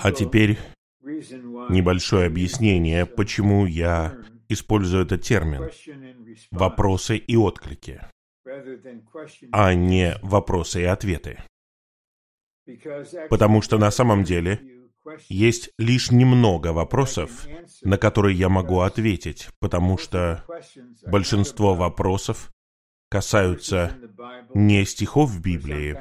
[0.00, 0.58] А теперь
[1.00, 4.16] небольшое объяснение, почему я
[4.48, 5.70] использую этот термин
[6.50, 8.00] «вопросы и отклики»,
[9.50, 11.38] а не «вопросы и ответы».
[13.28, 14.60] Потому что на самом деле
[15.28, 17.46] есть лишь немного вопросов,
[17.82, 20.44] на которые я могу ответить, потому что
[21.06, 22.52] большинство вопросов
[23.08, 23.96] касаются
[24.54, 25.98] не стихов в Библии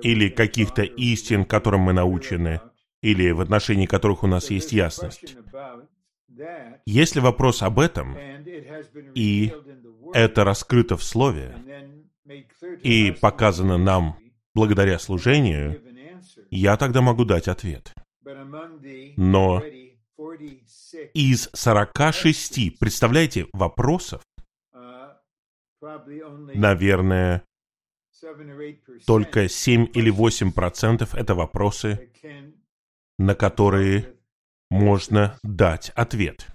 [0.00, 2.60] или каких-то истин, которым мы научены,
[3.02, 5.36] или в отношении которых у нас есть ясность.
[6.86, 8.16] Если вопрос об этом,
[9.14, 9.52] и
[10.14, 11.56] это раскрыто в Слове,
[12.82, 14.16] и показано нам
[14.54, 15.82] благодаря служению,
[16.50, 17.92] я тогда могу дать ответ.
[19.16, 19.62] Но
[21.14, 24.22] из 46, представляете, вопросов,
[26.54, 27.42] наверное,
[29.06, 32.10] только 7 или 8 процентов это вопросы,
[33.18, 34.14] на которые
[34.70, 36.46] можно дать ответ.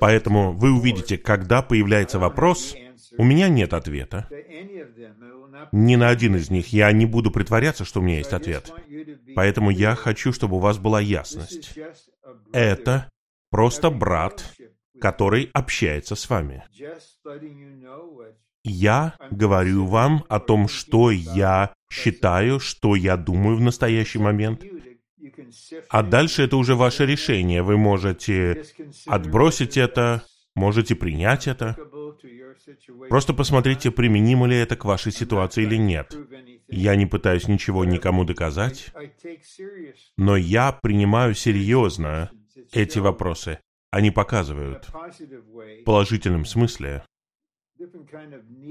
[0.00, 2.74] Поэтому вы увидите, когда появляется вопрос,
[3.18, 4.28] у меня нет ответа.
[5.72, 8.72] Ни на один из них я не буду притворяться, что у меня есть ответ.
[9.34, 11.78] Поэтому я хочу, чтобы у вас была ясность.
[12.52, 13.10] Это
[13.50, 14.44] просто брат,
[15.00, 16.64] который общается с вами.
[18.68, 24.62] Я говорю вам о том, что я считаю, что я думаю в настоящий момент.
[25.88, 27.62] А дальше это уже ваше решение.
[27.62, 28.64] Вы можете
[29.06, 30.22] отбросить это,
[30.54, 31.76] можете принять это.
[33.08, 36.14] Просто посмотрите, применимо ли это к вашей ситуации или нет.
[36.68, 38.92] Я не пытаюсь ничего никому доказать,
[40.18, 42.30] но я принимаю серьезно
[42.72, 43.58] эти вопросы.
[43.90, 47.04] Они показывают в положительном смысле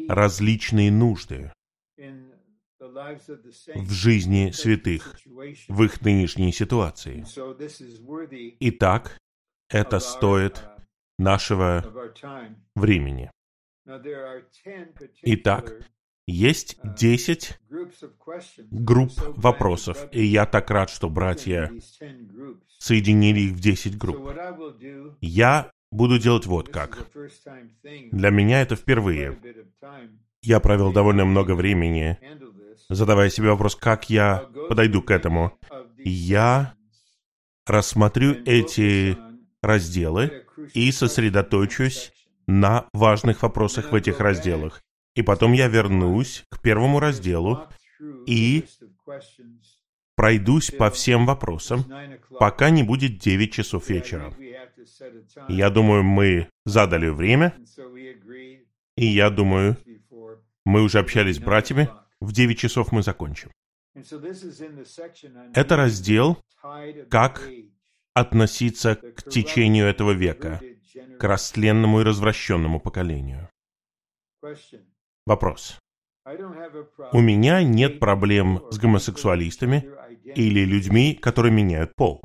[0.07, 1.51] различные нужды
[3.75, 5.19] в жизни святых,
[5.67, 7.25] в их нынешней ситуации.
[8.59, 9.17] Итак,
[9.69, 10.63] это стоит
[11.17, 11.83] нашего
[12.75, 13.31] времени.
[15.23, 15.89] Итак,
[16.27, 17.57] есть десять
[18.69, 21.71] групп вопросов, и я так рад, что братья
[22.79, 24.29] соединили их в десять групп.
[25.21, 27.07] Я буду делать вот как.
[28.11, 29.37] Для меня это впервые.
[30.41, 32.17] Я провел довольно много времени,
[32.89, 35.57] задавая себе вопрос, как я подойду к этому.
[35.97, 36.73] Я
[37.65, 39.17] рассмотрю эти
[39.61, 42.13] разделы и сосредоточусь
[42.47, 44.81] на важных вопросах в этих разделах.
[45.15, 47.67] И потом я вернусь к первому разделу
[48.25, 48.65] и
[50.15, 51.85] пройдусь по всем вопросам,
[52.39, 54.33] пока не будет 9 часов вечера.
[55.49, 57.57] Я думаю, мы задали время,
[58.95, 59.77] и я думаю,
[60.65, 61.89] мы уже общались с братьями,
[62.19, 63.51] в 9 часов мы закончим.
[65.53, 66.37] Это раздел
[67.09, 67.49] «Как
[68.13, 70.61] относиться к течению этого века,
[71.19, 73.49] к растленному и развращенному поколению».
[75.25, 75.79] Вопрос.
[77.13, 79.89] У меня нет проблем с гомосексуалистами
[80.35, 82.21] или людьми, которые меняют пол.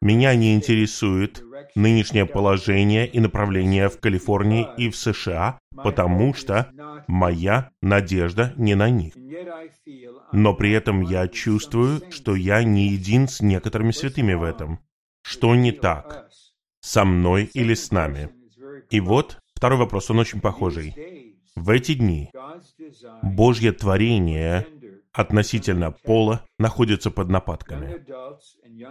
[0.00, 1.42] Меня не интересует
[1.74, 6.70] нынешнее положение и направление в Калифорнии и в США, потому что
[7.08, 9.14] моя надежда не на них.
[10.32, 14.80] Но при этом я чувствую, что я не един с некоторыми святыми в этом.
[15.22, 16.28] Что не так?
[16.80, 18.30] Со мной или с нами?
[18.90, 20.94] И вот второй вопрос, он очень похожий.
[21.56, 22.30] В эти дни
[23.22, 24.66] Божье творение
[25.18, 28.04] относительно пола находится под нападками.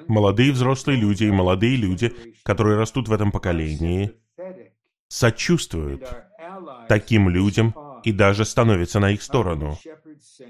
[0.10, 4.12] Молодые взрослые люди и молодые люди, которые растут в этом поколении,
[5.08, 6.04] сочувствуют
[6.90, 7.74] таким людям
[8.04, 9.78] и даже становятся на их сторону.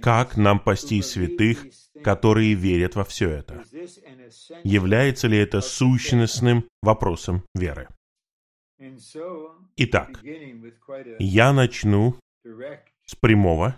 [0.01, 1.67] Как нам пасти святых,
[2.03, 3.63] которые верят во все это?
[4.63, 7.87] Является ли это сущностным вопросом веры?
[9.75, 10.23] Итак,
[11.19, 12.15] я начну
[13.05, 13.75] с прямого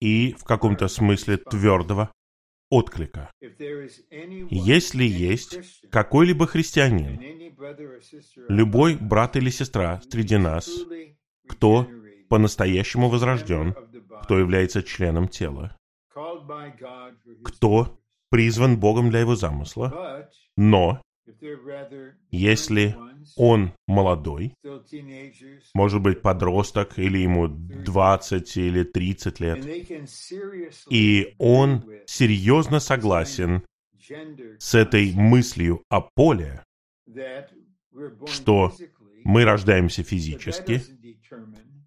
[0.00, 2.12] и в каком-то смысле твердого
[2.70, 3.30] отклика.
[4.50, 5.58] Если есть
[5.90, 7.20] какой-либо христианин,
[8.48, 10.68] любой брат или сестра среди нас,
[11.48, 11.86] кто
[12.28, 13.74] по-настоящему возрожден,
[14.22, 15.76] кто является членом тела,
[17.44, 17.98] кто
[18.30, 21.00] призван Богом для его замысла, но
[22.30, 22.96] если
[23.36, 24.52] он молодой,
[25.74, 29.66] может быть подросток, или ему 20 или 30 лет,
[30.90, 33.62] и он серьезно согласен
[34.58, 36.62] с этой мыслью о поле,
[38.26, 38.72] что
[39.24, 40.82] мы рождаемся физически,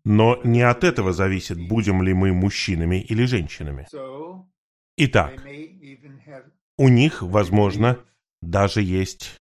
[0.03, 3.87] но не от этого зависит, будем ли мы мужчинами или женщинами.
[4.97, 5.43] Итак,
[6.77, 7.99] у них, возможно,
[8.41, 9.35] даже есть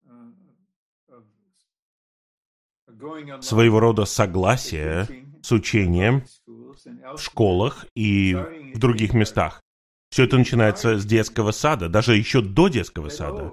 [3.40, 5.06] своего рода согласие
[5.42, 8.34] с учением в школах и
[8.74, 9.62] в других местах.
[10.10, 13.52] Все это начинается с детского сада, даже еще до детского сада.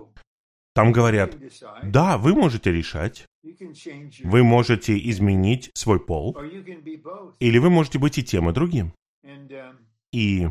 [0.73, 1.37] Там говорят,
[1.83, 3.25] да, вы можете решать,
[4.23, 6.37] вы можете изменить свой пол,
[7.39, 8.93] или вы можете быть и тем, и другим.
[10.11, 10.47] И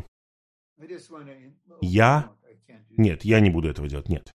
[1.81, 2.31] я...
[2.95, 4.31] Нет, я не буду этого делать, нет.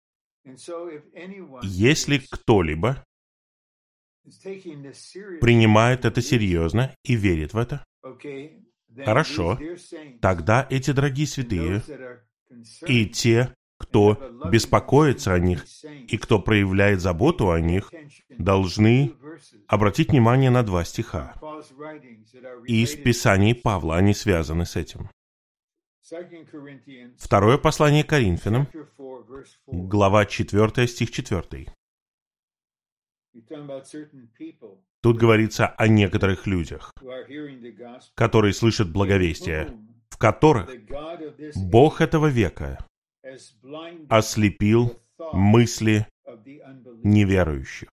[1.62, 3.04] Если кто-либо
[5.40, 7.84] принимает это серьезно и верит в это,
[9.04, 9.58] хорошо,
[10.20, 11.82] тогда эти дорогие святые
[12.86, 15.64] и те, кто беспокоится о них
[16.08, 17.92] и кто проявляет заботу о них,
[18.30, 19.14] должны
[19.66, 21.34] обратить внимание на два стиха.
[22.66, 25.08] Из Писаний Павла они связаны с этим.
[27.19, 28.66] Второе послание Коринфянам,
[29.66, 31.66] глава 4, стих 4.
[35.00, 36.93] Тут говорится о некоторых людях,
[38.14, 39.69] которые слышат благовестие,
[40.11, 40.69] в которых
[41.56, 42.79] Бог этого века
[44.08, 45.00] ослепил
[45.32, 46.06] мысли
[47.05, 47.88] неверующих,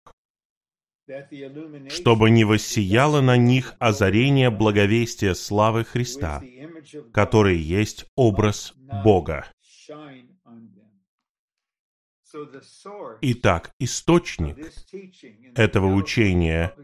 [1.89, 6.41] чтобы не воссияло на них озарение благовестия славы Христа,
[7.13, 9.45] который есть образ Бога.
[13.21, 14.57] Итак, источник
[15.55, 16.75] этого учения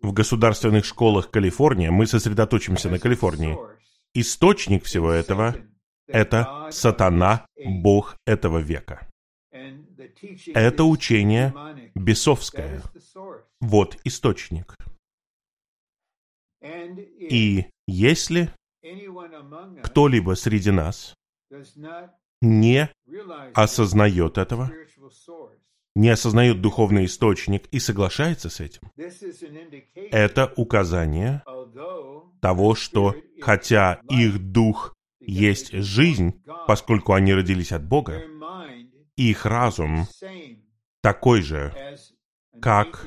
[0.00, 3.56] в государственных школах Калифорнии, мы сосредоточимся на Калифорнии,
[4.14, 5.56] источник всего этого–
[6.06, 9.08] это сатана, бог этого века.
[9.50, 11.54] Это учение
[11.94, 12.82] бесовское.
[13.60, 14.76] Вот источник.
[16.62, 18.50] И если
[19.82, 21.14] кто-либо среди нас
[22.40, 22.90] не
[23.54, 24.70] осознает этого,
[25.94, 28.82] не осознает духовный источник и соглашается с этим,
[29.94, 31.42] это указание
[32.40, 38.22] того, что хотя их дух есть жизнь, поскольку они родились от Бога,
[39.16, 40.06] их разум
[41.02, 41.74] такой же,
[42.60, 43.06] как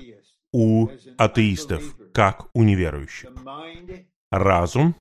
[0.51, 3.31] у атеистов, как у неверующих.
[4.33, 4.95] Разум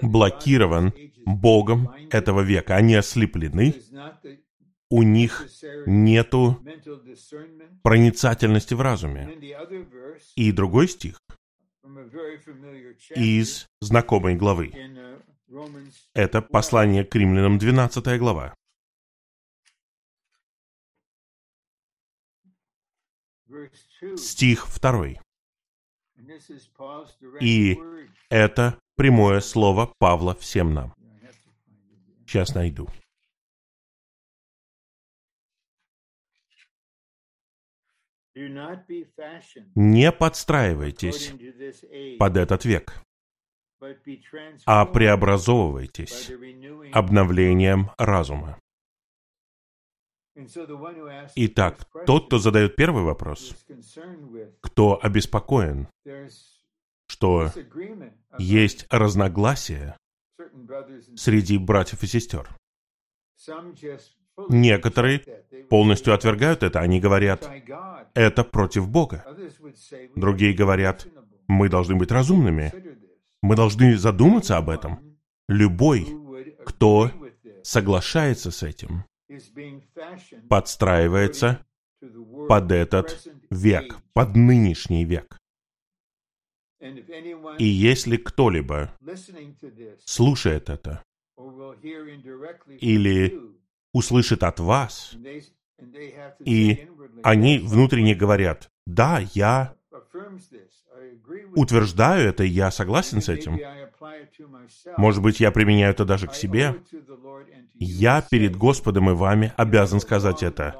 [0.00, 0.94] блокирован
[1.26, 2.76] Богом этого века.
[2.76, 3.74] Они ослеплены,
[4.88, 5.46] у них
[5.84, 6.64] нету
[7.82, 9.38] проницательности в разуме.
[10.34, 11.18] И другой стих
[13.14, 14.72] из знакомой главы.
[16.14, 18.54] Это послание к римлянам, 12 глава.
[24.16, 25.20] Стих 2.
[27.40, 27.78] И
[28.28, 30.94] это прямое слово Павла всем нам.
[32.26, 32.88] Сейчас найду.
[39.74, 41.32] Не подстраивайтесь
[42.18, 43.02] под этот век,
[44.66, 46.30] а преобразовывайтесь
[46.92, 48.58] обновлением разума.
[51.34, 53.54] Итак, тот, кто задает первый вопрос,
[54.60, 55.88] кто обеспокоен,
[57.06, 57.50] что
[58.38, 59.96] есть разногласия
[61.16, 62.48] среди братьев и сестер.
[64.48, 65.18] Некоторые
[65.68, 66.80] полностью отвергают это.
[66.80, 67.50] Они говорят,
[68.14, 69.24] это против Бога.
[70.14, 71.06] Другие говорят,
[71.48, 72.72] мы должны быть разумными.
[73.42, 75.18] Мы должны задуматься об этом.
[75.48, 76.06] Любой,
[76.64, 77.10] кто
[77.62, 79.04] соглашается с этим,
[80.48, 81.64] подстраивается
[82.48, 85.36] под этот век, под нынешний век.
[87.58, 88.96] И если кто-либо
[90.04, 91.02] слушает это
[92.80, 93.38] или
[93.92, 95.14] услышит от вас,
[96.44, 96.88] и
[97.22, 99.74] они внутренне говорят, да, я
[101.54, 103.58] утверждаю это, я согласен с этим.
[104.96, 106.76] Может быть, я применяю это даже к себе.
[107.74, 110.74] Я перед Господом и вами обязан сказать это.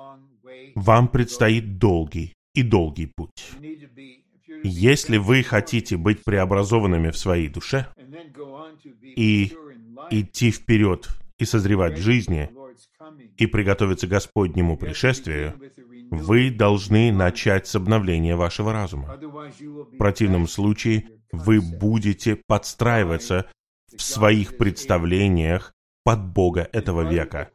[0.74, 3.52] Вам предстоит долгий и долгий путь.
[4.62, 7.86] Если вы хотите быть преобразованными в своей душе
[9.02, 9.52] и
[10.10, 11.08] идти вперед
[11.38, 12.50] и созревать в жизни,
[13.36, 15.54] и приготовиться к Господнему пришествию,
[16.10, 19.16] вы должны начать с обновления вашего разума.
[19.18, 23.50] В противном случае вы будете подстраиваться
[23.96, 25.72] в своих представлениях
[26.04, 27.50] под Бога этого века.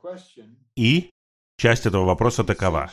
[0.76, 1.12] И
[1.58, 2.92] часть этого вопроса такова.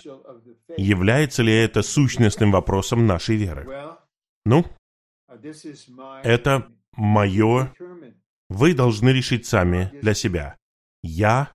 [0.76, 3.96] Является ли это сущностным вопросом нашей веры?
[4.44, 4.64] Ну,
[6.22, 7.72] это мое...
[8.48, 10.56] Вы должны решить сами для себя.
[11.02, 11.50] Я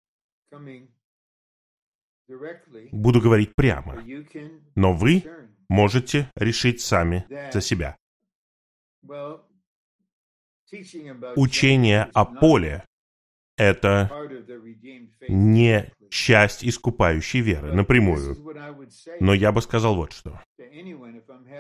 [2.92, 4.04] буду говорить прямо,
[4.76, 5.24] но вы
[5.70, 7.98] можете решить сами за себя.
[11.36, 12.84] Учение о поле—
[13.58, 14.12] это
[15.28, 18.36] не часть искупающей веры напрямую.
[19.20, 20.42] Но я бы сказал вот что.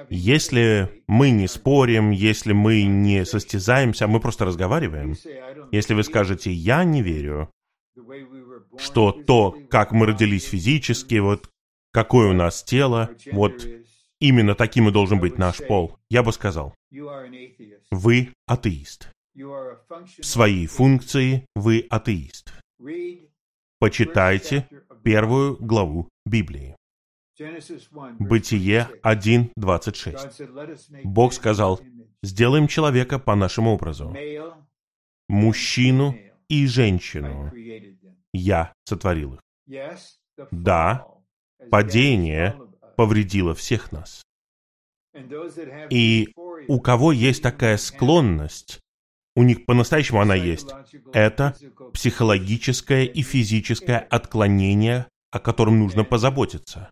[0.09, 5.15] Если мы не спорим, если мы не состязаемся, мы просто разговариваем,
[5.71, 7.49] если вы скажете «я не верю»,
[8.77, 11.49] что то, как мы родились физически, вот
[11.91, 13.65] какое у нас тело, вот
[14.19, 16.73] именно таким и должен быть наш пол, я бы сказал,
[17.91, 19.11] вы атеист.
[19.35, 22.53] В своей функции вы атеист.
[23.79, 24.67] Почитайте
[25.03, 26.75] первую главу Библии.
[28.19, 31.03] Бытие 1.26.
[31.03, 31.79] Бог сказал,
[32.23, 34.15] сделаем человека по нашему образу,
[35.29, 36.15] мужчину
[36.49, 37.51] и женщину.
[38.33, 39.41] Я сотворил их.
[40.51, 41.05] Да,
[41.69, 42.59] падение
[42.97, 44.23] повредило всех нас.
[45.89, 46.33] И
[46.67, 48.79] у кого есть такая склонность,
[49.35, 50.69] у них по-настоящему она есть,
[51.13, 51.55] это
[51.93, 56.89] психологическое и физическое отклонение, о котором нужно позаботиться.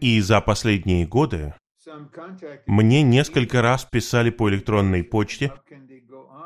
[0.00, 1.54] И за последние годы
[2.66, 5.52] мне несколько раз писали по электронной почте,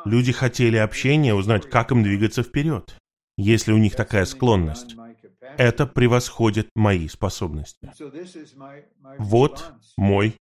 [0.05, 2.97] люди хотели общения, узнать, как им двигаться вперед,
[3.37, 4.97] если у них такая склонность.
[5.59, 7.91] Это превосходит мои способности.
[9.19, 10.37] Вот мой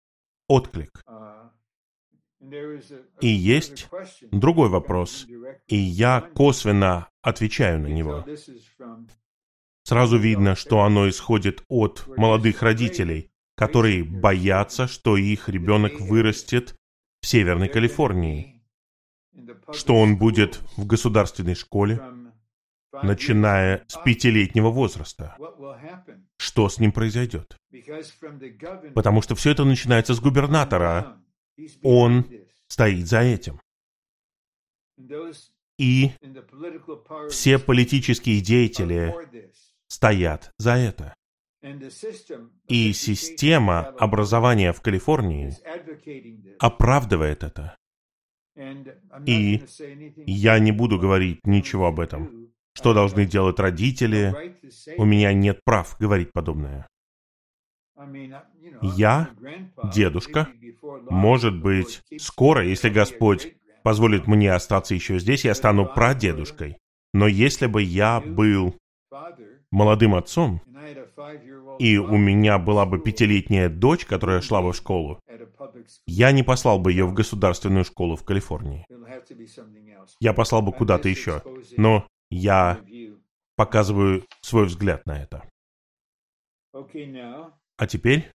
[0.48, 1.03] отклик.
[3.22, 3.89] И есть
[4.31, 5.25] другой вопрос,
[5.67, 8.25] и я косвенно отвечаю на него.
[9.84, 16.75] Сразу видно, что оно исходит от молодых родителей, которые боятся, что их ребенок вырастет
[17.22, 18.63] в Северной Калифорнии,
[19.72, 22.01] что он будет в государственной школе,
[23.03, 25.37] начиная с пятилетнего возраста.
[26.37, 27.57] Что с ним произойдет?
[28.93, 31.17] Потому что все это начинается с губернатора.
[31.83, 32.25] Он
[32.67, 33.59] стоит за этим.
[35.77, 36.11] И
[37.29, 39.13] все политические деятели
[39.87, 41.13] стоят за это.
[42.67, 45.51] И система образования в Калифорнии
[46.59, 47.75] оправдывает это.
[49.25, 49.63] И
[50.25, 52.44] я не буду говорить ничего об этом.
[52.75, 54.58] Что должны делать родители?
[54.98, 56.88] У меня нет прав говорить подобное.
[58.82, 59.29] Я,
[59.94, 60.50] дедушка,
[61.10, 66.77] может быть, скоро, если Господь позволит мне остаться еще здесь, я стану прадедушкой.
[67.13, 68.75] Но если бы я был
[69.72, 70.62] молодым отцом,
[71.79, 75.20] и у меня была бы пятилетняя дочь, которая шла бы в школу,
[76.05, 78.86] я не послал бы ее в государственную школу в Калифорнии.
[80.20, 81.41] Я послал бы куда-то еще.
[81.77, 82.84] Но я
[83.55, 85.48] показываю свой взгляд на это.
[87.77, 88.32] А теперь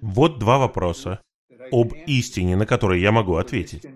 [0.00, 1.22] вот два вопроса
[1.70, 3.86] об истине, на которые я могу ответить.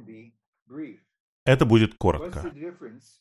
[1.45, 2.53] Это будет коротко.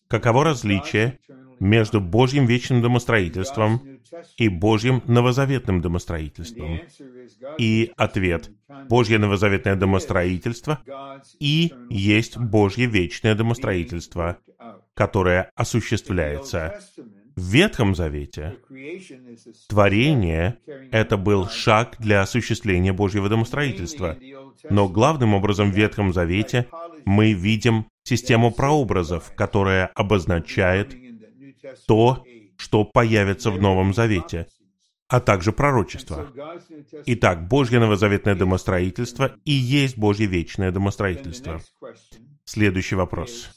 [0.08, 1.20] Каково различие
[1.60, 4.00] между Божьим вечным домостроительством
[4.38, 6.82] и Божьим новозаветным домостроительством?
[7.58, 8.52] И ответ–
[8.90, 10.80] Божье новозаветное домостроительство
[11.40, 14.38] и есть Божье вечное домостроительство,
[14.94, 16.80] которое осуществляется
[17.38, 18.58] в Ветхом Завете
[19.70, 20.58] творение—
[20.92, 24.18] это был шаг для осуществления Божьего домостроительства.
[24.72, 26.68] Но главным образом в Ветхом Завете
[27.06, 30.96] мы видим систему прообразов, которая обозначает
[31.88, 32.26] то,
[32.58, 34.48] что появится в Новом Завете,
[35.08, 36.32] а также пророчество.
[37.06, 41.62] Итак, Божье новозаветное домостроительство и есть Божье вечное домостроительство.
[42.44, 43.50] Следующий вопрос.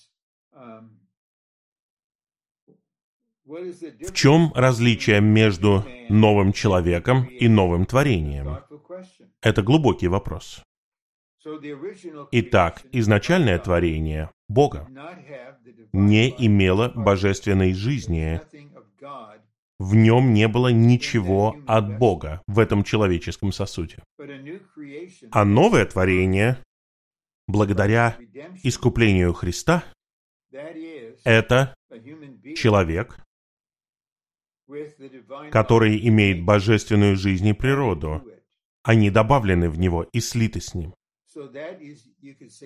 [3.45, 8.59] В чем различие между новым человеком и новым творением?
[9.43, 10.63] Это глубокий вопрос.
[12.33, 14.89] Итак, изначальное творение Бога
[15.93, 18.41] не имело божественной жизни.
[19.79, 24.03] В нем не было ничего от Бога в этом человеческом сосуде.
[25.31, 26.59] А новое творение,
[27.47, 28.19] благодаря
[28.65, 29.85] искуплению Христа,
[31.25, 31.75] это
[32.57, 33.21] человек,
[35.53, 38.23] который имеет божественную жизнь и природу.
[38.83, 40.95] Они добавлены в него и слиты с ним.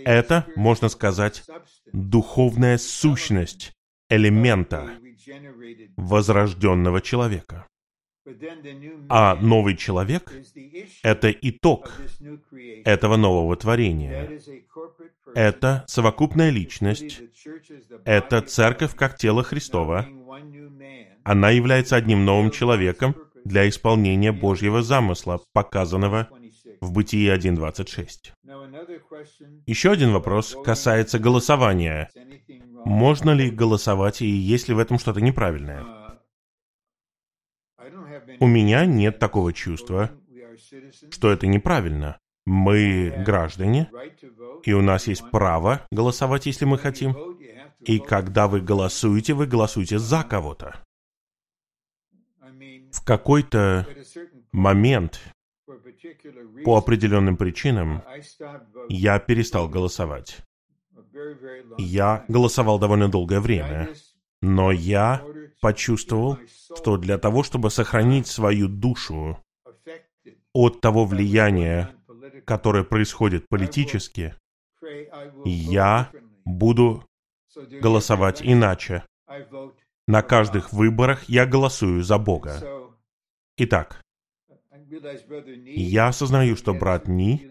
[0.05, 1.43] Это, можно сказать,
[1.93, 3.73] духовная сущность
[4.09, 4.91] элемента
[5.97, 7.67] возрожденного человека.
[9.11, 10.33] А новый человек—
[11.03, 11.93] это итог
[12.85, 14.41] этого нового творения.
[15.35, 17.21] Это совокупная личность.
[18.05, 20.07] Это церковь как тело Христова.
[21.23, 26.29] Она является одним новым человеком для исполнения Божьего замысла, показанного
[26.85, 28.33] в Бытии 1.26.
[29.67, 32.11] Еще один вопрос касается голосования.
[32.85, 35.85] Можно ли голосовать, и есть ли в этом что-то неправильное?
[38.41, 40.11] У меня нет такого чувства,
[41.11, 42.19] что это неправильно.
[42.47, 43.91] Мы граждане,
[44.65, 47.17] и у нас есть право голосовать, если мы хотим.
[47.81, 50.83] И когда вы голосуете, вы голосуете за кого-то.
[52.93, 53.87] В какой-то
[54.53, 55.21] момент,
[56.65, 58.03] по определенным причинам,
[58.89, 60.39] я перестал голосовать.
[61.79, 63.89] Я голосовал довольно долгое время,
[64.43, 65.25] но я
[65.61, 66.39] почувствовал,
[66.77, 69.39] что для того, чтобы сохранить свою душу
[70.53, 71.91] от того влияния,
[72.45, 74.35] которое происходит политически,
[75.45, 76.11] я
[76.45, 77.05] буду
[77.81, 79.05] голосовать иначе.
[80.07, 82.61] На каждых выборах я голосую за Бога.
[83.57, 84.04] Итак,
[85.65, 87.49] я осознаю, что брат Ни,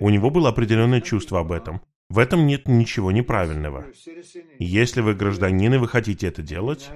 [0.00, 1.82] у него было определенное чувство об этом.
[2.08, 3.86] В этом нет ничего неправильного.
[4.58, 6.90] Если вы гражданин и вы хотите это делать,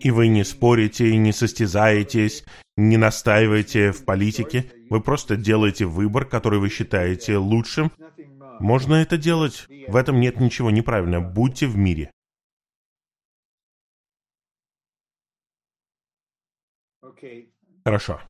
[0.00, 2.44] и вы не спорите, не состязаетесь,
[2.76, 7.92] не настаиваете в политике, вы просто делаете выбор, который вы считаете лучшим,
[8.58, 11.22] можно это делать, в этом нет ничего неправильного.
[11.22, 12.10] Будьте в мире.
[17.84, 18.20] Хорошо.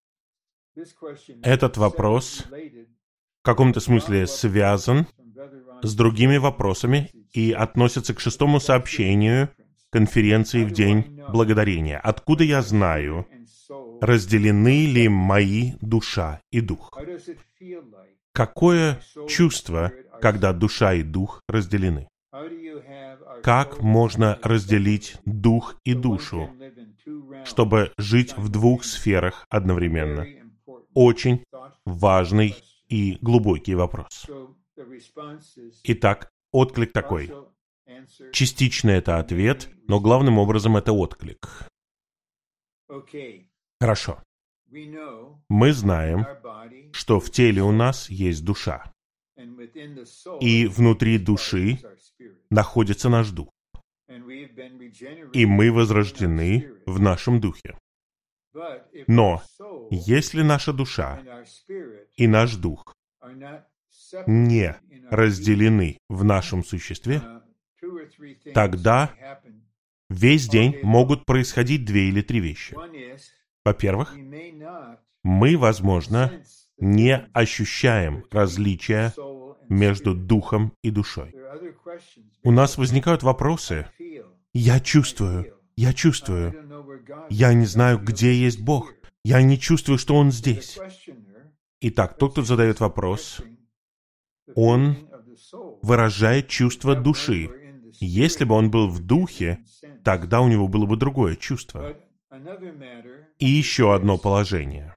[1.43, 5.07] Этот вопрос в каком-то смысле связан
[5.83, 9.51] с другими вопросами и относится к шестому сообщению
[9.91, 11.99] конференции в День Благодарения.
[11.99, 13.27] Откуда я знаю,
[14.01, 16.91] разделены ли мои душа и дух?
[18.33, 22.09] Какое чувство, когда душа и дух разделены?
[23.43, 26.51] Как можно разделить дух и душу,
[27.45, 30.27] чтобы жить в двух сферах одновременно?
[30.95, 31.45] Очень
[31.85, 32.55] важный
[32.89, 34.27] и глубокий вопрос.
[35.85, 37.33] Итак, отклик такой.
[38.33, 41.69] Частично это ответ, но главным образом это отклик.
[43.81, 44.23] Хорошо.
[45.49, 46.27] Мы знаем,
[46.93, 48.93] что в теле у нас есть душа.
[50.41, 51.79] И внутри души
[52.51, 53.51] находится наш дух.
[55.33, 57.77] И мы возрождены в нашем духе.
[59.07, 59.43] Но
[59.91, 61.23] если наша душа
[62.17, 62.95] и наш дух
[64.27, 64.77] не
[65.11, 67.23] разделены в нашем существе,
[68.53, 69.15] тогда
[70.09, 72.77] весь день могут происходить две или три вещи.
[73.65, 74.17] Во-первых,
[75.23, 76.43] мы, возможно,
[76.79, 79.15] не ощущаем различия
[79.69, 81.35] между духом и душой.
[82.43, 83.87] У нас возникают вопросы.
[84.53, 86.55] Я чувствую, я чувствую.
[87.31, 88.93] Я не знаю, где есть Бог.
[89.25, 90.79] Я не чувствую, что Он здесь.
[91.81, 93.41] Итак, тот, кто задает вопрос,
[94.55, 95.09] он
[95.83, 97.51] выражает чувство души.
[98.01, 99.65] Если бы он был в духе,
[100.05, 101.97] тогда у него было бы другое чувство.
[103.39, 104.95] И еще одно положение.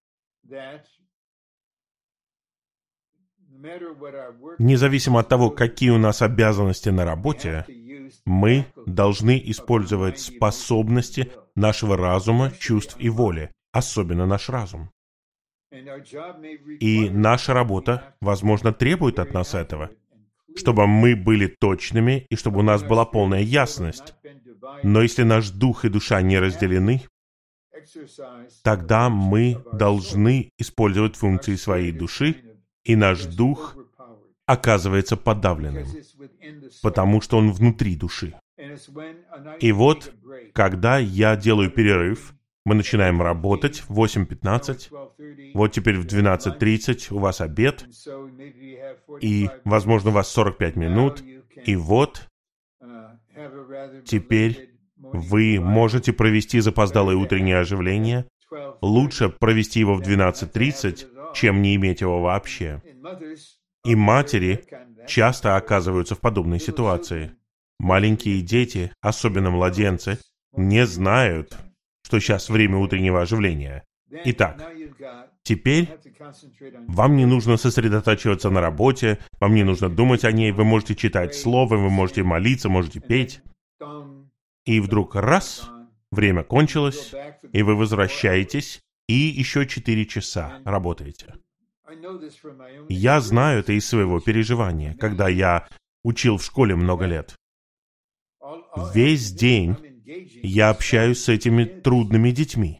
[4.59, 7.65] Независимо от того, какие у нас обязанности на работе,
[8.25, 14.89] мы должны использовать способности нашего разума, чувств и воли, особенно наш разум.
[16.79, 19.89] И наша работа, возможно, требует от нас этого,
[20.55, 24.13] чтобы мы были точными и чтобы у нас была полная ясность.
[24.83, 27.01] Но если наш дух и душа не разделены,
[28.63, 32.35] тогда мы должны использовать функции своей души,
[32.83, 33.75] и наш дух
[34.45, 35.87] оказывается подавленным,
[36.81, 38.33] потому что он внутри души.
[39.59, 40.13] И вот,
[40.53, 42.33] когда я делаю перерыв,
[42.67, 45.53] мы начинаем работать в 8.15.
[45.53, 47.85] Вот теперь в 12.30 у вас обед.
[49.21, 51.23] И, возможно, у вас 45 минут.
[51.63, 52.27] И вот
[54.03, 58.25] теперь вы можете провести запоздалое утреннее оживление.
[58.81, 62.81] Лучше провести его в 12.30, чем не иметь его вообще.
[63.85, 64.65] И матери
[65.07, 67.31] часто оказываются в подобной ситуации.
[67.79, 70.19] Маленькие дети, особенно младенцы,
[70.51, 71.57] не знают,
[72.07, 73.83] что сейчас время утреннего оживления.
[74.09, 74.65] Итак,
[75.43, 75.89] теперь
[76.87, 81.35] вам не нужно сосредотачиваться на работе, вам не нужно думать о ней, вы можете читать
[81.35, 83.41] слово, вы можете молиться, можете петь.
[84.65, 85.69] И вдруг раз,
[86.09, 87.13] время кончилось,
[87.51, 91.33] и вы возвращаетесь, и еще четыре часа работаете.
[92.87, 95.67] Я знаю это из своего переживания, когда я
[96.05, 97.35] учил в школе много лет.
[98.93, 99.75] Весь день
[100.07, 102.79] я общаюсь с этими трудными детьми.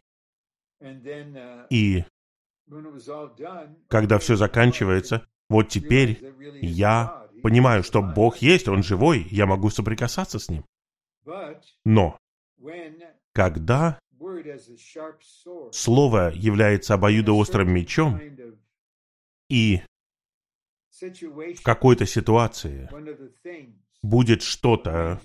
[1.70, 2.04] И
[3.88, 6.18] когда все заканчивается, вот теперь
[6.60, 10.64] я понимаю, что Бог есть, Он живой, я могу соприкасаться с Ним.
[11.84, 12.18] Но
[13.32, 13.98] когда
[15.72, 18.20] Слово является обоюдоострым мечом,
[19.48, 19.80] и
[20.90, 22.88] в какой-то ситуации
[24.02, 25.20] будет что-то,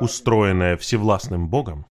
[0.00, 1.86] устроенное Всевластным Богом,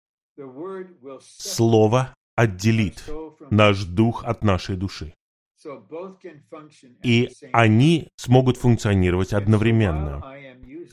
[1.20, 3.04] Слово отделит
[3.50, 5.14] наш дух от нашей души.
[7.04, 10.24] И они смогут функционировать одновременно.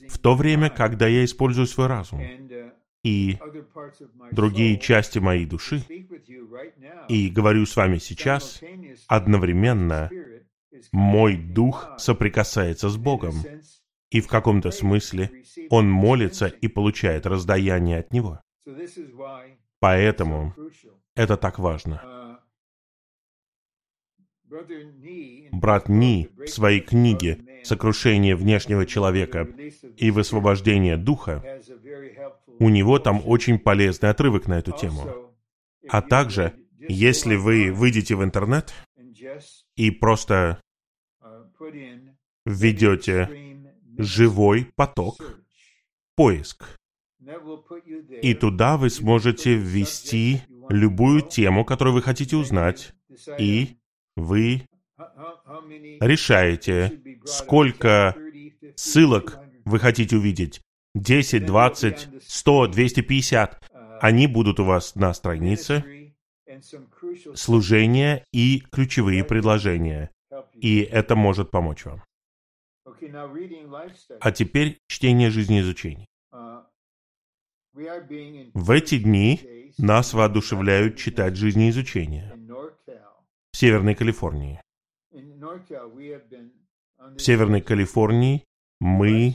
[0.08, 2.22] В то время, когда я использую свой разум
[3.02, 3.38] и
[4.32, 5.82] другие части моей души,
[7.08, 8.60] и говорю с вами сейчас,
[9.06, 10.10] одновременно
[10.92, 13.34] мой дух соприкасается с Богом,
[14.10, 15.30] и в каком-то смысле
[15.70, 18.40] он молится и получает раздаяние от Него.
[19.80, 20.54] Поэтому
[21.14, 22.40] это так важно.
[25.52, 29.46] Брат Ни в своей книге «Сокрушение внешнего человека
[29.96, 31.60] и высвобождение духа»
[32.58, 35.34] у него там очень полезный отрывок на эту тему.
[35.88, 36.54] А также,
[36.88, 38.72] если вы выйдете в интернет
[39.76, 40.60] и просто
[42.44, 43.47] введете
[43.98, 45.40] живой поток,
[46.16, 46.78] поиск,
[48.22, 52.94] и туда вы сможете ввести любую тему, которую вы хотите узнать,
[53.38, 53.76] и
[54.16, 54.62] вы
[56.00, 58.16] решаете, сколько
[58.76, 60.60] ссылок вы хотите увидеть.
[60.94, 63.64] 10, 20, 100, 250.
[64.00, 65.84] Они будут у вас на странице.
[67.34, 70.10] Служение и ключевые предложения.
[70.54, 72.02] И это может помочь вам.
[74.20, 76.06] А теперь чтение жизнеизучений.
[78.54, 82.34] В эти дни нас воодушевляют читать жизнеизучения
[83.52, 84.60] в Северной Калифорнии.
[85.10, 88.44] В Северной Калифорнии
[88.80, 89.34] мы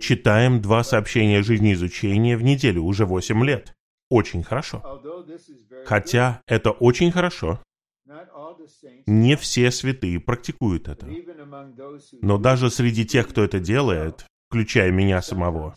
[0.00, 3.74] читаем два сообщения жизнеизучения в неделю уже 8 лет.
[4.08, 4.82] Очень хорошо.
[5.86, 7.62] Хотя это очень хорошо.
[9.06, 11.08] Не все святые практикуют это.
[12.20, 15.74] Но даже среди тех, кто это делает, включая меня самого,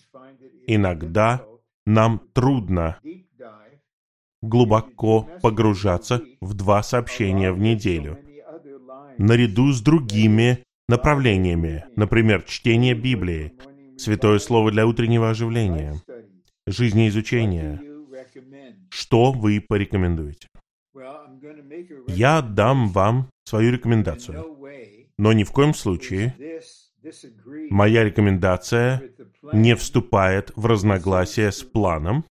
[0.67, 1.45] иногда
[1.86, 3.00] нам трудно
[4.41, 8.19] глубоко погружаться в два сообщения в неделю,
[9.17, 13.54] наряду с другими направлениями, например, чтение Библии,
[13.98, 16.02] Святое Слово для утреннего оживления,
[16.67, 17.82] жизнеизучения.
[18.89, 20.48] Что вы порекомендуете?
[22.08, 24.58] Я дам вам свою рекомендацию,
[25.17, 26.36] но ни в коем случае
[27.69, 29.01] моя рекомендация
[29.53, 32.25] не вступает в разногласие с планом,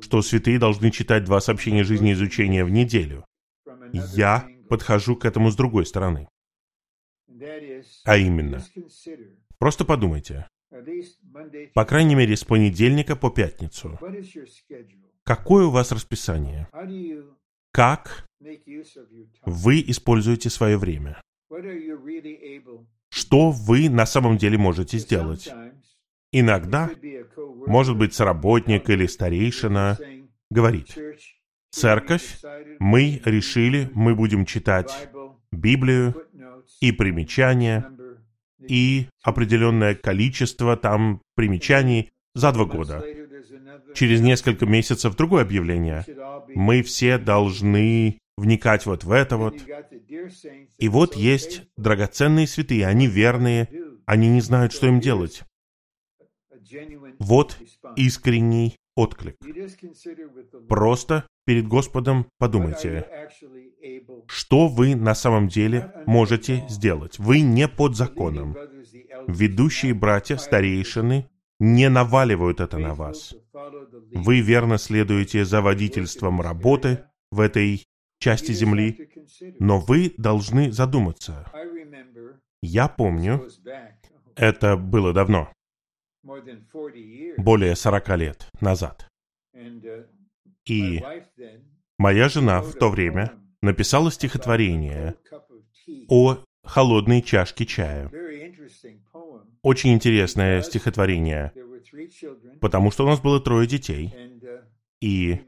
[0.00, 3.24] что святые должны читать два сообщения жизнеизучения в неделю.
[3.92, 6.28] Я подхожу к этому с другой стороны.
[8.04, 8.64] А именно,
[9.58, 10.48] просто подумайте,
[11.74, 13.98] по крайней мере, с понедельника по пятницу,
[15.28, 16.66] какое у вас расписание?
[17.70, 18.26] Как
[19.44, 21.20] вы используете свое время?
[23.10, 25.52] Что вы на самом деле можете сделать?
[26.32, 26.90] Иногда,
[27.66, 29.98] может быть, сработник или старейшина
[30.50, 30.96] говорит,
[31.70, 32.40] «Церковь,
[32.78, 35.10] мы решили, мы будем читать
[35.52, 36.14] Библию
[36.80, 37.90] и примечания,
[38.60, 43.04] и определенное количество там примечаний за два года.
[43.94, 46.04] Через несколько месяцев другое объявление.
[46.54, 49.56] Мы все должны вникать вот в это вот.
[50.78, 53.68] И вот есть драгоценные святые, они верные,
[54.06, 55.42] они не знают, что им делать.
[57.18, 57.58] Вот
[57.96, 59.36] искренний отклик.
[60.68, 63.06] Просто перед Господом подумайте,
[64.26, 67.18] что вы на самом деле можете сделать.
[67.18, 68.56] Вы не под законом.
[69.26, 71.28] Ведущие братья, старейшины
[71.60, 73.34] не наваливают это на вас.
[74.12, 77.84] Вы верно следуете за водительством работы в этой
[78.18, 79.10] части земли,
[79.58, 81.50] но вы должны задуматься.
[82.60, 83.48] Я помню,
[84.34, 85.52] это было давно,
[87.36, 89.06] более 40 лет назад.
[90.66, 91.02] И
[91.98, 95.14] моя жена в то время написала стихотворение
[96.08, 98.10] о холодной чашке чая.
[99.62, 101.52] Очень интересное стихотворение,
[102.60, 104.14] потому что у нас было трое детей,
[105.00, 105.40] и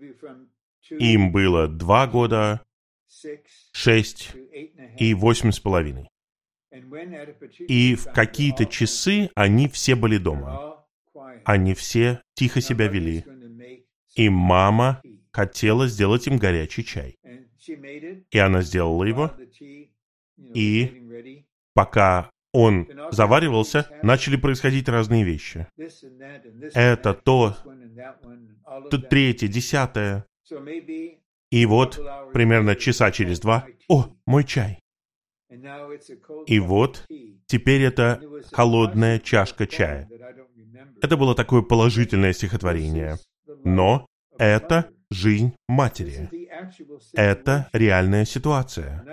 [0.91, 2.63] им было два года,
[3.73, 4.33] шесть
[4.99, 6.09] и восемь с половиной.
[7.69, 10.87] И в какие-то часы они все были дома.
[11.45, 13.25] Они все тихо себя вели.
[14.15, 17.19] И мама хотела сделать им горячий чай.
[18.31, 19.33] И она сделала его.
[20.55, 25.67] И пока он заваривался, начали происходить разные вещи.
[26.75, 27.57] Это то,
[28.91, 30.25] то третье, десятое.
[31.51, 32.01] И вот
[32.33, 34.79] примерно часа через два, о, мой чай.
[36.47, 37.07] И вот
[37.47, 38.21] теперь это
[38.53, 40.09] холодная чашка чая.
[41.03, 43.17] Это было такое положительное стихотворение.
[43.65, 44.07] Но
[44.39, 46.31] это жизнь матери.
[47.15, 49.05] Это реальная ситуация.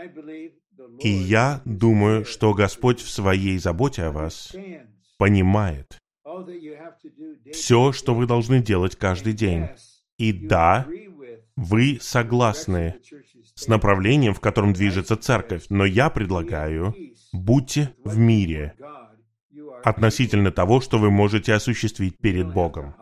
[0.99, 4.55] И я думаю, что Господь в своей заботе о вас
[5.17, 5.97] понимает
[7.51, 9.67] все, что вы должны делать каждый день.
[10.17, 10.87] И да,
[11.55, 12.95] вы согласны
[13.55, 16.95] с направлением, в котором движется церковь, но я предлагаю,
[17.33, 18.75] будьте в мире
[19.83, 22.95] относительно того, что вы можете осуществить перед Богом.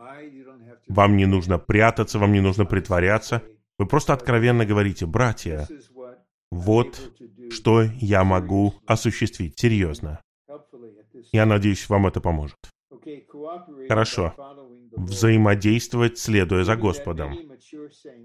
[0.88, 3.42] Вам не нужно прятаться, вам не нужно притворяться.
[3.78, 5.68] Вы просто откровенно говорите, братья,
[6.50, 7.12] вот
[7.50, 10.20] что я могу осуществить серьезно.
[11.32, 12.56] Я надеюсь, вам это поможет.
[13.88, 14.34] Хорошо.
[14.92, 17.36] Взаимодействовать, следуя за Господом.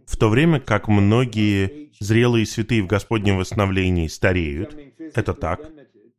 [0.08, 4.78] В то время как многие зрелые святые в Господнем восстановлении стареют,
[5.14, 5.70] это так,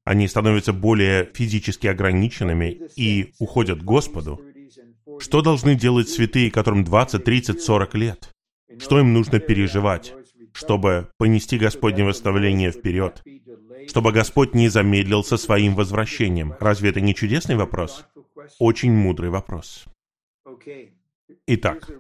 [0.05, 4.41] они становятся более физически ограниченными и уходят к Господу,
[5.19, 8.31] что должны делать святые, которым 20, 30, 40 лет?
[8.79, 10.15] Что им нужно переживать,
[10.53, 13.23] чтобы понести Господне восстановление вперед?
[13.89, 16.55] Чтобы Господь не замедлил со своим возвращением.
[16.61, 18.07] Разве это не чудесный вопрос?
[18.59, 19.87] Очень мудрый вопрос.
[21.47, 21.91] Итак,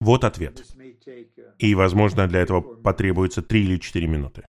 [0.00, 0.64] вот ответ.
[1.58, 4.44] И, возможно, для этого потребуется три или четыре минуты.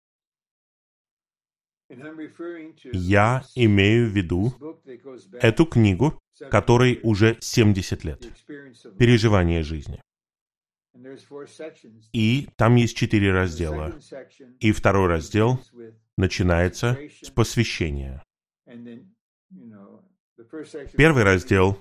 [2.94, 4.54] Я имею в виду
[5.42, 6.20] эту книгу,
[6.52, 8.28] которой уже 70 лет.
[8.98, 10.02] Переживание жизни.
[12.14, 13.98] И там есть четыре раздела.
[14.60, 15.60] И второй раздел
[16.18, 18.24] начинается с посвящения.
[20.96, 21.78] Первый раздел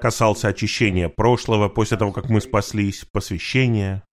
[0.00, 4.04] касался очищения прошлого после того, как мы спаслись, посвящения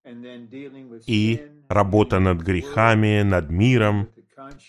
[1.06, 4.10] и работа над грехами, над миром,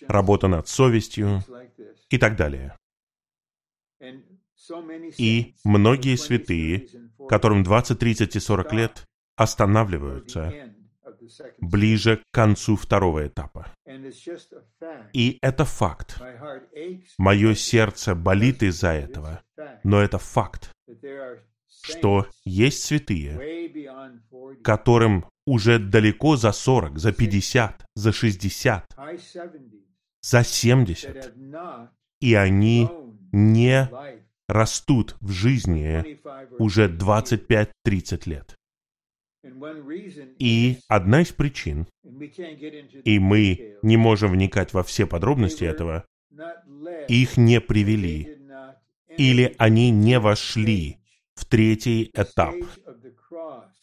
[0.08, 1.40] работа над совестью
[2.10, 2.76] и так далее.
[5.18, 6.88] И многие святые,
[7.28, 9.04] которым 20, 30 и 40 лет,
[9.36, 10.52] останавливаются
[11.58, 13.66] ближе к концу второго этапа.
[15.12, 16.20] И это факт.
[17.18, 19.42] Мое сердце болит из-за этого,
[19.82, 20.70] но это факт,
[21.82, 23.38] что есть святые,
[24.62, 28.96] которым уже далеко за 40, за 50, за 60,
[30.22, 31.34] за 70,
[32.20, 32.88] и они
[33.32, 33.90] не
[34.48, 36.18] растут в жизни
[36.58, 38.56] уже 25-30 лет.
[40.38, 41.86] И одна из причин,
[43.04, 46.04] и мы не можем вникать во все подробности этого,
[47.08, 48.38] их не привели,
[49.16, 50.98] или они не вошли
[51.34, 52.54] в третий этап,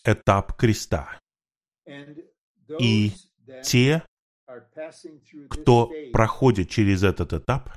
[0.04, 1.20] этап креста.
[2.80, 3.12] И
[3.64, 4.04] те,
[5.50, 7.70] кто проходит через этот этап,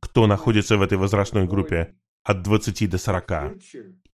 [0.00, 3.32] кто находится в этой возрастной группе от 20 до 40,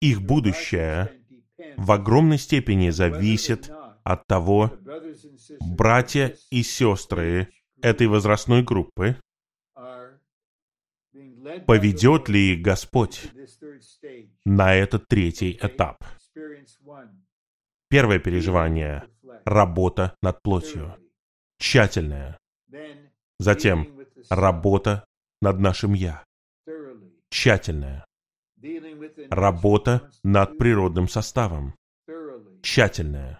[0.00, 1.21] их будущее
[1.76, 3.70] в огромной степени зависит
[4.04, 4.72] от того,
[5.60, 7.48] братья и сестры
[7.80, 9.16] этой возрастной группы,
[11.66, 13.28] поведет ли Господь
[14.44, 16.04] на этот третий этап.
[17.88, 19.04] Первое переживание—
[19.44, 20.96] работа над плотью.
[21.58, 22.38] Тщательная.
[23.38, 25.04] Затем работа
[25.40, 26.24] над нашим «я».
[27.30, 28.04] Тщательная.
[29.30, 31.74] Работа над природным составом.
[32.62, 33.38] Тщательная.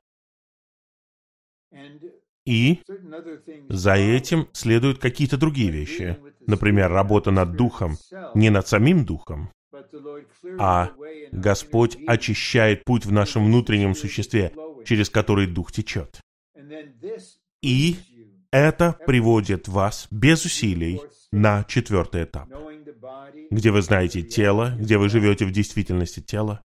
[2.45, 2.81] И
[3.69, 6.19] за этим следуют какие-то другие вещи.
[6.47, 7.97] Например, работа над духом.
[8.35, 9.51] Не над самим духом,
[10.59, 10.91] а
[11.31, 14.53] Господь очищает путь в нашем внутреннем существе,
[14.85, 16.21] через который дух течет.
[17.63, 17.97] И
[18.51, 22.49] это приводит вас без усилий на четвертый этап
[23.53, 26.63] где вы знаете тело, где вы живете в действительности тела,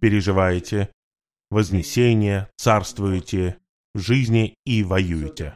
[0.00, 0.90] переживаете
[1.50, 3.58] вознесение, царствуете
[3.94, 5.54] в жизни и воюете.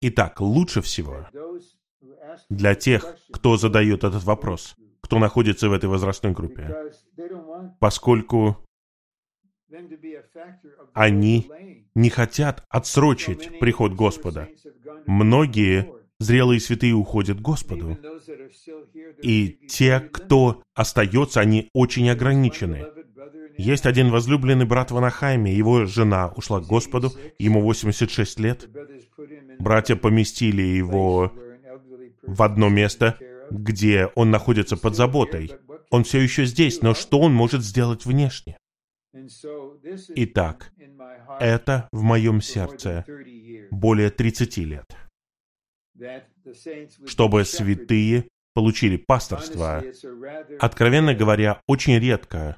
[0.00, 1.26] Итак, лучше всего
[2.48, 6.92] для тех, кто задает этот вопрос, кто находится в этой возрастной группе,
[7.80, 8.64] поскольку
[10.92, 11.50] они
[11.96, 14.48] не хотят отсрочить приход Господа.
[15.06, 17.98] Многие зрелые святые уходят к Господу.
[19.22, 22.86] И те, кто остается, они очень ограничены.
[23.56, 28.68] Есть один возлюбленный брат в Анахайме, его жена ушла к Господу, ему 86 лет.
[29.60, 31.32] Братья поместили его
[32.22, 33.16] в одно место,
[33.50, 35.52] где он находится под заботой.
[35.90, 38.56] Он все еще здесь, но что он может сделать внешне?
[40.16, 40.72] Итак,
[41.38, 43.04] это в моем сердце
[43.70, 45.03] более 30 лет.
[47.06, 49.82] Чтобы святые получили пасторство.
[50.60, 52.56] Откровенно говоря, очень редко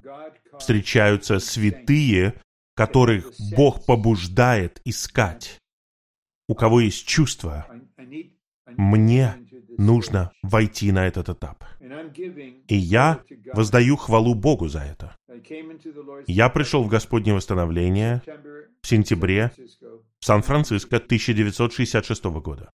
[0.59, 2.35] встречаются святые,
[2.75, 5.59] которых Бог побуждает искать.
[6.49, 7.67] У кого есть чувство,
[8.77, 9.35] мне
[9.79, 11.65] нужно войти на этот этап.
[12.69, 13.23] И я
[13.53, 15.17] воздаю хвалу Богу за это.
[16.27, 18.23] Я пришел в Господнее восстановление
[18.81, 19.53] в сентябре
[20.19, 22.71] в Сан-Франциско 1966 года.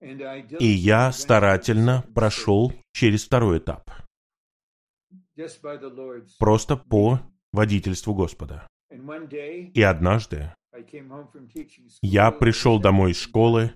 [0.00, 3.90] И я старательно прошел через второй этап.
[6.38, 7.20] Просто по
[7.52, 8.66] водительству Господа.
[8.90, 10.52] И однажды
[12.02, 13.72] я пришел домой из школы,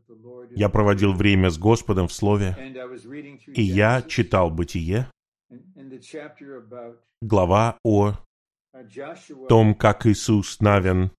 [0.50, 2.56] я проводил время с Господом в Слове,
[3.46, 5.08] и я читал Бытие,
[7.20, 8.14] глава о
[9.48, 11.10] том, как Иисус Навин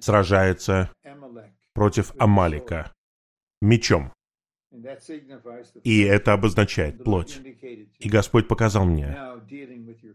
[0.00, 0.92] сражается
[1.74, 2.92] против Амалика
[3.62, 4.12] мечом.
[5.84, 7.40] И это обозначает плоть.
[7.98, 9.16] И Господь показал мне,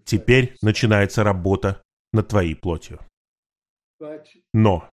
[0.04, 1.82] теперь начинается работа
[2.12, 3.00] над твоей плотью.
[4.54, 4.90] Но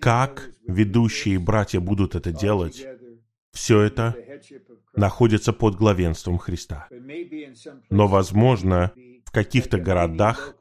[0.00, 2.86] как ведущие братья будут это делать,
[3.52, 4.14] все это
[4.94, 6.88] находится под главенством Христа.
[7.90, 8.92] Но, возможно,
[9.24, 10.56] в каких-то городах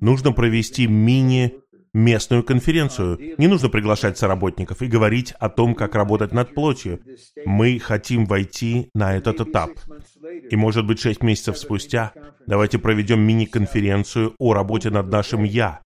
[0.00, 1.60] нужно провести мини
[1.98, 3.18] местную конференцию.
[3.38, 7.00] Не нужно приглашать соработников и говорить о том, как работать над плотью.
[7.44, 9.72] Мы хотим войти на этот этап.
[10.50, 12.12] И, может быть, шесть месяцев спустя
[12.46, 15.82] давайте проведем мини-конференцию о работе над нашим «я».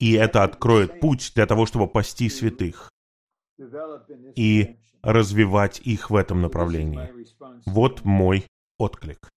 [0.00, 2.90] И это откроет путь для того, чтобы пасти святых
[4.34, 7.08] и развивать их в этом направлении.
[7.66, 8.44] Вот мой
[8.78, 9.28] отклик.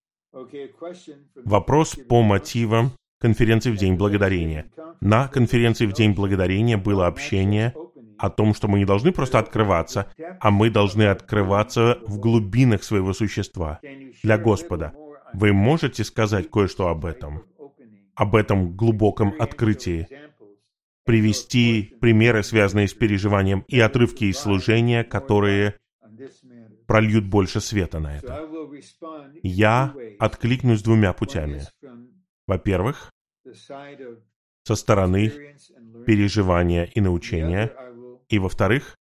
[1.44, 4.70] Вопрос по мотивам конференции в День Благодарения.
[5.00, 7.74] На конференции в День Благодарения было общение
[8.18, 13.12] о том, что мы не должны просто открываться, а мы должны открываться в глубинах своего
[13.12, 13.80] существа
[14.22, 14.94] для Господа.
[15.34, 17.44] Вы можете сказать кое-что об этом?
[18.14, 20.08] Об этом глубоком открытии?
[21.04, 25.76] Привести примеры, связанные с переживанием, и отрывки из служения, которые
[26.86, 28.48] прольют больше света на это.
[29.42, 31.62] Я откликнусь двумя путями.
[32.46, 33.10] Во-первых,
[34.64, 35.32] со стороны
[36.06, 37.72] переживания и научения.
[38.28, 38.96] И во-вторых,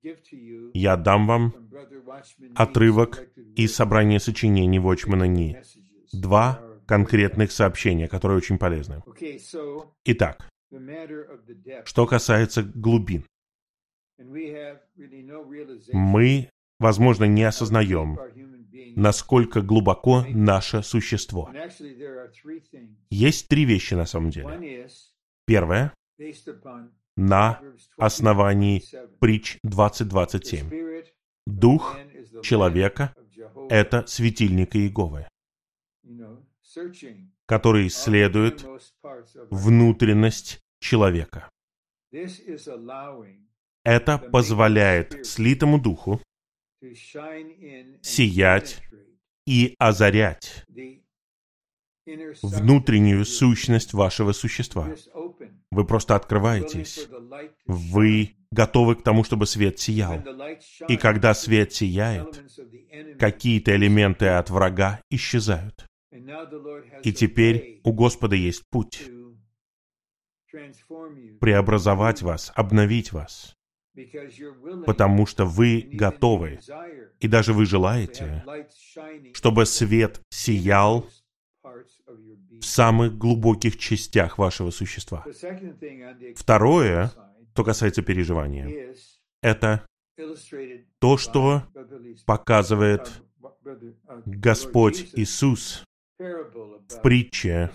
[0.74, 1.54] я дам вам
[2.54, 3.26] отрывок
[3.56, 5.56] из собрания сочинений Вочмана Ни.
[6.12, 9.02] Два конкретных сообщения, которые очень полезны.
[10.04, 10.48] Итак,
[11.84, 13.24] что касается глубин.
[15.92, 18.18] Мы, возможно, не осознаем,
[18.96, 21.50] насколько глубоко наше существо.
[23.10, 24.88] Есть три вещи на самом деле.
[25.46, 25.92] Первое—
[27.16, 27.60] на
[27.96, 28.82] основании
[29.20, 31.04] притч 20.27.
[31.46, 31.96] Дух
[32.42, 33.14] человека—
[33.68, 35.28] это светильник Иеговы,
[37.46, 38.64] который исследует
[39.50, 41.50] внутренность человека.
[43.84, 46.20] Это позволяет слитому духу
[48.02, 48.82] сиять
[49.46, 50.64] и озарять
[52.42, 54.94] внутреннюю сущность вашего существа.
[55.70, 57.08] Вы просто открываетесь.
[57.66, 60.22] Вы готовы к тому, чтобы свет сиял.
[60.88, 62.44] И когда свет сияет,
[63.18, 65.86] какие-то элементы от врага исчезают.
[67.02, 69.10] И теперь у Господа есть путь
[71.40, 73.53] преобразовать вас, обновить вас
[74.86, 76.60] потому что вы готовы,
[77.20, 78.44] и даже вы желаете,
[79.32, 81.06] чтобы свет сиял
[81.62, 85.24] в самых глубоких частях вашего существа.
[86.36, 87.12] Второе,
[87.52, 88.94] что касается переживания,
[89.42, 89.86] это
[90.98, 91.64] то, что
[92.26, 93.22] показывает
[94.26, 95.84] Господь Иисус
[96.18, 97.70] в притче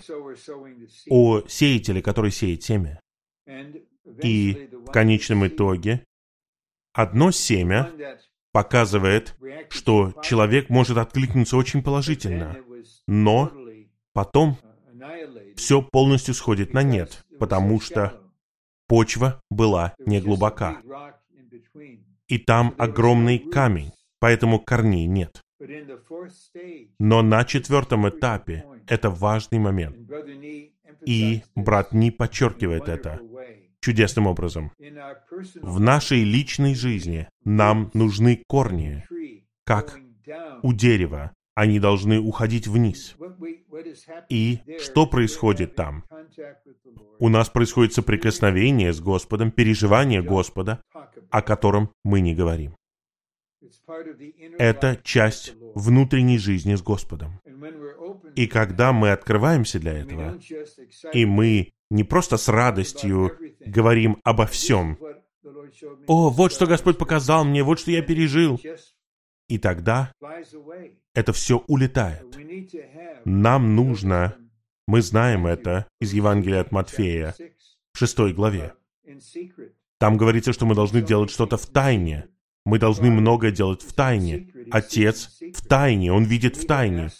[1.08, 3.00] о сеятеле, который сеет семя.
[4.22, 6.04] И в конечном итоге
[6.92, 7.92] Одно семя
[8.52, 9.36] показывает,
[9.68, 12.56] что человек может откликнуться очень положительно,
[13.06, 13.52] но
[14.12, 14.58] потом
[15.56, 18.20] все полностью сходит на нет, потому что
[18.88, 20.82] почва была не глубока,
[22.26, 25.40] и там огромный камень, поэтому корней нет.
[26.98, 29.96] Но на четвертом этапе это важный момент.
[31.06, 33.20] И брат Ни подчеркивает это
[33.80, 34.72] чудесным образом.
[35.62, 39.04] В нашей личной жизни нам нужны корни,
[39.64, 39.98] как
[40.62, 41.32] у дерева.
[41.54, 43.16] Они должны уходить вниз.
[44.28, 46.04] И что происходит там?
[47.18, 50.82] У нас происходит соприкосновение с Господом, переживание Господа,
[51.30, 52.76] о котором мы не говорим.
[54.58, 57.40] Это часть внутренней жизни с Господом.
[58.36, 60.38] И когда мы открываемся для этого,
[61.12, 64.98] и мы не просто с радостью говорим обо всем,
[66.06, 68.60] «О, вот что Господь показал мне, вот что я пережил»,
[69.48, 70.12] и тогда
[71.14, 72.24] это все улетает.
[73.24, 74.36] Нам нужно,
[74.86, 77.34] мы знаем это из Евангелия от Матфея,
[77.92, 78.74] в шестой главе.
[79.98, 82.28] Там говорится, что мы должны делать что-то в тайне,
[82.64, 84.52] мы должны много делать в тайне.
[84.70, 87.10] Отец в тайне, Он видит в тайне.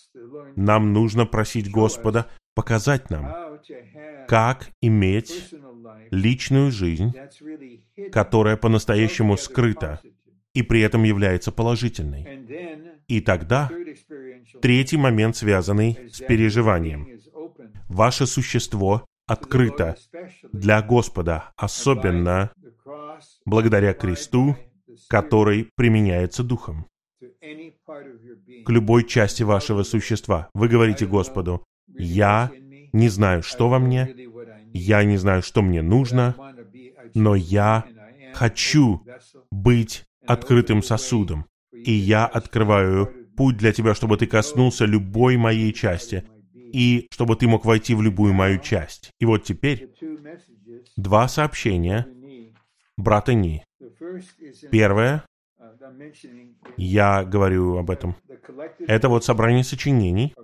[0.57, 3.59] Нам нужно просить Господа показать нам,
[4.28, 5.53] как иметь
[6.11, 7.12] личную жизнь,
[8.12, 10.00] которая по-настоящему скрыта
[10.54, 12.26] и при этом является положительной.
[13.08, 13.70] И тогда
[14.61, 17.08] третий момент, связанный с переживанием.
[17.88, 19.96] Ваше существо открыто
[20.52, 22.50] для Господа, особенно
[23.44, 24.56] благодаря кресту
[25.08, 26.86] который применяется Духом
[28.64, 30.48] к любой части вашего существа.
[30.54, 32.50] Вы говорите Господу, «Я
[32.92, 34.14] не знаю, что во мне,
[34.73, 36.35] я не знаю, что мне нужно,
[37.14, 37.85] но я
[38.35, 39.03] хочу
[39.51, 46.25] быть открытым сосудом, и я открываю путь для Тебя, чтобы Ты коснулся любой моей части,
[46.55, 49.11] и чтобы Ты мог войти в любую мою часть».
[49.18, 49.91] И вот теперь
[50.97, 52.07] два сообщения
[52.97, 53.64] брата Ни.
[54.71, 55.25] Первое,
[56.77, 58.14] я говорю об этом,
[58.87, 60.35] это вот собрание сочинений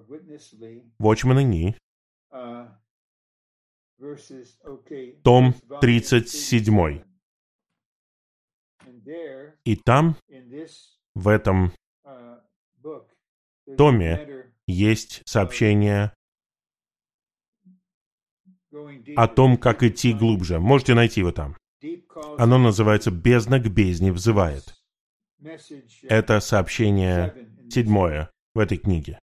[1.00, 1.76] Watchman Ни,
[5.22, 7.02] том 37.
[9.64, 10.16] И там,
[11.14, 11.72] в этом
[13.76, 16.12] томе, есть сообщение
[19.16, 20.58] о том, как идти глубже.
[20.58, 21.56] Можете найти его там.
[22.38, 24.74] Оно называется «Бездна к бездне взывает».
[26.02, 27.34] Это сообщение
[27.70, 29.18] седьмое в этой книге.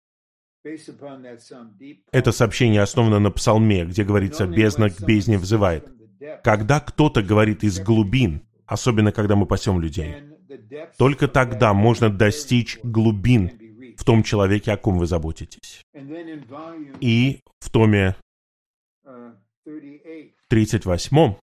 [2.12, 5.88] Это сообщение основано на псалме, где говорится «бездна к бездне взывает».
[6.44, 10.16] Когда кто-то говорит из глубин, особенно когда мы пасем людей,
[10.98, 13.50] только тогда можно достичь глубин
[13.96, 15.82] в том человеке, о ком вы заботитесь.
[17.00, 18.16] И в томе
[20.48, 21.34] 38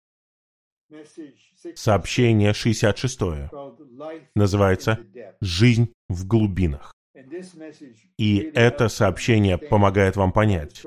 [1.75, 3.21] Сообщение 66
[4.35, 5.01] называется
[5.41, 6.96] «Жизнь в глубинах».
[8.19, 10.83] И это сообщение помогает вам понять,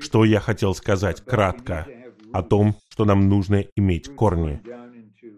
[0.00, 1.86] что я хотел сказать кратко
[2.32, 4.60] о том, что нам нужно иметь корни.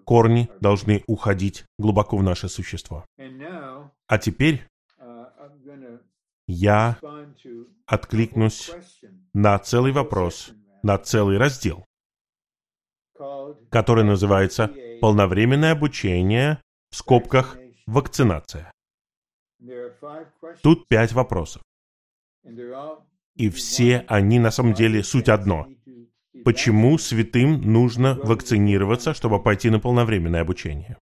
[0.04, 3.04] Корни должны уходить глубоко в наше существо.
[4.06, 4.62] А теперь
[6.46, 6.98] я
[7.86, 8.70] откликнусь
[9.32, 10.52] на целый вопрос,
[10.82, 11.84] на целый раздел,
[13.70, 14.70] который называется
[15.00, 16.60] «Полновременное обучение»
[16.90, 17.56] в скобках
[17.86, 18.71] «Вакцинация».
[20.62, 21.62] Тут пять вопросов.
[23.34, 25.66] И все они на самом деле суть одно.
[26.44, 30.98] Почему святым нужно вакцинироваться, чтобы пойти на полновременное обучение?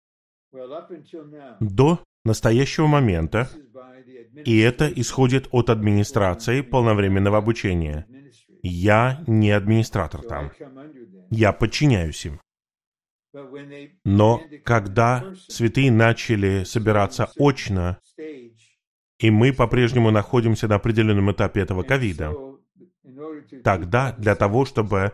[1.60, 3.48] До настоящего момента,
[4.44, 8.06] и это исходит от администрации полновременного обучения.
[8.62, 10.52] Я не администратор там
[11.34, 12.40] я подчиняюсь им.
[14.04, 17.98] Но когда святые начали собираться очно,
[19.18, 22.32] и мы по-прежнему находимся на определенном этапе этого ковида,
[23.62, 25.12] тогда для того, чтобы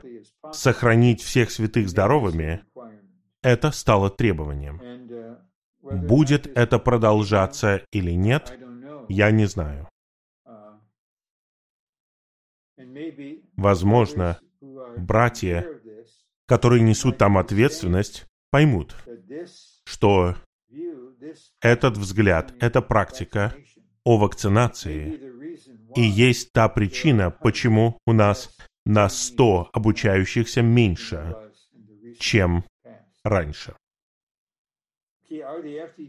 [0.53, 2.65] сохранить всех святых здоровыми,
[3.43, 4.81] это стало требованием.
[5.83, 8.59] Будет это продолжаться или нет,
[9.09, 9.89] я не знаю.
[13.57, 14.39] Возможно,
[14.97, 15.80] братья
[16.51, 18.97] которые несут там ответственность, поймут,
[19.85, 20.35] что
[21.61, 23.55] этот взгляд, эта практика
[24.03, 25.21] о вакцинации
[25.95, 31.37] и есть та причина, почему у нас на 100 обучающихся меньше,
[32.19, 32.65] чем
[33.23, 33.77] раньше.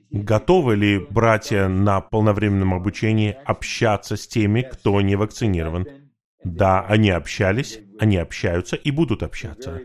[0.10, 5.86] Готовы ли братья на полновременном обучении общаться с теми, кто не вакцинирован?
[6.44, 9.82] Да, они общались, они общаются и будут общаться.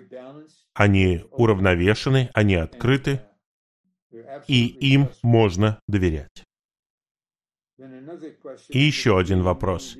[0.74, 3.20] Они уравновешены, они открыты,
[4.46, 6.44] и им можно доверять.
[8.68, 9.96] И еще один вопрос.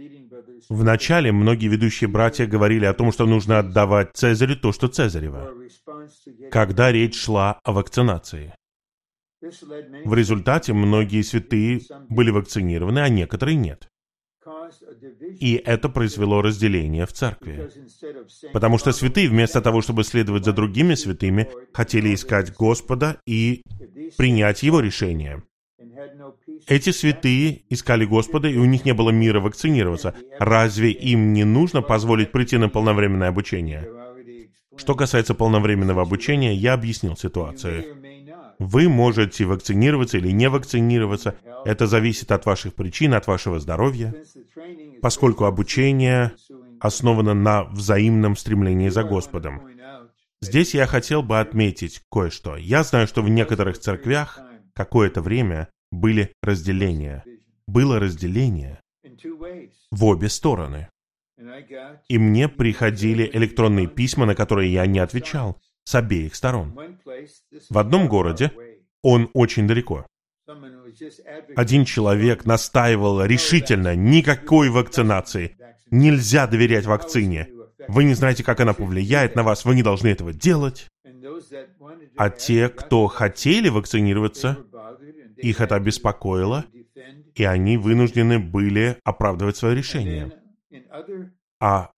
[0.71, 5.53] Вначале многие ведущие братья говорили о том, что нужно отдавать Цезарю то, что Цезарево,
[6.51, 8.55] когда речь шла о вакцинации.
[9.43, 13.89] В результате многие святые были вакцинированы, а некоторые нет.
[15.41, 17.71] И это произвело разделение в церкви.
[18.53, 23.63] Потому что святые, вместо того, чтобы следовать за другими святыми, хотели искать Господа и
[24.17, 25.43] принять Его решение.
[26.67, 30.15] Эти святые искали Господа, и у них не было мира вакцинироваться.
[30.39, 33.89] Разве им не нужно позволить прийти на полновременное обучение?
[34.77, 37.96] Что касается полновременного обучения, я объяснил ситуацию.
[38.59, 41.37] Вы можете вакцинироваться или не вакцинироваться.
[41.65, 44.15] Это зависит от ваших причин, от вашего здоровья.
[45.03, 46.33] Поскольку обучение
[46.81, 49.63] основано на взаимном стремлении за Господом.
[50.43, 52.57] Здесь я хотел бы отметить кое-что.
[52.57, 54.39] Я знаю, что в некоторых церквях
[54.75, 57.25] какое-то время были разделения.
[57.67, 58.81] Было разделение
[59.91, 60.89] в обе стороны.
[62.09, 66.77] И мне приходили электронные письма, на которые я не отвечал, с обеих сторон.
[67.71, 68.53] В одном городе,
[69.03, 70.05] он очень далеко,
[71.57, 75.57] один человек настаивал решительно, никакой вакцинации.
[75.91, 77.49] Нельзя доверять вакцине.
[77.89, 80.89] Вы не знаете, как она повлияет на вас, вы не должны этого делать.
[82.17, 84.59] А те, кто хотели вакцинироваться,
[85.37, 86.65] их это обеспокоило,
[87.35, 90.33] и они вынуждены были оправдывать свое решение.
[91.61, 91.91] А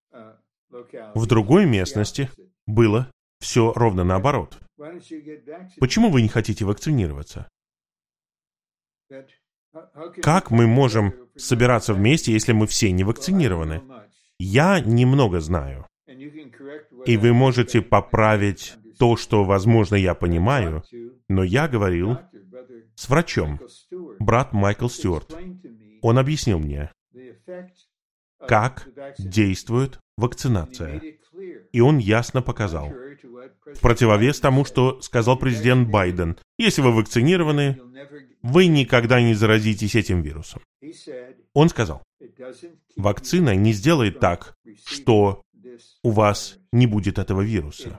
[1.14, 2.30] в другой местности
[2.66, 3.10] было
[3.40, 4.58] все ровно наоборот.
[5.80, 7.48] Почему вы не хотите вакцинироваться?
[10.22, 13.82] Как мы можем собираться вместе, если мы все не вакцинированы?
[14.38, 15.86] Я немного знаю.
[17.06, 20.82] И вы можете поправить то, что, возможно, я понимаю,
[21.28, 22.18] но я говорил
[22.94, 23.60] с врачом,
[24.18, 25.36] брат Майкл Стюарт.
[26.02, 26.90] Он объяснил мне,
[28.38, 31.00] как действует вакцинация.
[31.72, 32.92] И он ясно показал,
[33.74, 37.78] в противовес тому, что сказал президент Байден, если вы вакцинированы,
[38.42, 40.62] вы никогда не заразитесь этим вирусом.
[41.54, 42.02] Он сказал,
[42.96, 44.54] вакцина не сделает так,
[44.86, 45.42] что
[46.02, 47.98] у вас не будет этого вируса.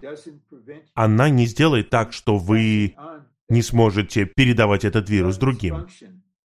[0.94, 2.96] Она не сделает так, что вы
[3.50, 5.88] не сможете передавать этот вирус другим.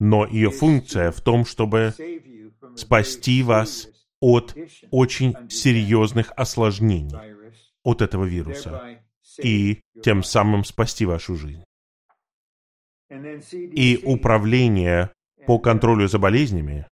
[0.01, 1.95] Но ее функция в том, чтобы
[2.77, 3.89] спасти вас
[4.21, 4.57] от
[4.91, 7.34] очень серьезных осложнений
[7.85, 8.99] от этого вируса
[9.39, 11.65] и тем самым спасти вашу жизнь.
[13.53, 15.11] И управление
[15.47, 16.87] по контролю за болезнями,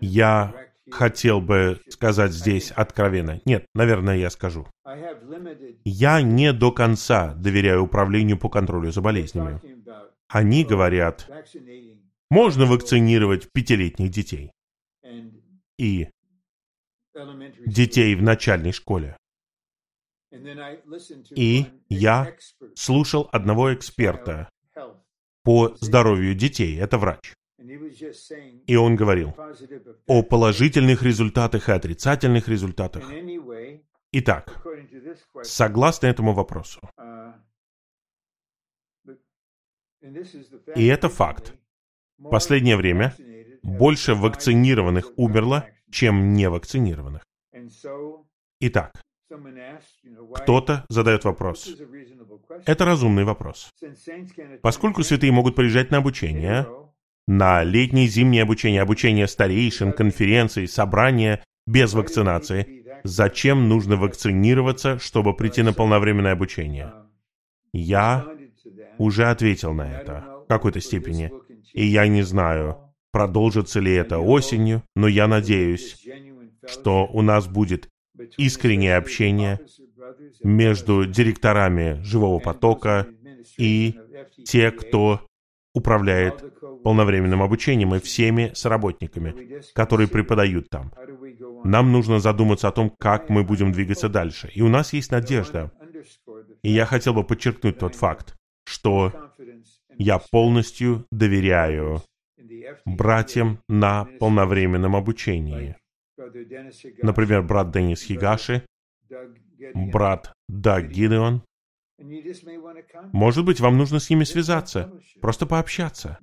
[0.00, 0.54] я
[0.90, 3.40] хотел бы сказать здесь откровенно.
[3.44, 4.66] Нет, наверное, я скажу.
[5.84, 9.60] Я не до конца доверяю управлению по контролю за болезнями.
[10.28, 11.28] Они говорят,
[12.30, 14.52] можно вакцинировать пятилетних детей
[15.78, 16.08] и
[17.66, 19.16] детей в начальной школе.
[21.34, 22.36] И я
[22.74, 24.48] слушал одного эксперта
[25.42, 27.34] по здоровью детей, это врач.
[28.66, 29.34] И он говорил
[30.06, 33.10] о положительных результатах и отрицательных результатах.
[34.12, 34.64] Итак,
[35.42, 36.80] согласно этому вопросу,
[40.76, 41.54] и это факт,
[42.18, 43.14] в последнее время
[43.62, 47.22] больше вакцинированных умерло, чем невакцинированных.
[48.60, 48.92] Итак,
[50.34, 51.68] кто-то задает вопрос.
[52.66, 53.70] Это разумный вопрос.
[54.62, 56.66] Поскольку святые могут приезжать на обучение,
[57.26, 65.36] на летнее и зимнее обучение, обучение старейшин, конференции, собрания без вакцинации, зачем нужно вакцинироваться, чтобы
[65.36, 66.92] прийти на полновременное обучение?
[67.72, 68.26] Я
[68.96, 71.30] уже ответил на это в какой-то степени.
[71.74, 76.06] И я не знаю, продолжится ли это осенью, но я надеюсь,
[76.66, 77.88] что у нас будет
[78.36, 79.60] искреннее общение
[80.42, 83.06] между директорами живого потока
[83.56, 83.94] и
[84.44, 85.22] те, кто
[85.74, 86.44] управляет
[86.82, 90.92] полновременным обучением и всеми сработниками, которые преподают там.
[91.64, 94.50] Нам нужно задуматься о том, как мы будем двигаться дальше.
[94.54, 95.70] И у нас есть надежда.
[96.62, 99.12] И я хотел бы подчеркнуть тот факт, что
[99.96, 102.02] я полностью доверяю
[102.84, 105.76] братьям на полновременном обучении.
[107.02, 108.66] Например, брат Деннис Хигаши,
[109.74, 111.42] брат Даг Гидеон.
[113.12, 116.18] Может быть, вам нужно с ними связаться, просто пообщаться.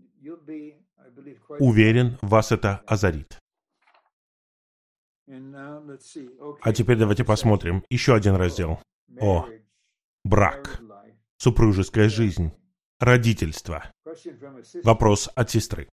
[1.59, 3.39] Уверен, вас это озарит.
[6.61, 8.79] А теперь давайте посмотрим еще один раздел.
[9.19, 9.47] О,
[10.23, 10.81] брак,
[11.37, 12.51] супружеская жизнь,
[12.99, 13.91] родительство.
[14.83, 15.89] Вопрос от сестры.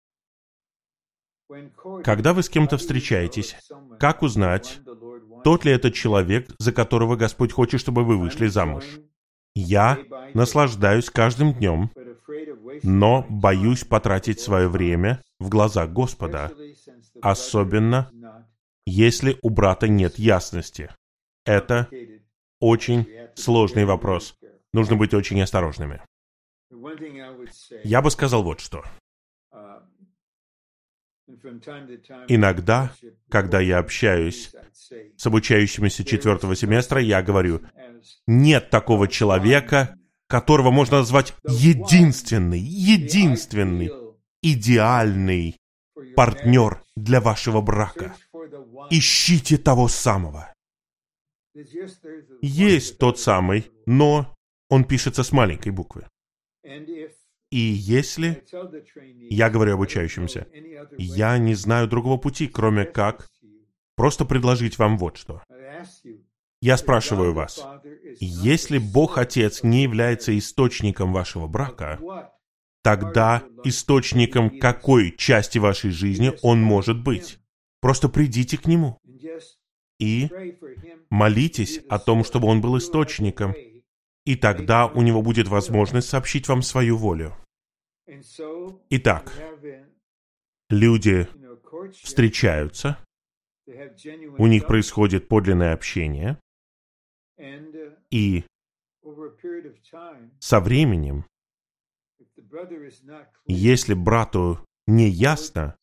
[2.04, 3.56] Когда вы с кем-то встречаетесь,
[3.98, 4.80] как узнать,
[5.44, 8.84] тот ли это человек, за которого Господь хочет, чтобы вы вышли замуж?
[9.54, 9.98] Я
[10.34, 11.90] наслаждаюсь каждым днем,
[12.82, 16.50] но боюсь потратить свое время в глазах Господа,
[17.20, 18.10] особенно
[18.86, 20.90] если у брата нет ясности.
[21.44, 21.88] Это
[22.60, 24.36] очень сложный вопрос.
[24.72, 26.00] Нужно быть очень осторожными.
[27.84, 28.84] Я бы сказал вот что.
[32.28, 32.92] Иногда,
[33.28, 34.52] когда я общаюсь
[35.16, 37.62] с обучающимися четвертого семестра, я говорю,
[38.26, 39.96] нет такого человека,
[40.26, 43.90] которого можно назвать единственный, единственный,
[44.42, 45.58] идеальный
[46.16, 48.14] партнер для вашего брака.
[48.90, 50.52] Ищите того самого.
[52.40, 54.34] Есть тот самый, но
[54.68, 56.08] он пишется с маленькой буквы.
[57.52, 58.42] И если
[59.28, 60.46] я говорю обучающимся,
[60.96, 63.28] я не знаю другого пути, кроме как
[63.94, 65.42] просто предложить вам вот что.
[66.62, 67.62] Я спрашиваю вас,
[68.20, 72.00] если Бог Отец не является источником вашего брака,
[72.82, 77.38] тогда источником какой части вашей жизни Он может быть?
[77.82, 78.98] Просто придите к Нему
[79.98, 80.30] и
[81.10, 83.54] молитесь о том, чтобы Он был источником,
[84.24, 87.36] и тогда у Него будет возможность сообщить вам свою волю.
[88.90, 89.32] Итак,
[90.68, 91.28] люди
[92.02, 92.98] встречаются,
[94.38, 96.38] у них происходит подлинное общение,
[98.10, 98.44] и
[100.40, 101.24] со временем,
[103.46, 105.76] если брату не ясно,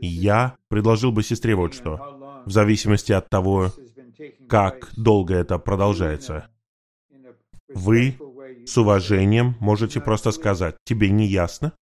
[0.00, 3.70] я предложил бы сестре вот что, в зависимости от того,
[4.48, 6.50] как долго это продолжается.
[7.68, 8.16] Вы
[8.68, 11.72] с уважением можете просто сказать, тебе не ясно,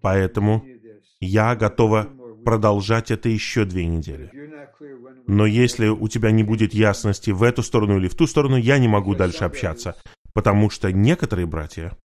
[0.00, 0.64] поэтому
[1.20, 2.08] я готова
[2.44, 4.30] продолжать это еще две недели.
[5.26, 8.78] Но если у тебя не будет ясности в эту сторону или в ту сторону, я
[8.78, 9.96] не могу дальше общаться,
[10.32, 11.96] потому что некоторые братья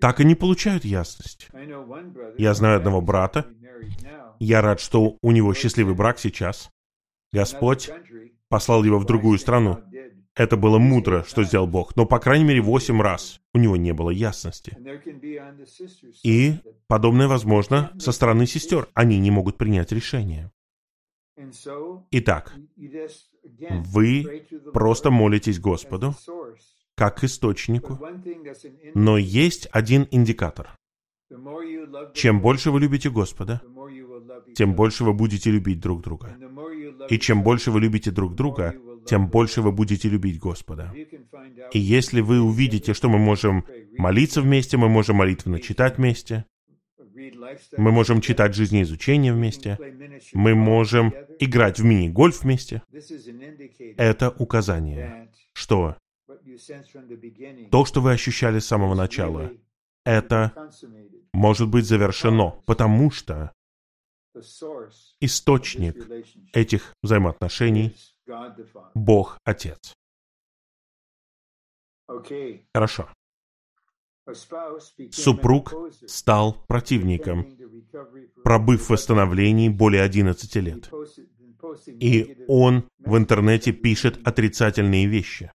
[0.00, 1.48] так и не получают ясность.
[2.36, 3.46] Я знаю одного брата,
[4.40, 6.70] я рад, что у него счастливый брак сейчас.
[7.32, 7.90] Господь
[8.48, 9.78] послал его в другую страну.
[10.38, 13.92] Это было мудро, что сделал Бог, но, по крайней мере, восемь раз у него не
[13.92, 14.78] было ясности.
[16.22, 16.54] И
[16.86, 18.86] подобное возможно со стороны сестер.
[18.94, 20.52] Они не могут принять решение.
[22.12, 22.54] Итак,
[23.58, 26.14] вы просто молитесь Господу,
[26.94, 27.98] как источнику,
[28.94, 30.70] но есть один индикатор.
[32.14, 33.60] Чем больше вы любите Господа,
[34.54, 36.36] тем больше вы будете любить друг друга.
[37.08, 38.74] И чем больше вы любите друг друга,
[39.08, 40.92] тем больше вы будете любить Господа.
[41.72, 43.64] И если вы увидите, что мы можем
[43.96, 46.44] молиться вместе, мы можем молитвенно читать вместе,
[47.76, 49.78] мы можем читать жизнеизучение вместе,
[50.34, 52.82] мы можем играть в мини-гольф вместе,
[53.96, 55.96] это указание, что
[57.70, 59.50] то, что вы ощущали с самого начала,
[60.04, 60.52] это
[61.32, 63.52] может быть завершено, потому что
[65.20, 65.96] источник
[66.52, 67.96] этих взаимоотношений
[68.94, 69.94] Бог Отец.
[72.74, 73.08] Хорошо.
[75.10, 75.74] Супруг
[76.06, 77.46] стал противником,
[78.44, 80.90] пробыв в восстановлении более 11 лет.
[81.86, 85.50] И он в интернете пишет отрицательные вещи.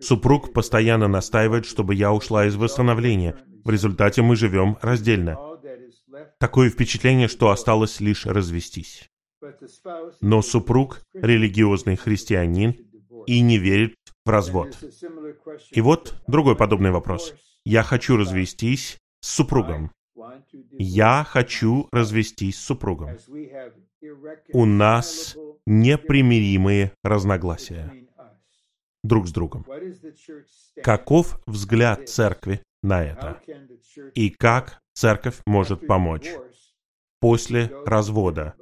[0.00, 3.36] Супруг постоянно настаивает, чтобы я ушла из восстановления.
[3.64, 5.38] В результате мы живем раздельно.
[6.38, 9.11] Такое впечатление, что осталось лишь развестись.
[10.20, 12.74] Но супруг– религиозный христианин
[13.26, 14.78] и не верит в развод.
[15.70, 17.34] И вот другой подобный вопрос.
[17.64, 19.90] Я хочу развестись с супругом.
[20.70, 23.16] Я хочу развестись с супругом.
[24.52, 25.36] У нас
[25.66, 27.92] непримиримые разногласия
[29.02, 29.64] друг с другом.
[30.82, 33.40] Каков взгляд церкви на это?
[34.14, 36.28] И как церковь может помочь?
[37.20, 38.54] После развода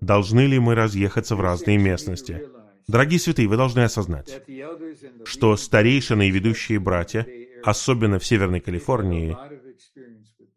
[0.00, 2.42] должны ли мы разъехаться в разные местности?
[2.86, 4.42] Дорогие святые, вы должны осознать,
[5.24, 7.26] что старейшины и ведущие братья,
[7.62, 9.36] особенно в Северной Калифорнии,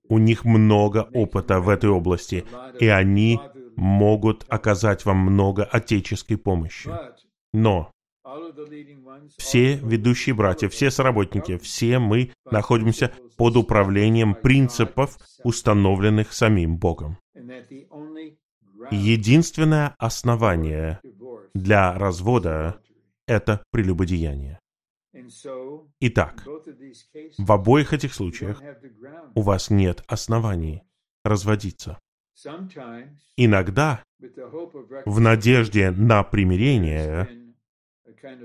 [0.07, 2.45] у них много опыта в этой области,
[2.79, 3.39] и они
[3.75, 6.91] могут оказать вам много отеческой помощи.
[7.53, 7.91] Но
[9.37, 17.17] все ведущие братья, все соработники, все мы находимся под управлением принципов, установленных самим Богом.
[18.89, 20.99] Единственное основание
[21.53, 22.81] для развода–
[23.27, 24.59] это прелюбодеяние.
[25.99, 26.43] Итак,
[27.37, 28.61] в обоих этих случаях
[29.35, 30.83] у вас нет оснований
[31.23, 31.99] разводиться.
[33.35, 34.03] Иногда,
[35.05, 37.53] в надежде на примирение,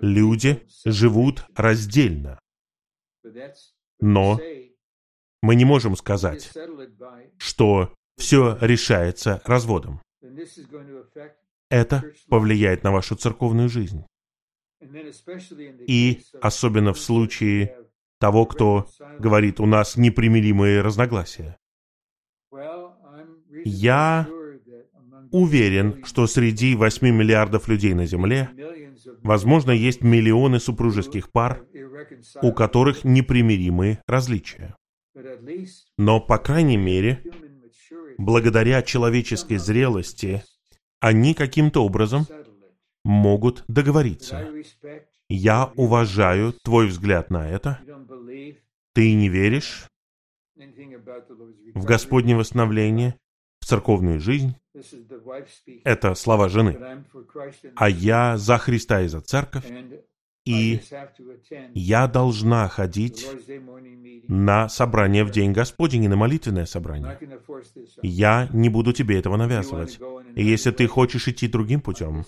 [0.02, 2.38] люди живут раздельно.
[4.00, 4.38] Но
[5.42, 6.52] мы не можем сказать,
[7.38, 10.00] что все решается разводом.
[11.68, 14.04] Это повлияет на вашу церковную жизнь.
[15.86, 17.76] И особенно в случае
[18.18, 21.58] того, кто говорит, у нас непримиримые разногласия.
[23.64, 24.28] Я
[25.32, 28.50] уверен, что среди 8 миллиардов людей на Земле,
[29.22, 31.64] возможно, есть миллионы супружеских пар,
[32.42, 34.76] у которых непримиримые различия.
[35.96, 37.22] Но, по крайней мере,
[38.18, 40.42] благодаря человеческой зрелости,
[41.00, 42.26] они каким-то образом
[43.04, 44.48] могут договориться.
[45.28, 47.80] Я уважаю твой взгляд на это.
[48.94, 49.88] Ты не веришь
[51.74, 53.18] в Господне восстановление,
[53.60, 54.56] в церковную жизнь.
[55.84, 57.04] Это слова жены.
[57.74, 59.66] А я за Христа и за церковь.
[60.46, 60.80] И
[61.74, 63.26] я должна ходить
[64.28, 67.18] на собрание в День Господень и на молитвенное собрание.
[68.02, 69.98] Я не буду тебе этого навязывать.
[70.36, 72.24] И если ты хочешь идти другим путем,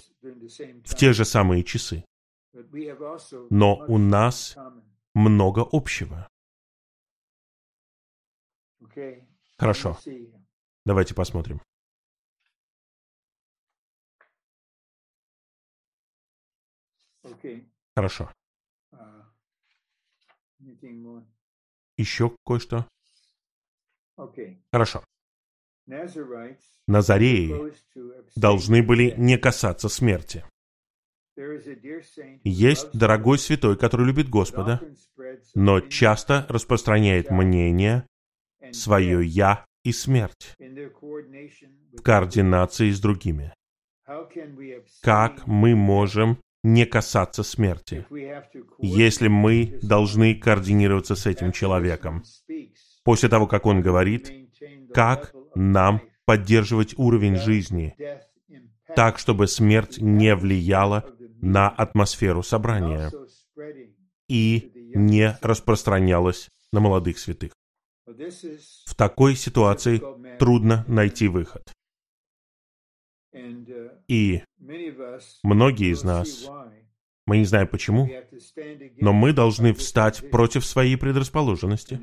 [0.84, 2.04] в те же самые часы,
[3.50, 4.56] но у нас
[5.14, 6.28] много общего.
[9.58, 9.96] Хорошо.
[10.84, 11.60] Давайте посмотрим.
[17.98, 18.30] Хорошо.
[21.96, 22.86] Еще кое-что?
[24.72, 25.02] Хорошо.
[26.86, 27.74] Назареи
[28.36, 30.44] должны были не касаться смерти.
[32.44, 34.80] Есть дорогой святой, который любит Господа,
[35.56, 38.06] но часто распространяет мнение
[38.70, 43.52] свое «я» и смерть в координации с другими.
[45.02, 46.38] Как мы можем
[46.74, 48.06] не касаться смерти,
[48.78, 52.22] если мы должны координироваться с этим человеком?
[53.04, 54.30] После того, как он говорит,
[54.92, 57.96] как нам поддерживать уровень жизни
[58.94, 61.04] так, чтобы смерть не влияла
[61.40, 63.10] на атмосферу собрания
[64.28, 67.52] и не распространялась на молодых святых.
[68.06, 70.02] В такой ситуации
[70.38, 71.72] трудно найти выход.
[74.08, 74.42] И
[75.42, 76.48] многие из нас,
[77.26, 78.08] мы не знаем почему,
[79.00, 82.00] но мы должны встать против своей предрасположенности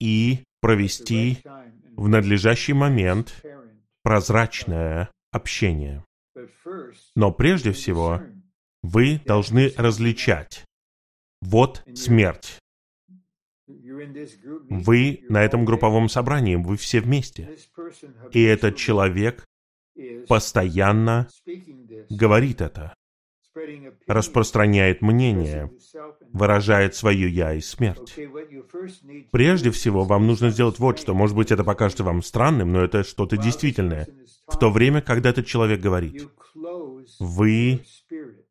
[0.00, 1.38] и провести
[1.96, 3.44] в надлежащий момент
[4.02, 6.04] прозрачное общение.
[7.14, 8.20] Но прежде всего,
[8.82, 10.64] вы должны различать.
[11.40, 12.58] Вот смерть.
[13.66, 17.56] Вы на этом групповом собрании, вы все вместе.
[18.32, 19.44] И этот человек
[20.28, 21.28] постоянно
[22.10, 22.94] говорит это,
[24.06, 25.70] распространяет мнение,
[26.32, 28.18] выражает свое «я» и смерть.
[29.30, 31.14] Прежде всего, вам нужно сделать вот что.
[31.14, 34.08] Может быть, это покажется вам странным, но это что-то действительное.
[34.46, 36.28] В то время, когда этот человек говорит,
[37.20, 37.80] вы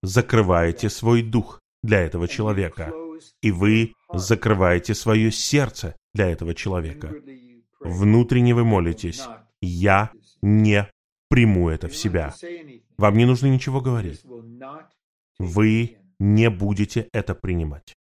[0.02, 2.94] закрываете свой дух для этого человека,
[3.42, 7.14] и вы закрываете свое сердце для этого человека.
[7.80, 9.24] Внутренне вы молитесь,
[9.62, 10.90] я не
[11.34, 12.36] приму это в себя.
[12.96, 14.24] Вам не нужно ничего говорить.
[15.40, 17.96] Вы не будете это принимать.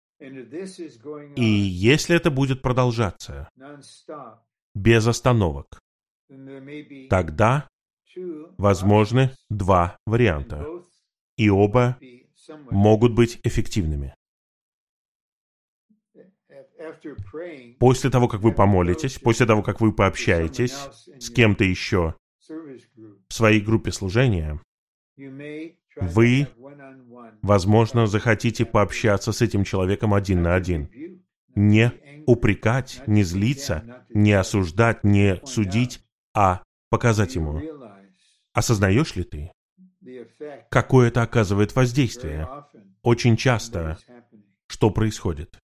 [1.35, 3.47] И если это будет продолжаться
[4.73, 5.79] без остановок,
[7.07, 7.67] тогда
[8.57, 10.65] возможны два варианта,
[11.37, 11.99] и оба
[12.71, 14.15] могут быть эффективными.
[17.77, 20.73] После того, как вы помолитесь, после того, как вы пообщаетесь
[21.19, 22.15] с кем-то еще
[23.29, 24.59] в своей группе служения,
[25.95, 26.47] вы,
[27.41, 30.89] возможно, захотите пообщаться с этим человеком один на один.
[31.55, 31.93] Не
[32.25, 36.03] упрекать, не злиться, не осуждать, не судить,
[36.33, 37.61] а показать ему.
[38.53, 39.51] Осознаешь ли ты,
[40.69, 42.47] какое это оказывает воздействие?
[43.01, 43.97] Очень часто,
[44.67, 45.59] что происходит.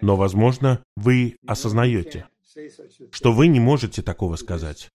[0.00, 2.26] Но, возможно, вы осознаете,
[3.10, 4.90] что вы не можете такого сказать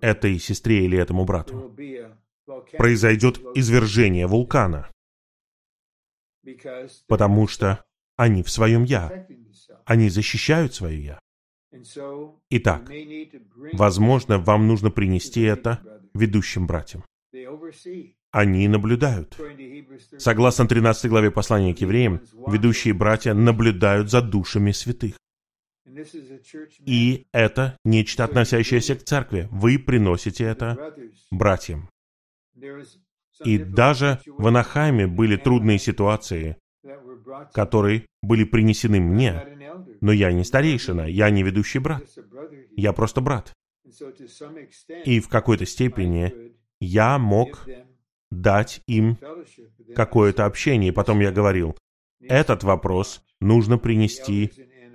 [0.00, 1.74] этой сестре или этому брату.
[2.76, 4.90] Произойдет извержение вулкана,
[7.06, 7.84] потому что
[8.16, 9.26] они в своем «я».
[9.86, 11.18] Они защищают свое «я».
[12.50, 12.90] Итак,
[13.72, 17.04] возможно, вам нужно принести это ведущим братьям.
[18.30, 19.36] Они наблюдают.
[20.18, 25.14] Согласно 13 главе послания к евреям, ведущие братья наблюдают за душами святых.
[26.86, 29.48] И это нечто, относящееся к церкви.
[29.50, 30.94] Вы приносите это
[31.30, 31.88] братьям.
[33.44, 36.56] И даже в Анахайме были трудные ситуации,
[37.52, 39.42] которые были принесены мне.
[40.00, 42.04] Но я не старейшина, я не ведущий брат.
[42.76, 43.52] Я просто брат.
[45.04, 47.66] И в какой-то степени я мог
[48.30, 49.18] дать им
[49.94, 50.90] какое-то общение.
[50.90, 51.76] И потом я говорил,
[52.20, 54.50] этот вопрос нужно принести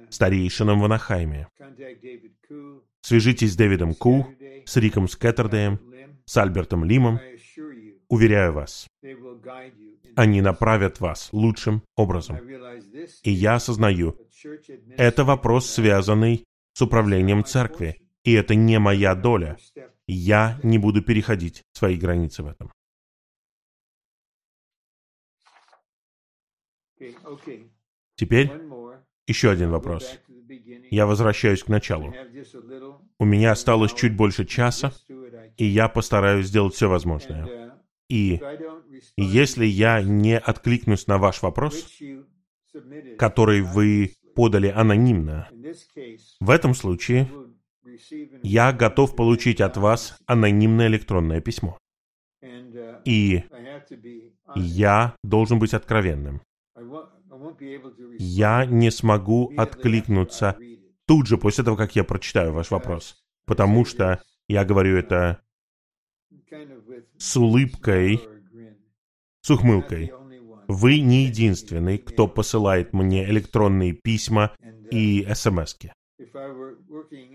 [0.10, 1.48] старейшинам в Анахайме.
[3.02, 4.28] Свяжитесь с Дэвидом Ку,
[4.66, 5.80] с Риком Скеттердеем,
[6.26, 7.20] с Альбертом Лимом.
[8.10, 8.88] Уверяю вас,
[10.16, 12.40] они направят вас лучшим образом.
[13.24, 14.18] И я осознаю,
[14.98, 16.44] это вопрос, связанный
[16.74, 19.58] с управлением церкви, и это не моя доля.
[20.08, 22.72] Я не буду переходить свои границы в этом.
[28.16, 28.52] Теперь
[29.30, 30.20] еще один вопрос.
[30.90, 32.14] Я возвращаюсь к началу.
[33.20, 34.92] У меня осталось чуть больше часа,
[35.58, 37.76] и я постараюсь сделать все возможное.
[38.10, 38.42] И
[39.16, 41.86] если я не откликнусь на ваш вопрос,
[43.18, 45.48] который вы подали анонимно,
[46.40, 47.30] в этом случае
[48.42, 51.78] я готов получить от вас анонимное электронное письмо.
[53.06, 53.44] И
[54.56, 56.42] я должен быть откровенным
[58.18, 60.58] я не смогу откликнуться
[61.06, 63.24] тут же после того, как я прочитаю ваш вопрос.
[63.46, 65.42] Потому что я говорю это
[67.18, 68.22] с улыбкой,
[69.42, 70.12] с ухмылкой.
[70.68, 74.56] Вы не единственный, кто посылает мне электронные письма
[74.92, 75.76] и смс.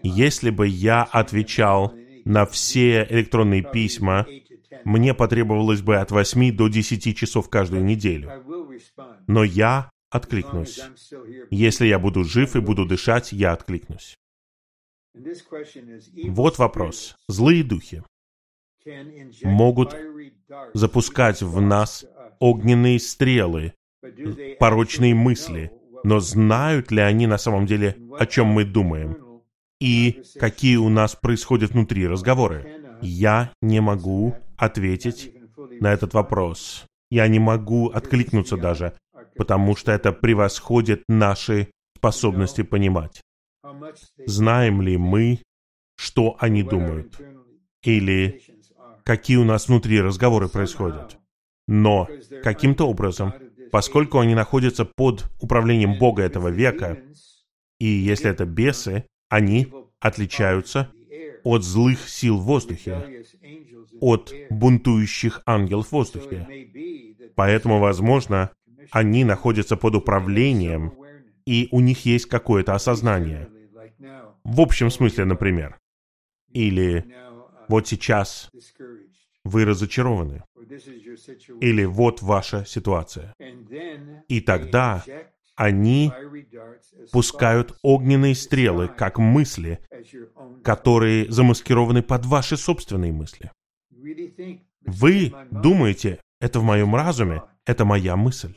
[0.02, 1.94] Если бы я отвечал
[2.24, 4.26] на все электронные письма,
[4.84, 8.30] мне потребовалось бы от 8 до 10 часов каждую неделю.
[9.26, 10.80] Но я откликнусь.
[11.50, 14.16] Если я буду жив и буду дышать, я откликнусь.
[16.28, 17.16] Вот вопрос.
[17.28, 18.02] Злые духи
[19.42, 19.96] могут
[20.72, 22.06] запускать в нас
[22.38, 23.74] огненные стрелы,
[24.60, 25.72] порочные мысли,
[26.04, 29.42] но знают ли они на самом деле, о чем мы думаем?
[29.80, 32.98] И какие у нас происходят внутри разговоры?
[33.02, 35.34] Я не могу ответить
[35.80, 36.84] на этот вопрос.
[37.10, 38.94] Я не могу откликнуться даже
[39.36, 43.20] потому что это превосходит наши способности понимать.
[44.26, 45.40] Знаем ли мы,
[45.96, 47.20] что они думают?
[47.82, 48.42] Или
[49.04, 51.18] какие у нас внутри разговоры происходят?
[51.66, 52.08] Но
[52.42, 53.32] каким-то образом,
[53.70, 57.02] поскольку они находятся под управлением Бога этого века,
[57.80, 60.92] и если это бесы, они отличаются
[61.42, 63.24] от злых сил в воздухе,
[64.00, 66.46] от бунтующих ангелов в воздухе.
[67.34, 68.50] Поэтому, возможно,
[68.90, 70.92] они находятся под управлением,
[71.46, 73.48] и у них есть какое-то осознание.
[74.44, 75.78] В общем смысле, например.
[76.52, 77.04] Или
[77.68, 78.50] вот сейчас
[79.44, 80.42] вы разочарованы.
[81.60, 83.34] Или вот ваша ситуация.
[84.28, 85.04] И тогда
[85.56, 86.12] они
[87.12, 89.80] пускают огненные стрелы, как мысли,
[90.62, 93.50] которые замаскированы под ваши собственные мысли.
[94.86, 98.54] Вы думаете, это в моем разуме, это моя мысль.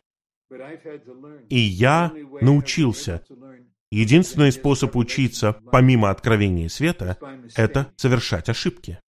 [1.50, 3.24] И я научился.
[3.92, 7.18] Единственный способ учиться, помимо откровения света,
[7.56, 9.00] это совершать ошибки.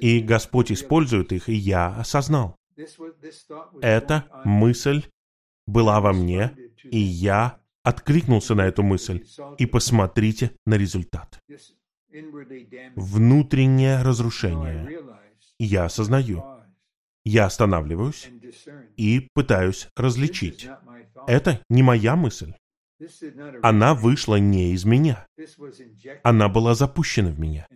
[0.00, 2.56] И Господь использует их, и я осознал.
[3.80, 5.04] Эта мысль
[5.66, 9.24] была во мне, и я откликнулся на эту мысль.
[9.58, 11.40] И посмотрите на результат.
[12.96, 15.00] Внутреннее разрушение.
[15.58, 16.53] Я осознаю.
[17.24, 18.28] Я останавливаюсь
[18.96, 20.68] и пытаюсь различить.
[21.26, 22.52] Это не моя мысль.
[23.62, 25.26] Она вышла не из меня.
[26.22, 27.66] Она была запущена в меня.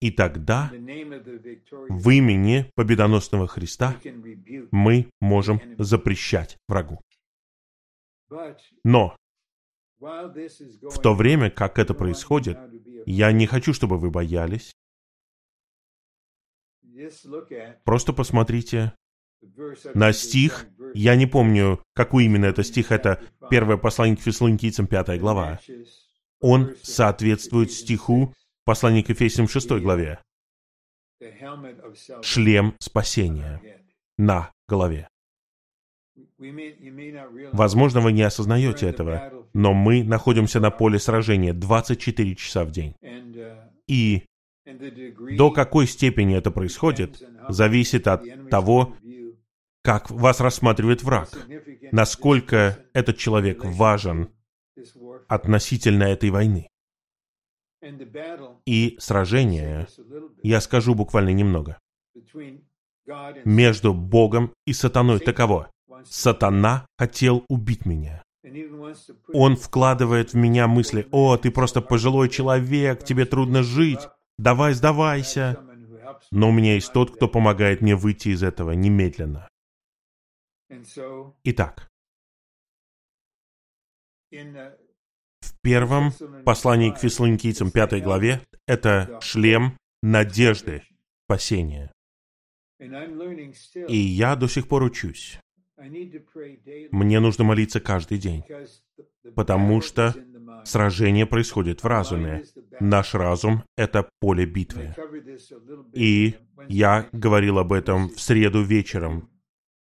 [0.00, 0.70] И тогда
[1.88, 3.96] в имени победоносного Христа
[4.70, 7.00] мы можем запрещать врагу.
[8.84, 9.16] Но
[9.98, 12.58] в то время, как это происходит,
[13.06, 14.72] я не хочу, чтобы вы боялись.
[17.84, 18.92] Просто посмотрите
[19.94, 20.66] на стих.
[20.94, 22.92] Я не помню, какой именно это стих.
[22.92, 25.58] Это первое послание к Фессалоникийцам, пятая глава.
[26.40, 28.34] Он соответствует стиху
[28.64, 30.18] послания к Ефесям, шестой главе.
[32.22, 33.82] Шлем спасения
[34.18, 35.08] на голове.
[37.52, 42.94] Возможно, вы не осознаете этого, но мы находимся на поле сражения 24 часа в день.
[43.86, 44.24] И
[44.66, 48.96] до какой степени это происходит, зависит от того,
[49.82, 51.28] как вас рассматривает враг,
[51.92, 54.30] насколько этот человек важен
[55.28, 56.68] относительно этой войны.
[58.64, 59.86] И сражение,
[60.42, 61.78] я скажу буквально немного,
[63.44, 65.70] между Богом и сатаной таково.
[66.04, 68.22] Сатана хотел убить меня.
[69.32, 74.00] Он вкладывает в меня мысли, «О, ты просто пожилой человек, тебе трудно жить,
[74.38, 75.58] давай сдавайся».
[76.30, 79.48] Но у меня есть тот, кто помогает мне выйти из этого немедленно.
[81.44, 81.90] Итак,
[84.30, 86.12] в первом
[86.44, 90.82] послании к фессалоникийцам, пятой главе, это шлем надежды,
[91.26, 91.92] спасения.
[92.78, 95.38] И я до сих пор учусь.
[95.76, 98.44] Мне нужно молиться каждый день,
[99.34, 100.14] потому что
[100.64, 102.44] сражение происходит в разуме.
[102.80, 104.94] Наш разум— это поле битвы.
[105.92, 106.34] И
[106.68, 109.28] я говорил об этом в среду вечером,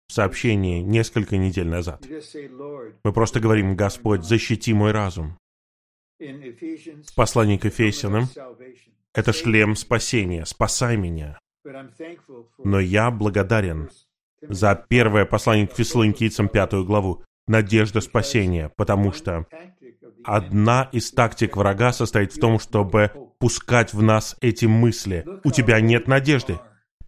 [0.09, 2.05] в сообщении несколько недель назад.
[3.05, 5.39] Мы просто говорим, Господь, защити мой разум.
[6.18, 8.24] В послании к Ефесянам
[9.14, 11.39] это шлем спасения, спасай меня.
[12.59, 13.91] Но я благодарен
[14.43, 19.47] за первое послание к фессалоникийцам, пятую главу, надежда спасения, потому что
[20.25, 25.25] одна из тактик врага состоит в том, чтобы пускать в нас эти мысли.
[25.45, 26.59] У тебя нет надежды.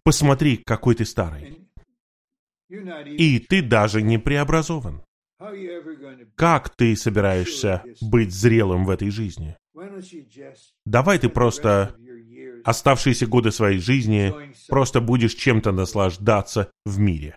[0.03, 1.59] Посмотри, какой ты старый.
[2.69, 5.03] И ты даже не преобразован.
[6.35, 9.57] Как ты собираешься быть зрелым в этой жизни?
[10.85, 11.95] Давай ты просто
[12.63, 14.33] оставшиеся годы своей жизни
[14.67, 17.35] просто будешь чем-то наслаждаться в мире.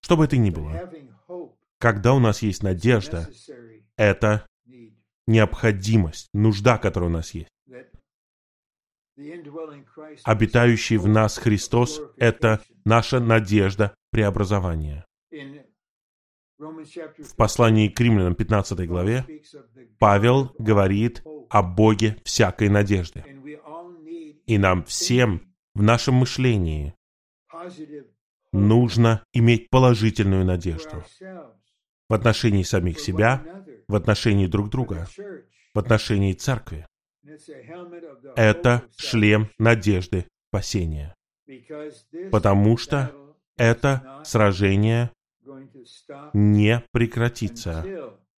[0.00, 0.90] Что бы это ни было.
[1.78, 3.28] Когда у нас есть надежда,
[3.96, 4.46] это
[5.26, 7.50] необходимость, нужда, которая у нас есть.
[10.24, 15.06] Обитающий в нас Христос— это наша надежда преобразования.
[16.58, 19.26] В послании к римлянам 15 главе
[19.98, 23.24] Павел говорит о Боге всякой надежды.
[24.46, 26.94] И нам всем в нашем мышлении
[28.52, 31.04] нужно иметь положительную надежду
[32.08, 35.06] в отношении самих себя, в отношении друг друга,
[35.74, 36.86] в отношении церкви.
[38.36, 41.14] Это шлем надежды спасения.
[42.30, 43.12] Потому что
[43.56, 45.10] это сражение
[46.32, 47.84] не прекратится,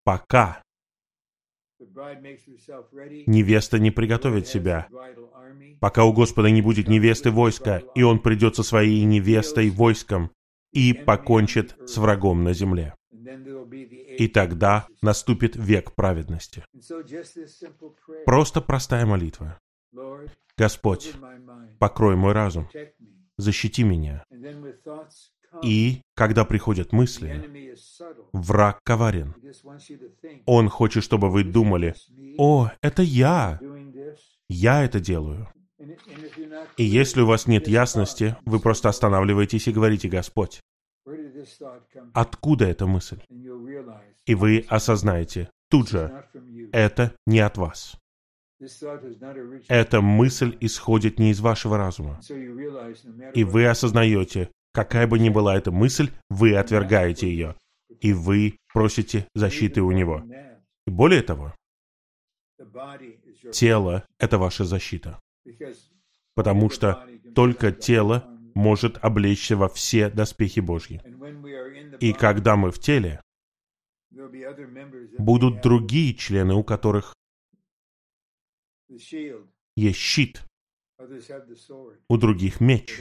[0.04, 0.62] пока
[3.26, 4.88] невеста не приготовит себя,
[5.80, 10.30] пока у Господа не будет невесты войска, и Он придет со своей невестой войском
[10.72, 12.94] и покончит с врагом на земле.
[14.18, 16.64] И тогда наступит век праведности.
[18.26, 19.58] Просто простая молитва.
[20.56, 21.12] Господь,
[21.78, 22.68] покрой мой разум,
[23.36, 24.24] защити меня.
[25.62, 27.32] И когда приходят мысли,
[28.32, 29.34] враг коварен.
[30.46, 31.94] Он хочет, чтобы вы думали,
[32.38, 33.60] «О, это я!
[34.48, 35.48] Я это делаю!»
[36.76, 40.60] И если у вас нет ясности, вы просто останавливаетесь и говорите, «Господь,
[42.14, 43.22] откуда эта мысль?»
[44.28, 46.22] И вы осознаете тут же,
[46.70, 47.96] это не от вас.
[49.68, 52.20] Эта мысль исходит не из вашего разума.
[53.34, 57.56] И вы осознаете, какая бы ни была эта мысль, вы отвергаете ее.
[58.00, 60.22] И вы просите защиты у него.
[60.86, 61.54] И более того,
[63.50, 65.18] тело— это ваша защита.
[66.34, 67.02] Потому что
[67.34, 71.00] только тело может облечься во все доспехи Божьи.
[72.00, 73.22] И когда мы в теле,
[75.18, 77.14] будут другие члены, у которых
[79.76, 80.44] есть щит,
[82.08, 83.00] у других меч.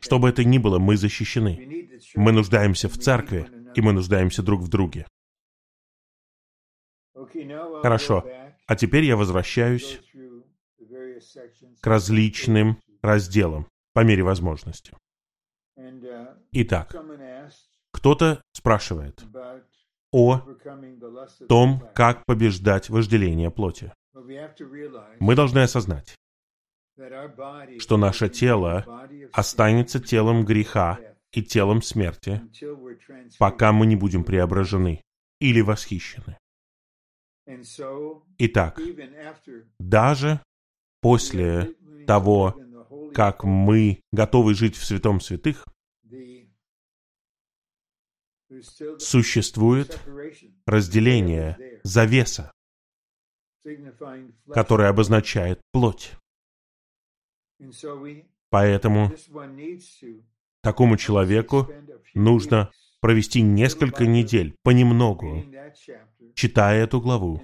[0.00, 1.90] Что бы это ни было, мы защищены.
[2.14, 5.06] Мы нуждаемся в церкви, и мы нуждаемся друг в друге.
[7.82, 8.28] Хорошо.
[8.66, 10.00] А теперь я возвращаюсь
[11.80, 14.92] к различным разделам по мере возможности.
[16.52, 16.94] Итак,
[17.92, 19.22] кто-то спрашивает
[20.16, 20.42] о
[21.46, 23.92] том, как побеждать вожделение плоти.
[25.20, 26.14] Мы должны осознать,
[27.78, 30.98] что наше тело останется телом греха
[31.32, 32.40] и телом смерти,
[33.38, 35.02] пока мы не будем преображены
[35.38, 36.38] или восхищены.
[38.38, 38.80] Итак,
[39.78, 40.40] даже
[41.02, 41.74] после
[42.06, 42.58] того,
[43.12, 45.66] как мы готовы жить в святом святых,
[48.98, 50.00] существует
[50.66, 52.52] разделение, завеса,
[54.52, 56.12] которая обозначает плоть.
[58.50, 59.12] Поэтому
[60.62, 61.68] такому человеку
[62.14, 62.70] нужно
[63.00, 65.44] провести несколько недель понемногу,
[66.34, 67.42] читая эту главу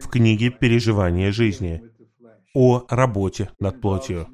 [0.00, 1.82] в книге «Переживание жизни»
[2.54, 4.28] о работе над плотью.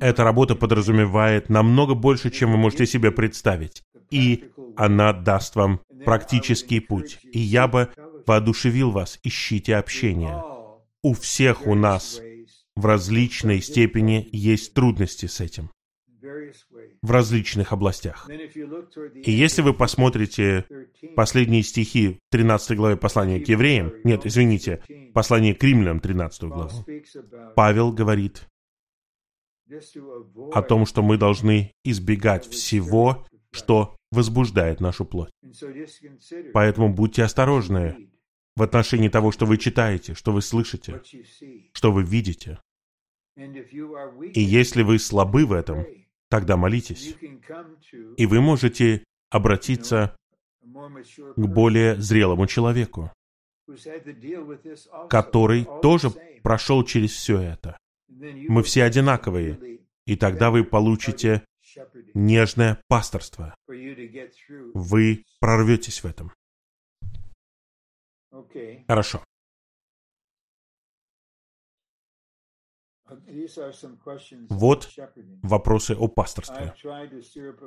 [0.00, 3.82] Эта работа подразумевает намного больше, чем вы можете себе представить.
[4.10, 7.18] И она даст вам практический путь.
[7.32, 7.88] И я бы
[8.26, 10.42] воодушевил вас, ищите общение.
[11.02, 12.20] У всех у нас
[12.76, 15.70] в различной степени есть трудности с этим.
[17.02, 18.28] В различных областях.
[19.14, 20.64] И если вы посмотрите
[21.14, 24.82] последние стихи 13 главы послания к евреям, нет, извините,
[25.14, 26.86] послание к римлянам 13 главу,
[27.54, 28.48] Павел говорит
[30.52, 35.30] о том, что мы должны избегать всего, что возбуждает нашу плоть.
[36.52, 38.10] Поэтому будьте осторожны
[38.56, 41.02] в отношении того, что вы читаете, что вы слышите,
[41.72, 42.58] что вы видите.
[43.36, 45.86] И если вы слабы в этом,
[46.28, 47.16] тогда молитесь.
[48.16, 50.16] И вы можете обратиться
[50.60, 53.12] к более зрелому человеку,
[55.08, 56.10] который тоже
[56.42, 57.78] прошел через все это.
[58.08, 61.44] Мы все одинаковые, и тогда вы получите
[62.14, 63.54] нежное пасторство.
[64.74, 66.32] Вы прорветесь в этом.
[68.86, 69.22] Хорошо.
[74.50, 74.90] Вот
[75.42, 76.74] вопросы о пасторстве.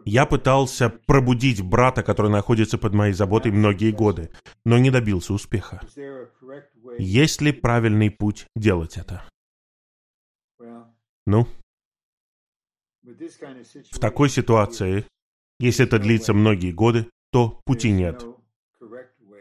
[0.05, 4.29] Я пытался пробудить брата, который находится под моей заботой многие годы,
[4.65, 5.81] но не добился успеха.
[6.99, 9.23] Есть ли правильный путь делать это?
[11.25, 11.47] Ну,
[13.03, 15.05] в такой ситуации,
[15.59, 18.23] если это длится многие годы, то пути нет.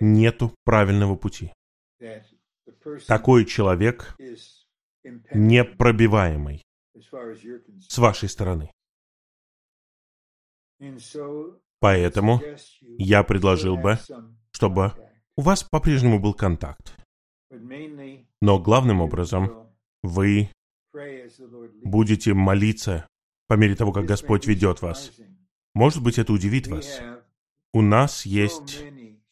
[0.00, 1.52] Нету правильного пути.
[3.06, 4.16] Такой человек
[5.32, 6.62] непробиваемый
[7.88, 8.70] с вашей стороны.
[11.80, 12.40] Поэтому
[12.98, 13.98] я предложил бы,
[14.52, 14.92] чтобы
[15.36, 16.94] у вас по-прежнему был контакт.
[18.40, 19.70] Но главным образом
[20.02, 20.50] вы
[21.84, 23.06] будете молиться
[23.46, 25.12] по мере того, как Господь ведет вас.
[25.74, 27.00] Может быть, это удивит вас.
[27.72, 28.84] У нас есть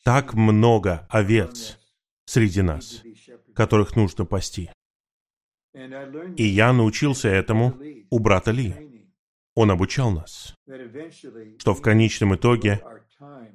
[0.05, 1.79] так много овец
[2.25, 3.03] среди нас,
[3.55, 4.71] которых нужно пасти.
[6.37, 7.79] И я научился этому
[8.11, 8.75] у брата Ли.
[9.55, 10.55] Он обучал нас,
[11.59, 12.81] что в конечном итоге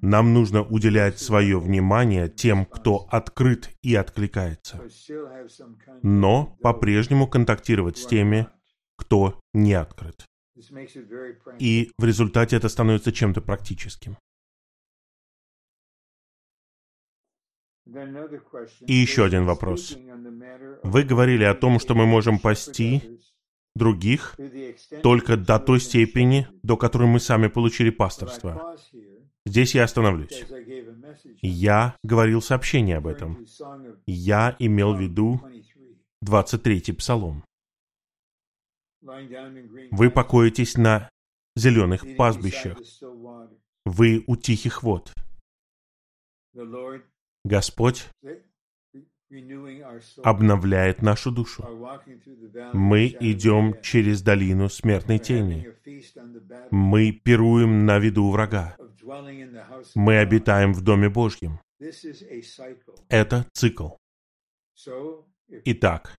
[0.01, 4.82] нам нужно уделять свое внимание тем, кто открыт и откликается,
[6.01, 8.47] но по-прежнему контактировать с теми,
[8.97, 10.26] кто не открыт.
[11.59, 14.18] И в результате это становится чем-то практическим.
[17.86, 19.97] И еще один вопрос.
[20.84, 23.20] Вы говорили о том, что мы можем пасти
[23.76, 24.38] других
[25.01, 28.78] только до той степени, до которой мы сами получили пасторство.
[29.46, 30.46] Здесь я остановлюсь.
[31.41, 33.46] Я говорил сообщение об этом.
[34.06, 35.41] Я имел в виду
[36.24, 37.44] 23-й псалом.
[39.91, 41.10] Вы покоитесь на
[41.56, 42.78] зеленых пастбищах.
[43.86, 45.14] Вы у тихих вод.
[47.44, 48.08] Господь
[50.24, 51.64] обновляет нашу душу.
[52.74, 55.68] Мы идем через долину смертной тени.
[56.72, 58.78] Мы пируем на виду врага.
[59.96, 61.60] Мы обитаем в Доме Божьем.
[63.10, 63.90] Это цикл.
[65.66, 66.16] Итак,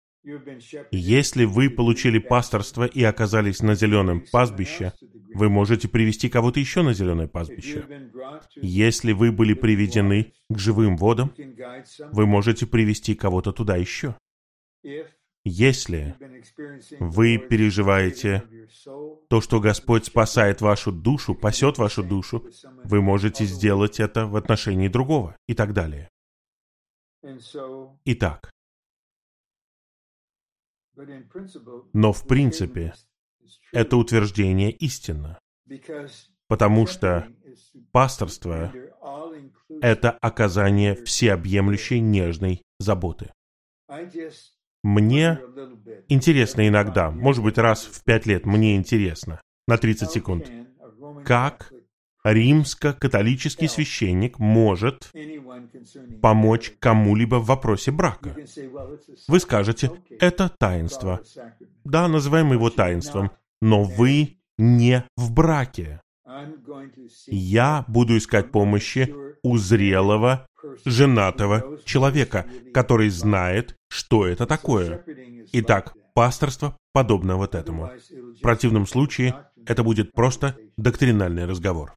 [0.91, 4.93] если вы получили пасторство и оказались на зеленом пастбище,
[5.35, 7.85] вы можете привести кого-то еще на зеленое пастбище.
[8.57, 11.35] Если вы были приведены к живым водам,
[12.13, 14.17] вы можете привести кого-то туда еще.
[15.45, 16.17] Если
[17.01, 18.43] вы переживаете
[19.29, 22.49] то, что Господь спасает вашу душу, пасет вашу душу,
[22.85, 26.09] вы можете сделать это в отношении другого и так далее.
[28.07, 28.51] Итак,
[31.93, 32.95] но в принципе
[33.73, 35.39] это утверждение истинно,
[36.49, 37.29] потому что
[37.93, 38.73] пасторство—
[39.83, 43.31] это оказание всеобъемлющей нежной заботы.
[44.85, 45.41] Мне
[46.11, 50.53] интересно иногда, может быть, раз в пять лет мне интересно, на 30 секунд,
[51.25, 51.73] как
[52.23, 55.11] римско-католический священник может
[56.21, 58.37] помочь кому-либо в вопросе брака.
[59.27, 59.91] Вы скажете,
[60.21, 61.23] это таинство.
[61.85, 63.31] Да, называем его таинством,
[63.63, 66.03] но вы не в браке.
[67.27, 70.47] Я буду искать помощи у зрелого,
[70.85, 75.05] женатого человека, который знает, что это такое.
[75.53, 77.91] Итак, пасторство подобно вот этому.
[78.11, 79.35] В противном случае
[79.67, 81.95] это будет просто доктринальный разговор.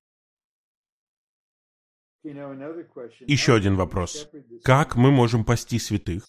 [3.26, 4.30] Еще один вопрос.
[4.64, 6.28] Как мы можем пасти святых,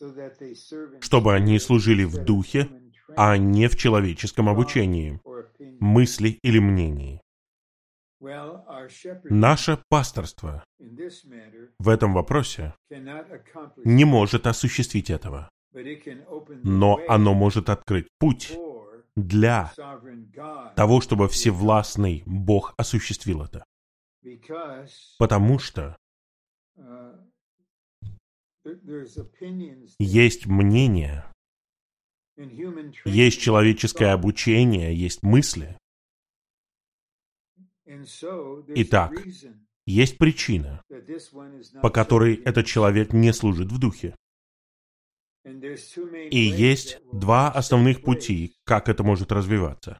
[1.01, 2.69] чтобы они служили в духе,
[3.17, 5.21] а не в человеческом обучении,
[5.81, 7.21] мысли или мнении?
[8.21, 10.65] Наше пасторство
[11.79, 12.75] в этом вопросе
[13.85, 15.49] не может осуществить этого,
[16.65, 18.57] но оно может открыть путь
[19.15, 19.73] для
[20.77, 23.65] того, чтобы всевластный Бог осуществил это.
[25.19, 25.97] Потому что
[29.99, 31.25] есть мнение,
[33.05, 35.77] есть человеческое обучение, есть мысли.
[37.89, 39.13] Итак,
[39.87, 40.83] есть причина,
[41.83, 44.15] по которой этот человек не служит в духе.
[46.31, 49.99] И есть два основных пути, как это может развиваться.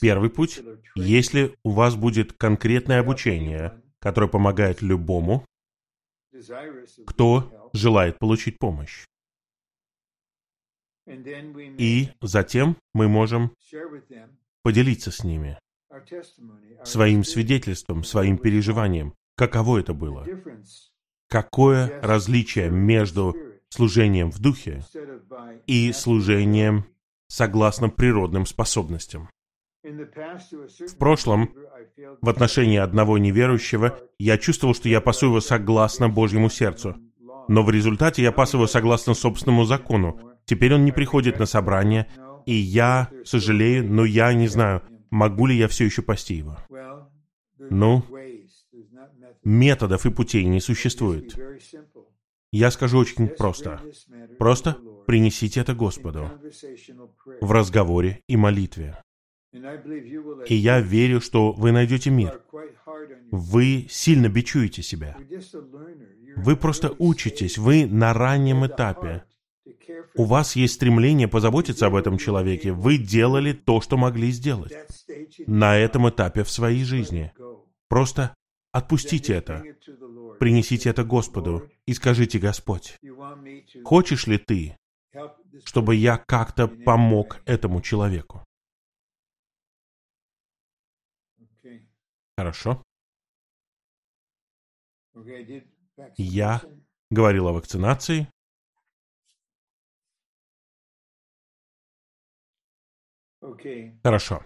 [0.00, 0.60] Первый путь,
[0.94, 5.44] если у вас будет конкретное обучение, которое помогает любому,
[7.06, 9.04] кто желает получить помощь.
[11.06, 13.52] И затем мы можем
[14.62, 15.58] поделиться с ними
[16.84, 20.26] своим свидетельством, своим переживанием, каково это было.
[21.28, 23.36] Какое различие между
[23.68, 24.82] служением в духе
[25.66, 26.84] и служением
[27.28, 29.28] согласно природным способностям.
[29.82, 31.54] В прошлом,
[32.20, 36.96] в отношении одного неверующего, я чувствовал, что я пасу его согласно Божьему сердцу.
[37.48, 40.20] Но в результате я пасу его согласно собственному закону.
[40.44, 42.08] Теперь он не приходит на собрание,
[42.44, 46.58] и я сожалею, но я не знаю, могу ли я все еще пасти его.
[47.58, 48.04] Ну,
[49.44, 51.36] методов и путей не существует.
[52.50, 53.82] Я скажу очень просто.
[54.38, 56.30] Просто принесите это Господу
[57.40, 59.02] в разговоре и молитве.
[59.52, 62.42] И я верю, что вы найдете мир.
[63.30, 65.16] Вы сильно бичуете себя.
[66.36, 69.24] Вы просто учитесь, вы на раннем этапе.
[70.14, 72.72] У вас есть стремление позаботиться об этом человеке.
[72.72, 74.72] Вы делали то, что могли сделать
[75.46, 77.32] на этом этапе в своей жизни.
[77.88, 78.34] Просто
[78.72, 79.62] отпустите это.
[80.38, 82.96] Принесите это Господу и скажите, Господь,
[83.84, 84.76] хочешь ли ты,
[85.64, 88.44] чтобы я как-то помог этому человеку?
[92.36, 92.82] Хорошо.
[96.16, 96.62] Я
[97.10, 98.28] говорил о вакцинации.
[104.02, 104.44] Хорошо.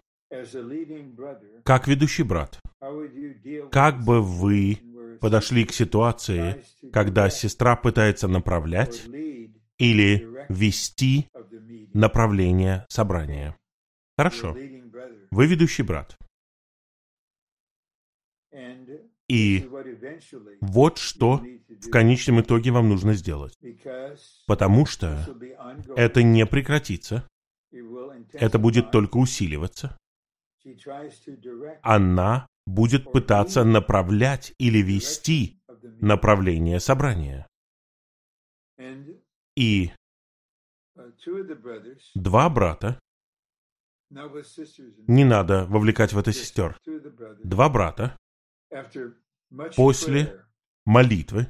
[1.64, 2.60] Как ведущий брат,
[3.70, 4.78] как бы вы
[5.20, 6.56] подошли к ситуации,
[6.92, 9.06] когда сестра пытается направлять
[9.78, 11.28] или вести
[11.94, 13.56] направление собрания?
[14.18, 14.56] Хорошо.
[15.30, 16.18] Вы ведущий брат.
[19.28, 19.64] И
[20.60, 21.46] вот что
[21.80, 23.54] в конечном итоге вам нужно сделать.
[24.46, 25.28] Потому что
[25.96, 27.26] это не прекратится.
[28.32, 29.96] Это будет только усиливаться
[31.82, 35.60] она будет пытаться направлять или вести
[36.00, 37.46] направление собрания.
[39.56, 39.90] И
[42.14, 43.00] два брата,
[44.10, 46.78] не надо вовлекать в это сестер,
[47.42, 48.16] два брата
[49.76, 50.44] после
[50.84, 51.48] молитвы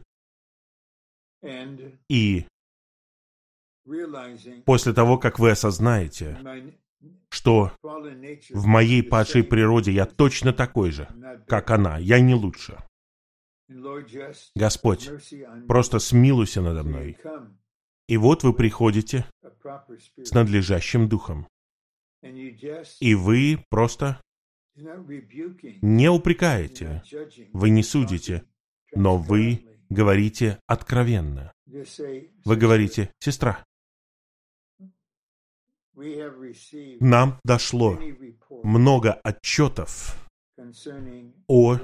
[2.09, 2.47] и
[4.65, 6.39] после того, как вы осознаете,
[7.29, 7.73] что
[8.51, 11.09] в моей падшей природе я точно такой же,
[11.47, 12.79] как она, я не лучше.
[14.55, 15.11] Господь,
[15.67, 17.17] просто смилуйся надо мной.
[18.09, 19.25] И вот вы приходите
[20.23, 21.47] с надлежащим духом.
[23.01, 24.21] И вы просто
[24.75, 27.03] не упрекаете,
[27.53, 28.45] вы не судите,
[28.95, 31.53] но вы говорите откровенно.
[32.45, 33.65] Вы говорите, сестра,
[37.01, 37.98] нам дошло
[38.62, 40.16] много отчетов
[41.48, 41.78] о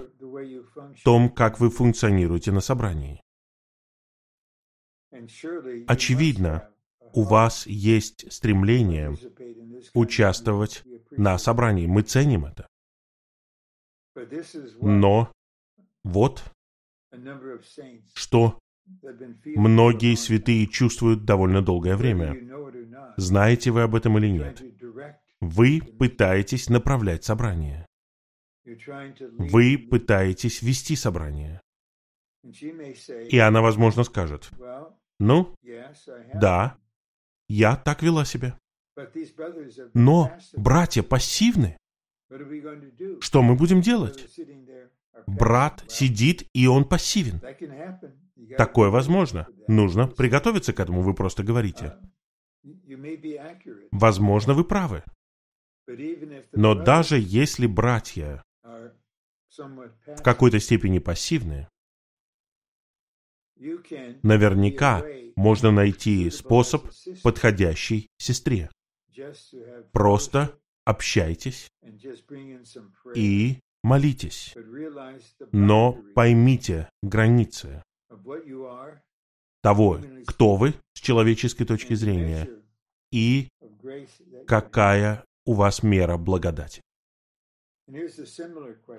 [1.04, 3.20] том, как вы функционируете на собрании.
[5.86, 6.70] Очевидно,
[7.12, 9.16] у вас есть стремление
[9.94, 11.86] участвовать на собрании.
[11.86, 12.66] Мы ценим это.
[14.80, 15.32] Но
[16.04, 16.44] вот
[18.14, 18.58] что
[19.44, 22.34] многие святые чувствуют довольно долгое время.
[23.18, 24.62] Знаете вы об этом или нет?
[25.40, 27.84] Вы пытаетесь направлять собрание.
[28.64, 31.60] Вы пытаетесь вести собрание.
[33.28, 34.50] И она, возможно, скажет,
[35.18, 35.52] ну,
[36.34, 36.78] да,
[37.48, 38.56] я так вела себя.
[39.94, 41.76] Но братья пассивны.
[43.20, 44.28] Что мы будем делать?
[45.26, 47.40] Брат сидит, и он пассивен.
[48.56, 49.48] Такое возможно.
[49.66, 51.96] Нужно приготовиться к этому, вы просто говорите.
[53.90, 55.02] Возможно, вы правы.
[56.52, 58.42] Но даже если братья
[59.56, 61.68] в какой-то степени пассивны,
[64.22, 65.02] наверняка
[65.36, 66.86] можно найти способ,
[67.22, 68.70] подходящий сестре.
[69.92, 71.68] Просто общайтесь
[73.14, 74.54] и молитесь.
[75.52, 77.82] Но поймите границы
[79.62, 82.48] того, кто вы с человеческой точки зрения
[83.10, 83.48] и
[84.46, 86.82] какая у вас мера благодати.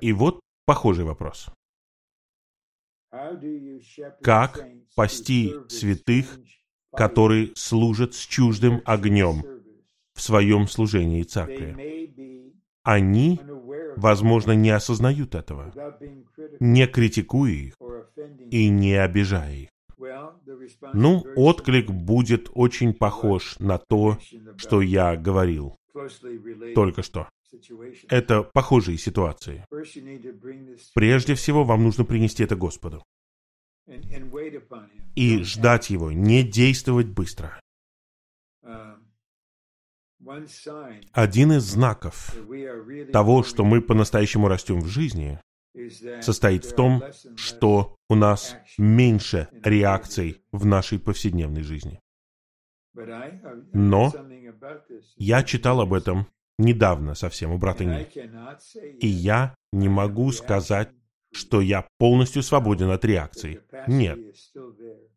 [0.02, 1.48] И вот похожий вопрос.
[4.22, 6.40] Как пасти святых,
[6.92, 9.44] которые служат с чуждым огнем
[10.14, 12.54] в своем служении церкви?
[12.84, 13.40] Они,
[13.96, 15.72] возможно, не осознают этого,
[16.60, 17.76] не критикуя их
[18.52, 19.70] и не обижая их.
[20.94, 24.18] Ну, отклик будет очень похож на то,
[24.58, 25.78] что я говорил
[26.76, 27.30] только что.
[28.10, 29.66] Это похожие ситуации.
[30.94, 33.04] Прежде всего, вам нужно принести это Господу.
[35.16, 37.60] И ждать Его, не действовать быстро.
[41.14, 42.36] Один из знаков
[43.12, 45.40] того, что мы по-настоящему растем в жизни,
[46.22, 47.04] состоит в том,
[47.36, 52.00] что у нас меньше реакций в нашей повседневной жизни.
[53.74, 54.12] Но
[55.16, 56.28] я читал об этом
[56.58, 58.08] недавно совсем у брата Ни.
[59.00, 60.90] И я не могу сказать,
[61.32, 63.60] что я полностью свободен от реакций.
[63.88, 64.20] Нет.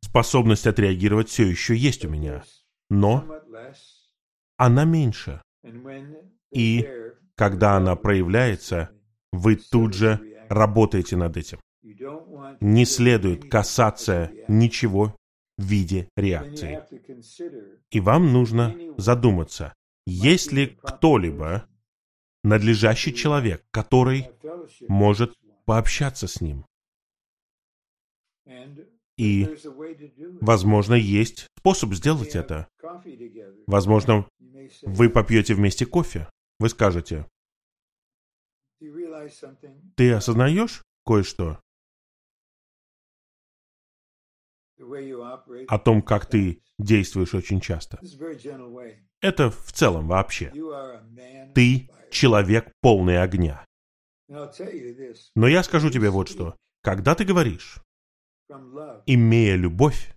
[0.01, 2.45] Способность отреагировать все еще есть у меня.
[2.91, 3.27] Но
[4.57, 5.41] она меньше.
[6.51, 6.89] И
[7.35, 8.91] когда она проявляется,
[9.33, 10.20] вы тут же
[10.53, 11.59] работаете над этим.
[12.61, 15.16] Не следует касаться ничего
[15.59, 16.83] в виде реакции.
[17.91, 19.74] И вам нужно задуматься,
[20.07, 21.66] есть ли кто-либо,
[22.45, 24.29] надлежащий человек, который
[24.89, 25.35] может
[25.65, 26.65] пообщаться с ним.
[29.16, 29.49] И,
[30.41, 32.66] возможно, есть способ сделать это.
[33.66, 34.27] Возможно,
[34.83, 36.29] вы попьете вместе кофе.
[36.59, 37.27] Вы скажете,
[39.97, 41.61] ты осознаешь кое-что?
[45.69, 48.01] О том, как ты действуешь очень часто.
[49.20, 50.53] Это в целом вообще.
[51.55, 53.65] Ты человек полный огня.
[54.28, 56.57] Но я скажу тебе вот что.
[56.82, 57.78] Когда ты говоришь,
[59.07, 60.15] имея любовь,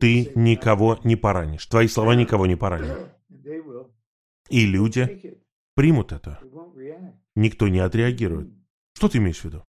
[0.00, 1.66] ты никого не поранишь.
[1.66, 3.16] Твои слова никого не поранят.
[4.50, 5.40] И люди
[5.74, 6.40] примут это.
[7.34, 8.52] Никто не отреагирует.
[8.94, 9.64] Что ты имеешь в виду?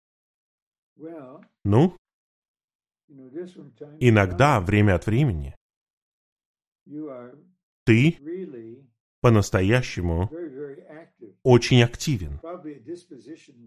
[1.64, 1.96] Ну,
[4.00, 5.54] иногда, время от времени,
[7.84, 8.18] ты
[9.20, 10.30] по-настоящему
[11.44, 12.40] очень активен.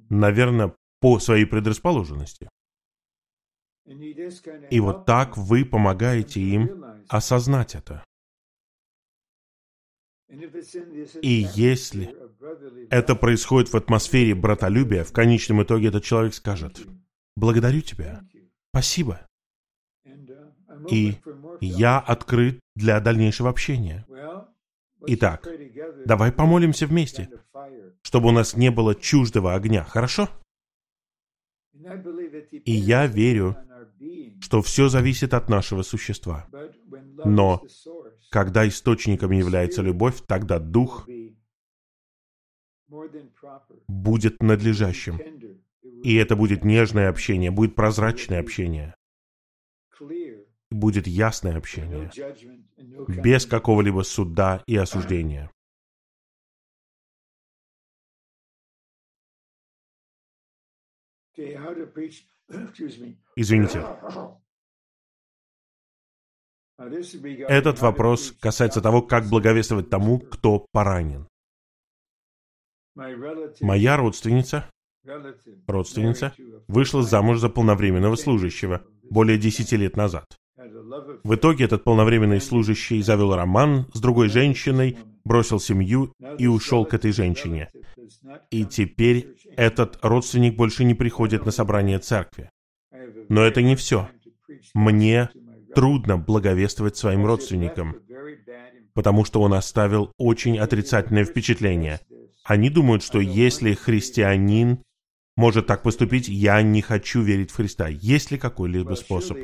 [0.09, 2.49] Наверное, по своей предрасположенности.
[4.71, 8.03] И вот так вы помогаете им осознать это.
[11.21, 12.15] И если
[12.89, 16.81] это происходит в атмосфере братолюбия, в конечном итоге этот человек скажет,
[17.35, 18.21] «Благодарю тебя,
[18.71, 19.25] спасибо».
[20.89, 21.15] И
[21.61, 24.05] я открыт для дальнейшего общения.
[25.07, 25.47] Итак,
[26.05, 27.29] давай помолимся вместе,
[28.01, 30.29] чтобы у нас не было чуждого огня, хорошо?
[32.51, 33.55] И я верю,
[34.41, 36.47] что все зависит от нашего существа.
[37.23, 37.61] Но
[38.35, 41.07] когда источником является любовь, тогда Дух
[43.87, 45.21] будет надлежащим.
[46.03, 48.93] И это будет нежное общение, будет прозрачное общение,
[50.69, 52.11] будет ясное общение,
[53.07, 55.49] без какого-либо суда и осуждения.
[63.37, 63.81] Извините.
[66.77, 71.27] Этот вопрос касается того, как благовествовать тому, кто поранен.
[72.95, 74.69] Моя родственница,
[75.67, 76.33] родственница
[76.67, 80.25] вышла замуж за полновременного служащего более десяти лет назад.
[81.23, 86.93] В итоге этот полновременный служащий завел роман с другой женщиной, бросил семью и ушел к
[86.93, 87.69] этой женщине.
[88.49, 92.49] И теперь этот родственник больше не приходит на собрание церкви.
[93.29, 94.09] Но это не все.
[94.73, 95.29] Мне
[95.75, 97.97] трудно благовествовать своим родственникам,
[98.93, 101.99] потому что он оставил очень отрицательное впечатление.
[102.43, 104.83] Они думают, что если христианин
[105.35, 107.87] может так поступить, я не хочу верить в Христа.
[107.87, 109.37] Есть ли какой-либо способ?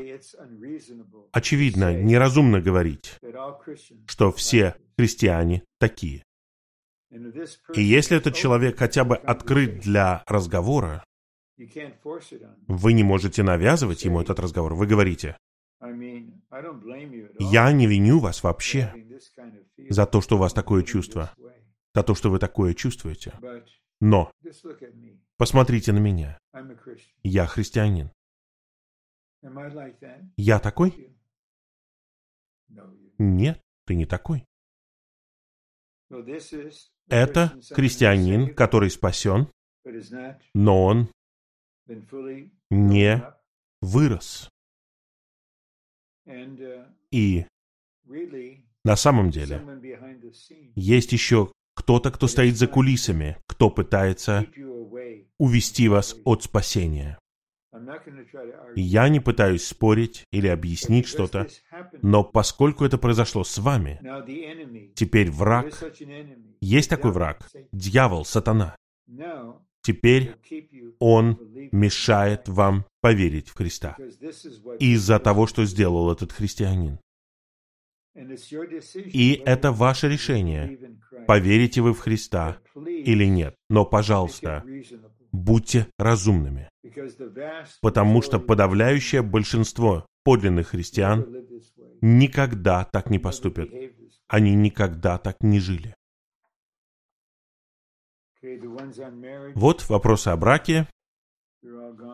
[1.31, 3.17] Очевидно, неразумно говорить,
[4.07, 6.23] что все христиане такие.
[7.73, 11.03] И если этот человек хотя бы открыт для разговора,
[12.67, 14.75] вы не можете навязывать ему этот разговор.
[14.75, 15.37] Вы говорите,
[17.39, 18.93] я не виню вас вообще
[19.89, 21.33] за то, что у вас такое чувство,
[21.95, 23.33] за то, что вы такое чувствуете.
[23.99, 24.31] Но
[25.37, 26.39] посмотрите на меня.
[27.23, 28.11] Я христианин.
[30.37, 31.15] Я такой?
[33.17, 34.45] Нет, ты не такой.
[37.07, 39.47] Это христианин, который спасен,
[40.53, 41.09] но он
[42.69, 43.23] не
[43.81, 44.49] вырос.
[47.11, 47.45] И
[48.83, 49.61] на самом деле
[50.75, 54.45] есть еще кто-то, кто стоит за кулисами, кто пытается
[55.37, 57.17] увести вас от спасения.
[58.75, 61.47] Я не пытаюсь спорить или объяснить что-то,
[62.01, 64.01] но поскольку это произошло с вами,
[64.93, 65.73] теперь враг,
[66.59, 68.75] есть такой враг, дьявол, сатана.
[69.81, 70.35] Теперь
[70.99, 71.39] он
[71.71, 73.97] мешает вам поверить в Христа
[74.79, 76.99] из-за того, что сделал этот христианин.
[78.13, 80.97] И это ваше решение,
[81.27, 83.55] поверите вы в Христа или нет.
[83.69, 84.65] Но, пожалуйста,
[85.31, 86.69] будьте разумными,
[87.81, 91.25] потому что подавляющее большинство подлинных христиан
[92.01, 93.69] никогда так не поступят.
[94.27, 95.95] Они никогда так не жили.
[99.55, 100.87] Вот вопросы о браке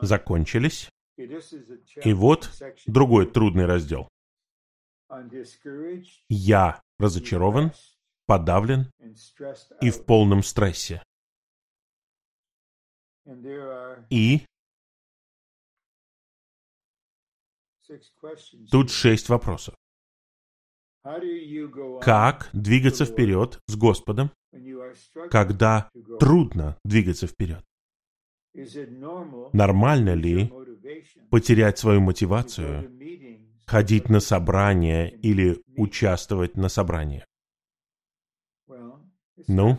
[0.01, 0.89] закончились.
[1.17, 2.51] И вот
[2.85, 4.07] другой трудный раздел.
[6.29, 7.71] Я разочарован,
[8.25, 8.91] подавлен
[9.81, 11.01] и в полном стрессе.
[14.09, 14.45] И
[18.69, 19.75] тут шесть вопросов.
[22.01, 24.31] Как двигаться вперед с Господом,
[25.31, 25.89] когда
[26.19, 27.63] трудно двигаться вперед?
[29.53, 30.51] Нормально ли
[31.29, 32.91] потерять свою мотивацию,
[33.65, 37.25] ходить на собрания или участвовать на собраниях?
[39.47, 39.77] Ну,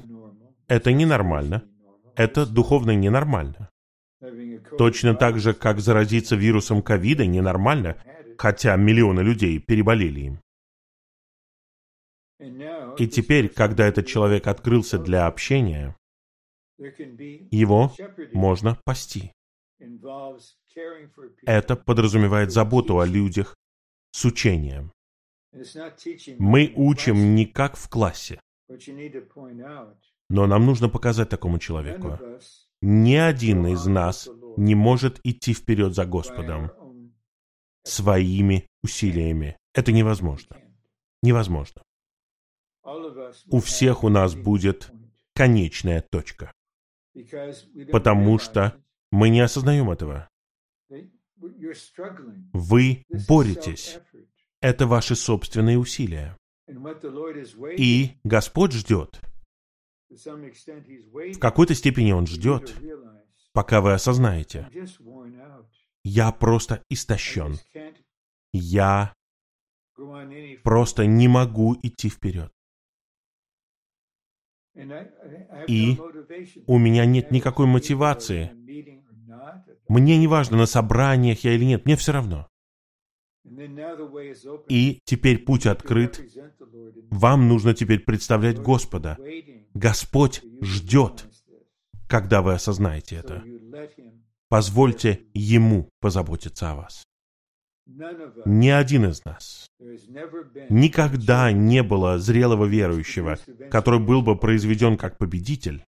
[0.68, 1.64] это ненормально.
[2.14, 3.70] Это духовно ненормально.
[4.76, 7.96] Точно так же, как заразиться вирусом ковида ненормально,
[8.36, 10.40] хотя миллионы людей переболели им.
[12.98, 15.96] И теперь, когда этот человек открылся для общения,
[17.50, 17.92] его
[18.32, 19.32] можно пасти.
[21.46, 23.56] Это подразумевает заботу о людях
[24.10, 24.92] с учением.
[26.38, 28.40] Мы учим не как в классе,
[30.28, 32.18] но нам нужно показать такому человеку.
[32.80, 36.70] Ни один из нас не может идти вперед за Господом
[37.84, 39.56] своими усилиями.
[39.74, 40.56] Это невозможно.
[41.22, 41.82] Невозможно.
[43.50, 44.90] У всех у нас будет
[45.34, 46.52] конечная точка.
[47.92, 50.28] Потому что мы не осознаем этого.
[52.52, 53.98] Вы боретесь.
[54.60, 56.36] Это ваши собственные усилия.
[57.76, 59.20] И Господь ждет.
[60.10, 62.74] В какой-то степени Он ждет,
[63.52, 64.68] пока вы осознаете.
[66.04, 67.56] Я просто истощен.
[68.52, 69.14] Я
[70.62, 72.52] просто не могу идти вперед.
[75.66, 75.98] И
[76.66, 78.52] у меня нет никакой мотивации.
[79.88, 82.48] Мне не важно, на собраниях я или нет, мне все равно.
[84.68, 86.20] И теперь путь открыт.
[87.10, 89.16] Вам нужно теперь представлять Господа.
[89.74, 91.26] Господь ждет,
[92.08, 93.42] когда вы осознаете это.
[94.48, 97.07] Позвольте Ему позаботиться о вас.
[98.44, 99.70] Ни один из нас.
[100.68, 103.38] Никогда не было зрелого верующего,
[103.70, 105.84] который был бы произведен как победитель,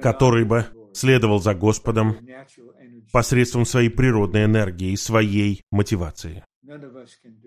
[0.00, 2.16] который бы следовал за Господом
[3.12, 6.44] посредством своей природной энергии и своей мотивации.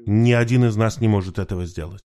[0.06, 2.02] Ни один из нас не может этого сделать.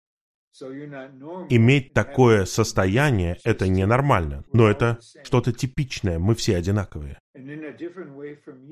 [1.50, 7.20] Иметь такое состояние– это ненормально, но это что-то типичное, мы все одинаковые.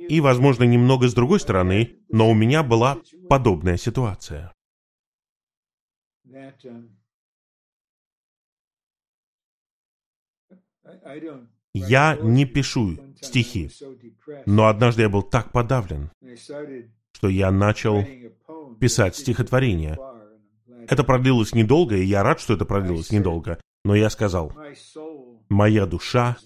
[0.09, 2.97] И, возможно, немного с другой стороны, но у меня была
[3.29, 4.53] подобная ситуация.
[11.73, 13.69] Я не пишу стихи,
[14.45, 16.11] но однажды я был так подавлен,
[17.11, 18.03] что я начал
[18.79, 19.97] писать стихотворение.
[20.87, 23.59] Это продлилось недолго, и я рад, что это продлилось недолго.
[23.85, 24.53] Но я сказал,
[25.49, 26.37] моя душа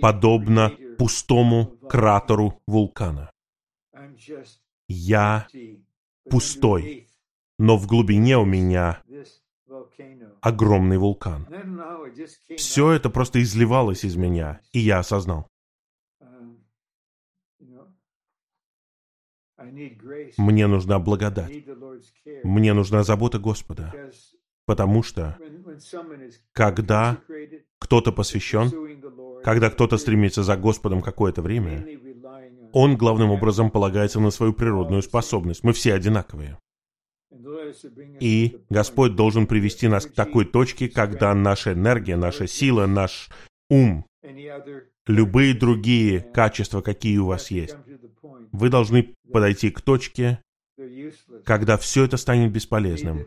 [0.00, 3.30] подобна пустому кратеру вулкана.
[4.88, 5.46] Я
[6.30, 7.08] пустой,
[7.58, 9.02] но в глубине у меня
[10.40, 11.46] огромный вулкан.
[12.56, 15.48] Все это просто изливалось из меня, и я осознал.
[20.36, 21.64] Мне нужна благодать.
[22.42, 23.92] Мне нужна забота Господа.
[24.66, 25.38] Потому что,
[26.52, 27.18] когда
[27.78, 28.70] кто-то посвящен,
[29.44, 31.86] когда кто-то стремится за Господом какое-то время,
[32.72, 35.62] он главным образом полагается на свою природную способность.
[35.62, 36.58] Мы все одинаковые.
[38.20, 43.28] И Господь должен привести нас к такой точке, когда наша энергия, наша сила, наш
[43.68, 44.06] ум,
[45.06, 47.76] любые другие качества, какие у вас есть,
[48.50, 50.40] вы должны подойти к точке,
[51.44, 53.26] когда все это станет бесполезным.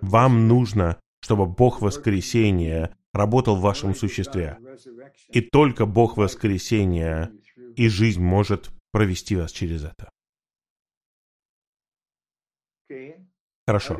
[0.00, 4.58] Вам нужно, чтобы Бог воскресения работал в вашем существе.
[5.28, 7.32] И только Бог воскресения
[7.76, 10.10] и жизнь может провести вас через это.
[13.66, 13.98] Хорошо.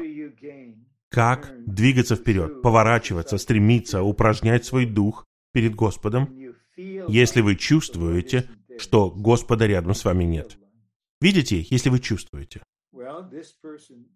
[1.09, 6.35] Как двигаться вперед, поворачиваться, стремиться, упражнять свой дух перед Господом,
[6.77, 8.49] если вы чувствуете,
[8.79, 10.59] что Господа рядом с вами нет?
[11.21, 12.63] Видите, если вы чувствуете.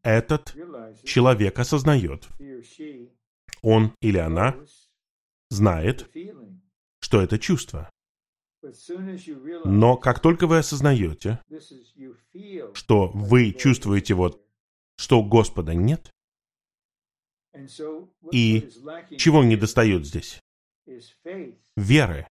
[0.02, 0.54] Этот
[1.04, 2.28] человек осознает,
[3.62, 4.56] он или она
[5.50, 6.10] знает,
[7.00, 7.90] что это чувство.
[9.64, 11.40] Но как только вы осознаете,
[12.74, 14.44] что вы чувствуете вот,
[14.96, 16.10] что Господа нет,
[18.32, 18.68] и
[19.18, 20.40] чего не достает здесь?
[21.76, 22.26] Веры.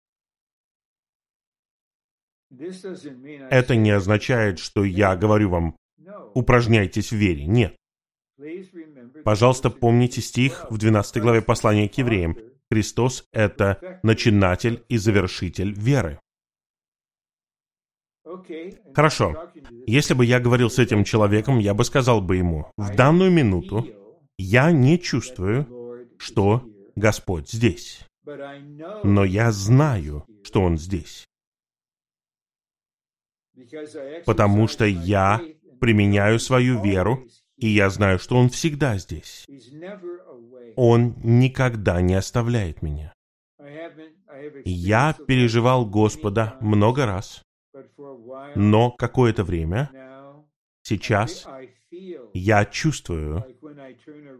[2.50, 5.78] Это не означает, что я говорю вам,
[6.34, 7.46] упражняйтесь в вере.
[7.46, 7.76] Нет.
[9.24, 12.38] Пожалуйста, помните стих в 12 главе послания к евреям.
[12.74, 16.20] Христос— это начинатель и завершитель веры.
[18.96, 19.52] Хорошо.
[19.86, 23.86] Если бы я говорил с этим человеком, я бы сказал бы ему, в данную минуту
[24.40, 26.64] я не чувствую, что
[26.96, 28.08] Господь здесь.
[29.04, 31.26] Но я знаю, что Он здесь.
[34.26, 35.40] Потому что я
[35.80, 37.28] применяю свою веру,
[37.58, 39.46] и я знаю, что Он всегда здесь.
[40.76, 43.14] Он никогда не оставляет меня.
[44.66, 47.42] Я переживал Господа много раз,
[48.56, 49.90] но какое-то время,
[50.82, 51.48] сейчас,
[52.34, 53.46] я чувствую,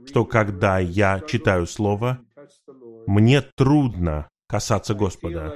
[0.08, 2.20] что когда я читаю Слово,
[3.08, 5.56] мне трудно касаться Господа.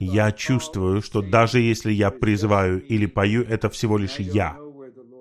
[0.00, 4.58] Я чувствую, что даже если я призываю или пою, это всего лишь я.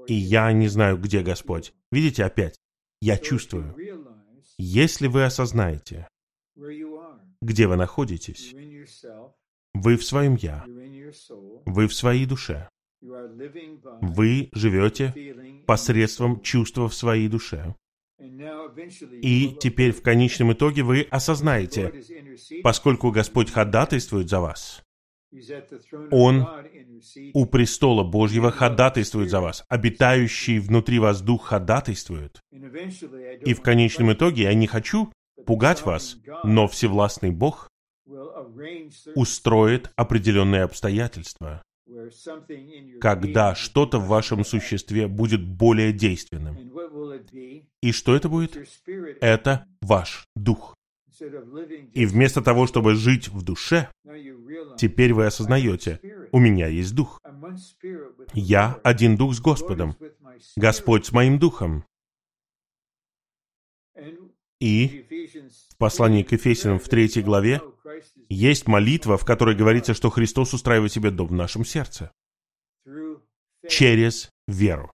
[0.08, 1.74] И я не знаю, где Господь.
[1.92, 2.60] Видите опять?
[3.02, 3.76] Я чувствую.
[4.58, 6.08] Если вы осознаете,
[7.42, 8.54] где вы находитесь,
[9.74, 10.66] вы в своем «я»,
[11.66, 12.70] вы в своей душе,
[13.02, 17.76] вы живете посредством чувства в своей душе.
[19.22, 21.92] И теперь в конечном итоге вы осознаете,
[22.64, 24.84] поскольку Господь ходатайствует за вас,
[26.12, 26.48] Он
[27.34, 32.40] у престола Божьего ходатайствует за вас, обитающий внутри вас Дух ходатайствует.
[32.52, 35.12] И в конечном итоге я не хочу
[35.46, 37.68] пугать вас, но Всевластный Бог
[39.16, 41.64] устроит определенные обстоятельства,
[43.02, 46.58] когда что-то в вашем существе будет более действенным.
[47.82, 48.58] И что это будет?
[49.22, 50.76] Это ваш дух.
[51.94, 53.90] И вместо того, чтобы жить в душе,
[54.78, 56.00] теперь вы осознаете,
[56.32, 57.22] у меня есть дух.
[58.34, 59.96] Я один дух с Господом.
[60.56, 61.86] Господь с моим духом.
[64.60, 65.06] И
[65.72, 67.62] в послании к Ефесянам в третьей главе
[68.30, 72.12] есть молитва, в которой говорится, что Христос устраивает себе дом в нашем сердце.
[73.68, 74.90] Через веру.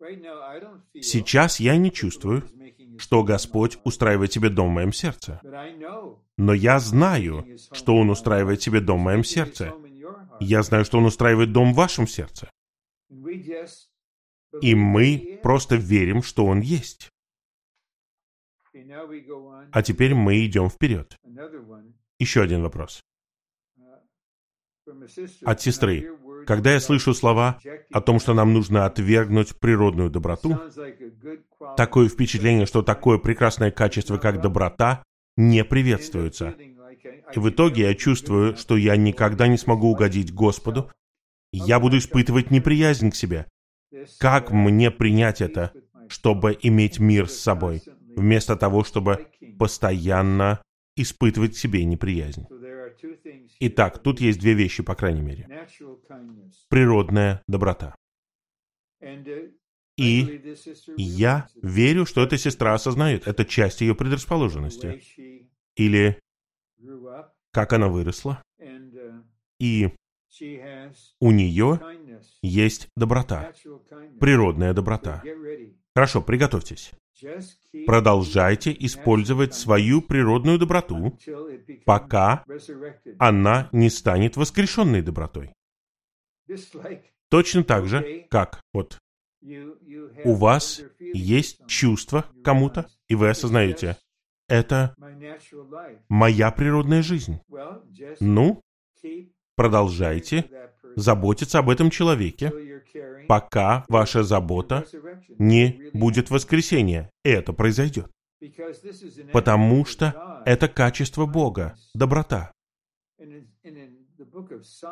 [1.01, 2.43] Сейчас я не чувствую,
[2.97, 5.39] что Господь устраивает себе дом в моем сердце.
[6.39, 9.73] Но я знаю, что Он устраивает себе дом в моем сердце.
[10.39, 12.49] Я знаю, что Он устраивает дом в вашем сердце.
[14.61, 17.09] И мы просто верим, что Он есть.
[19.73, 21.17] А теперь мы идем вперед.
[22.19, 23.01] Еще один вопрос.
[25.43, 26.17] От сестры.
[26.47, 27.59] Когда я слышу слова
[27.91, 30.57] о том, что нам нужно отвергнуть природную доброту,
[31.75, 35.03] такое впечатление, что такое прекрасное качество, как доброта,
[35.37, 36.55] не приветствуется.
[37.33, 40.91] И в итоге я чувствую, что я никогда не смогу угодить Господу.
[41.51, 43.47] Я буду испытывать неприязнь к себе.
[44.19, 45.73] Как мне принять это,
[46.07, 47.81] чтобы иметь мир с собой,
[48.15, 49.27] вместо того, чтобы
[49.57, 50.61] постоянно
[50.95, 52.47] испытывать к себе неприязнь?
[53.59, 55.67] Итак, тут есть две вещи, по крайней мере.
[56.69, 57.95] Природная доброта.
[59.99, 60.55] И
[60.97, 65.03] я верю, что эта сестра осознает, это часть ее предрасположенности.
[65.75, 66.19] Или
[67.51, 68.41] как она выросла.
[69.59, 69.89] И
[71.19, 71.81] у нее
[72.41, 73.51] есть доброта,
[74.21, 75.21] природная доброта.
[75.93, 76.91] Хорошо, приготовьтесь.
[77.85, 81.17] Продолжайте использовать свою природную доброту,
[81.85, 82.45] пока
[83.17, 85.51] она не станет воскрешенной добротой.
[87.29, 88.97] Точно так же, как вот
[89.41, 93.97] у вас есть чувство кому-то, и вы осознаете,
[94.47, 94.95] это
[96.09, 97.39] моя природная жизнь.
[98.19, 98.61] Ну,
[99.55, 100.49] продолжайте
[100.95, 102.51] заботиться об этом человеке,
[103.27, 104.85] пока ваша забота
[105.37, 107.09] не будет воскресения.
[107.23, 108.09] Это произойдет.
[109.33, 112.51] Потому что это качество Бога, доброта.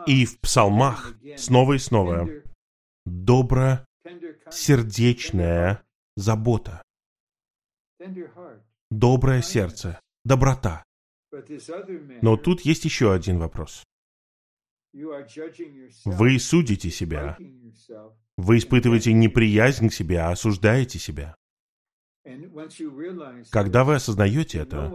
[0.05, 2.29] И в псалмах снова и снова
[3.05, 3.86] добро
[4.51, 5.83] сердечная
[6.15, 6.81] забота,
[8.89, 10.83] доброе сердце, доброта.
[12.21, 13.83] Но тут есть еще один вопрос.
[16.05, 17.37] Вы судите себя.
[18.37, 21.35] Вы испытываете неприязнь к себе, а осуждаете себя.
[23.51, 24.91] Когда вы осознаете это,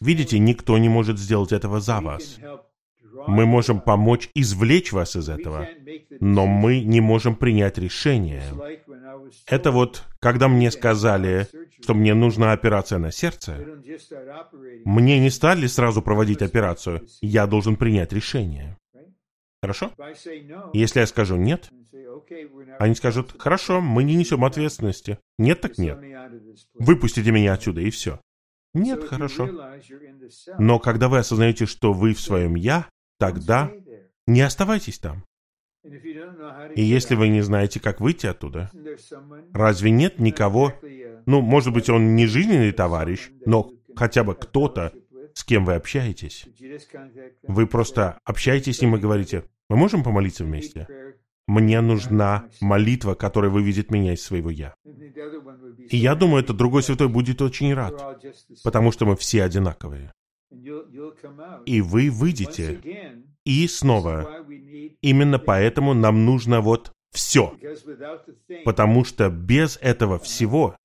[0.00, 2.38] видите, никто не может сделать этого за вас.
[3.26, 5.68] Мы можем помочь извлечь вас из этого,
[6.20, 8.42] но мы не можем принять решение.
[9.46, 11.46] Это вот, когда мне сказали,
[11.82, 13.56] что мне нужна операция на сердце,
[14.84, 18.76] мне не стали сразу проводить операцию, я должен принять решение.
[19.60, 19.92] Хорошо?
[20.72, 21.70] Если я скажу «нет»,
[22.78, 25.18] они скажут «хорошо, мы не несем ответственности».
[25.38, 25.98] Нет так нет.
[26.74, 28.20] Выпустите меня отсюда, и все.
[28.74, 29.48] Нет, хорошо.
[30.58, 32.88] Но когда вы осознаете, что вы в своем «я»,
[33.18, 33.70] тогда
[34.26, 35.24] не оставайтесь там.
[36.74, 38.70] И если вы не знаете, как выйти оттуда,
[39.52, 40.74] разве нет никого,
[41.26, 44.92] ну, может быть, он не жизненный товарищ, но хотя бы кто-то,
[45.34, 46.46] с кем вы общаетесь.
[47.42, 50.86] Вы просто общаетесь с ним и говорите, мы можем помолиться вместе?
[51.46, 54.74] Мне нужна молитва, которая выведет меня из своего «я».
[54.84, 58.22] И я думаю, этот другой святой будет очень рад,
[58.62, 60.12] потому что мы все одинаковые.
[61.66, 62.80] И вы выйдете.
[63.44, 64.44] И снова.
[65.00, 67.56] Именно поэтому нам нужно вот все.
[68.64, 70.76] Потому что без этого всего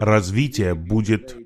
[0.00, 1.36] развитие будет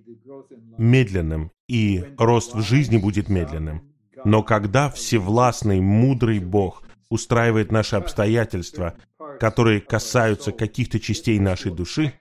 [0.79, 3.95] медленным, и рост в жизни будет медленным.
[4.25, 8.95] Но когда всевластный, мудрый Бог устраивает наши обстоятельства,
[9.39, 12.15] которые касаются каких-то частей нашей души,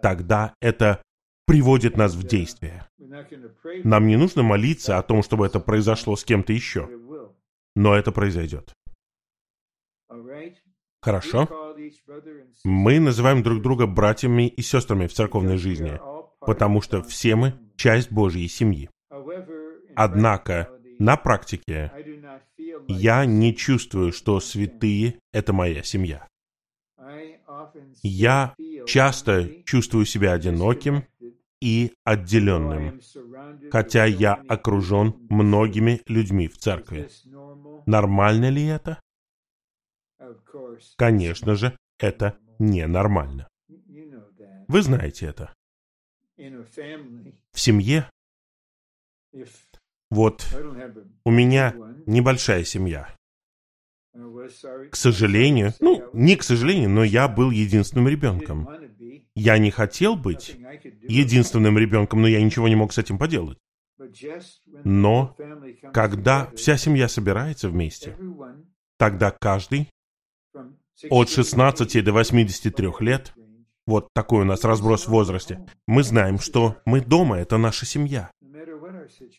[0.00, 1.02] тогда это
[1.46, 2.86] приводит нас в действие.
[3.84, 6.88] Нам не нужно молиться о том, чтобы это произошло с кем-то еще,
[7.74, 8.72] но это произойдет.
[11.00, 11.76] Хорошо?
[12.64, 16.00] Мы называем друг друга братьями и сестрами в церковной жизни,
[16.40, 18.88] потому что все мы часть Божьей семьи.
[19.94, 21.92] Однако, на практике,
[22.88, 26.26] я не чувствую, что святые— это моя семья.
[28.02, 28.54] Я
[28.86, 31.04] часто чувствую себя одиноким
[31.64, 33.00] и отделенным,
[33.70, 37.08] хотя я окружен многими людьми в церкви.
[37.86, 39.00] Нормально ли это?
[40.96, 43.48] Конечно же, это ненормально.
[44.68, 45.54] Вы знаете это.
[46.36, 48.10] В семье
[50.10, 50.46] вот
[51.24, 51.74] у меня
[52.04, 53.16] небольшая семья.
[54.12, 58.68] К сожалению, ну, не к сожалению, но я был единственным ребенком.
[59.36, 60.56] Я не хотел быть
[61.02, 63.58] единственным ребенком, но я ничего не мог с этим поделать.
[64.84, 65.36] Но
[65.92, 68.16] когда вся семья собирается вместе,
[68.98, 69.88] тогда каждый
[71.10, 73.34] от 16 до 83 лет,
[73.86, 78.30] вот такой у нас разброс в возрасте, мы знаем, что мы дома, это наша семья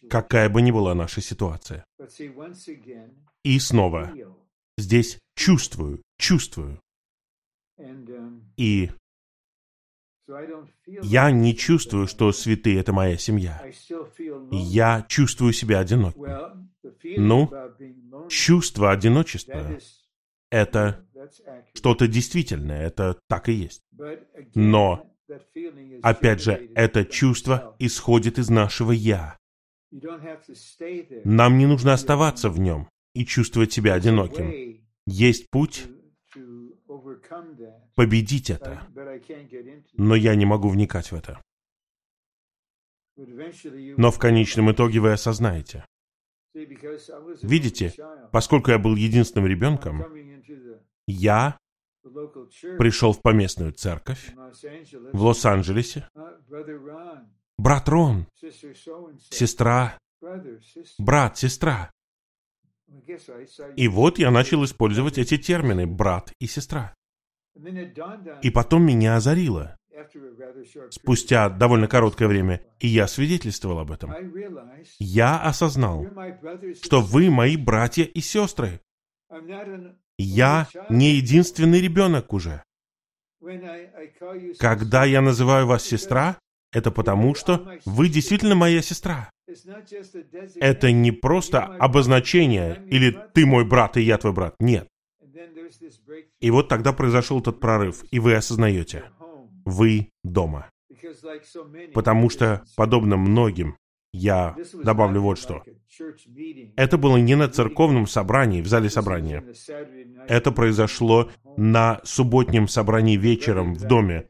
[0.10, 1.86] какая бы ни была наша ситуация.
[3.44, 4.14] И снова,
[4.78, 6.80] здесь чувствую, чувствую.
[8.58, 8.92] И
[11.04, 13.64] я не чувствую, что святые— это моя семья.
[14.52, 16.72] Я чувствую себя одиноким.
[17.18, 17.52] Ну,
[18.30, 19.78] чувство одиночества—
[20.50, 21.06] это
[21.74, 23.84] что-то действительное, это так и есть.
[24.54, 25.12] Но,
[26.02, 29.38] опять же, это чувство исходит из нашего «я».
[31.24, 34.82] Нам не нужно оставаться в нем и чувствовать себя одиноким.
[35.06, 35.88] Есть путь
[37.96, 38.88] победить это,
[39.94, 41.42] но я не могу вникать в это.
[43.98, 45.86] Но в конечном итоге вы осознаете.
[46.54, 47.94] Видите,
[48.32, 50.04] поскольку я был единственным ребенком,
[51.08, 51.58] я
[52.78, 54.32] пришел в поместную церковь
[55.14, 56.08] в Лос-Анджелесе.
[57.58, 58.28] Брат Рон,
[59.32, 59.98] сестра,
[61.00, 61.92] брат, сестра.
[63.76, 66.94] И вот я начал использовать эти термины «брат» и «сестра».
[68.42, 69.78] И потом меня озарило.
[70.90, 74.14] Спустя довольно короткое время, и я свидетельствовал об этом.
[75.00, 76.06] Я осознал,
[76.84, 78.82] что вы мои братья и сестры.
[80.18, 82.64] Я не единственный ребенок уже.
[84.60, 86.38] Когда я называю вас сестра,
[86.72, 89.30] это потому, что вы действительно моя сестра.
[90.56, 94.56] Это не просто обозначение, или ты мой брат, и я твой брат.
[94.60, 94.88] Нет.
[96.40, 99.06] И вот тогда произошел этот прорыв, и вы осознаете,
[99.66, 100.70] вы дома.
[101.94, 103.78] Потому что, подобно многим,
[104.12, 105.64] я добавлю вот что.
[106.78, 109.44] Это было не на церковном собрании, в зале собрания.
[110.28, 114.28] Это произошло на субботнем собрании вечером в доме.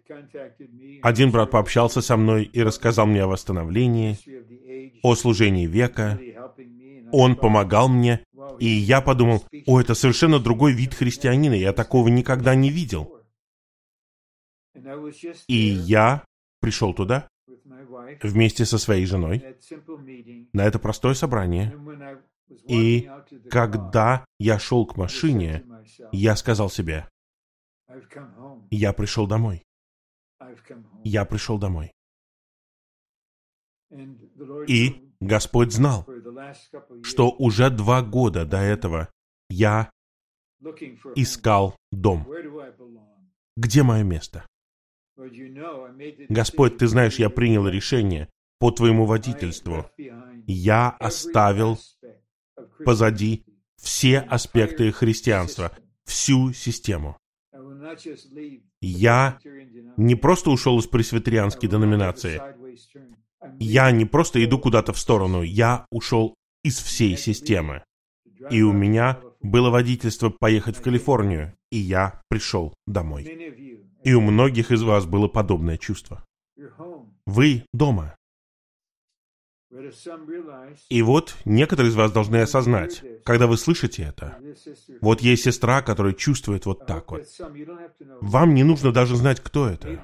[1.04, 4.18] Один брат пообщался со мной и рассказал мне о восстановлении,
[5.04, 6.20] о служении века.
[7.12, 8.22] Он помогал мне,
[8.60, 13.22] и я подумал, о, это совершенно другой вид христианина, я такого никогда не видел.
[15.48, 16.26] И я
[16.60, 17.28] пришел туда
[18.22, 19.44] вместе со своей женой
[20.54, 21.74] на это простое собрание.
[22.68, 23.10] И
[23.50, 25.64] когда я шел к машине,
[26.12, 27.08] я сказал себе,
[28.72, 29.64] я пришел домой.
[31.04, 31.92] Я пришел домой.
[34.68, 36.06] И Господь знал,
[37.04, 39.10] что уже два года до этого
[39.50, 39.90] я
[41.16, 42.28] искал дом.
[43.56, 44.46] Где мое место?
[46.30, 48.30] Господь, ты знаешь, я принял решение
[48.60, 49.90] по твоему водительству.
[50.48, 51.80] Я оставил
[52.84, 53.46] позади
[53.78, 55.72] все аспекты христианства,
[56.04, 57.18] всю систему.
[58.82, 59.40] Я
[59.98, 62.42] не просто ушел из пресвитерианской деноминации.
[63.60, 65.42] Я не просто иду куда-то в сторону.
[65.42, 67.84] Я ушел из всей системы.
[68.50, 73.24] И у меня было водительство поехать в Калифорнию, и я пришел домой.
[74.04, 76.26] И у многих из вас было подобное чувство.
[77.26, 78.16] Вы дома.
[80.90, 84.38] И вот некоторые из вас должны осознать, когда вы слышите это,
[85.02, 87.24] вот есть сестра, которая чувствует вот так вот.
[88.22, 90.02] Вам не нужно даже знать, кто это.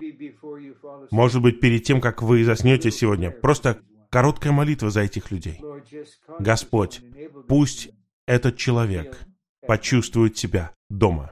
[1.12, 3.80] Может быть, перед тем, как вы заснете сегодня, просто
[4.10, 5.62] короткая молитва за этих людей.
[6.40, 7.02] Господь,
[7.48, 7.92] пусть
[8.28, 9.18] этот человек
[9.68, 11.32] почувствует себя дома,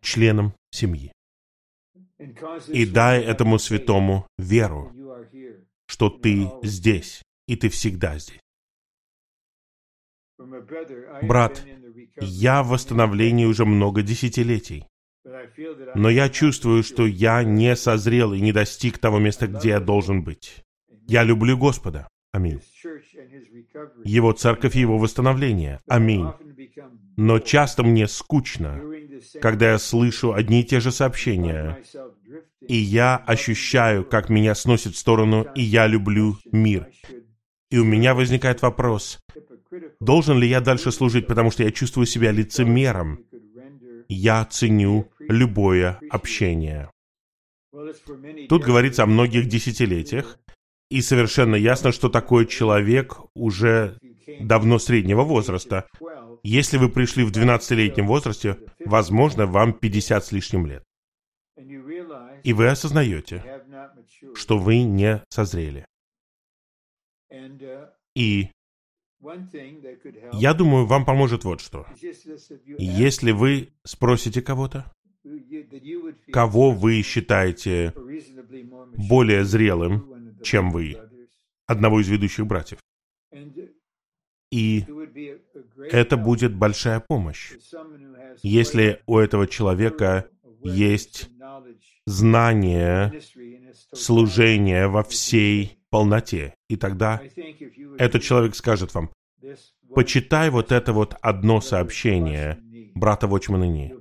[0.00, 1.12] членом семьи.
[2.68, 4.92] И дай этому святому веру,
[5.90, 8.38] что ты здесь, и ты всегда здесь.
[11.22, 11.64] Брат,
[12.20, 14.86] я в восстановлении уже много десятилетий,
[15.94, 20.22] но я чувствую, что я не созрел и не достиг того места, где я должен
[20.22, 20.64] быть.
[21.08, 22.08] Я люблю Господа.
[22.32, 22.60] Аминь.
[24.04, 25.80] Его церковь и его восстановление.
[25.88, 26.28] Аминь.
[27.16, 28.80] Но часто мне скучно,
[29.42, 31.82] когда я слышу одни и те же сообщения,
[32.70, 36.86] и я ощущаю, как меня сносит в сторону, и я люблю мир.
[37.68, 39.18] И у меня возникает вопрос,
[39.98, 43.24] должен ли я дальше служить, потому что я чувствую себя лицемером.
[44.08, 46.92] Я ценю любое общение.
[48.48, 50.38] Тут говорится о многих десятилетиях,
[50.90, 53.98] и совершенно ясно, что такой человек уже
[54.40, 55.88] давно среднего возраста.
[56.44, 60.84] Если вы пришли в 12-летнем возрасте, возможно, вам 50 с лишним лет.
[62.44, 63.44] И вы осознаете,
[64.34, 65.86] что вы не созрели.
[68.14, 68.50] И
[70.32, 71.86] я думаю, вам поможет вот что.
[72.78, 74.90] Если вы спросите кого-то,
[76.32, 77.92] кого вы считаете
[78.96, 80.96] более зрелым, чем вы,
[81.66, 82.78] одного из ведущих братьев,
[84.50, 84.84] и
[85.90, 87.52] это будет большая помощь,
[88.42, 90.30] если у этого человека
[90.62, 91.30] есть
[92.10, 93.20] знание
[93.92, 96.54] служения во всей полноте.
[96.68, 97.20] И тогда
[97.98, 99.10] этот человек скажет вам,
[99.94, 102.58] почитай вот это вот одно сообщение
[102.94, 103.94] брата Вочмана Ни.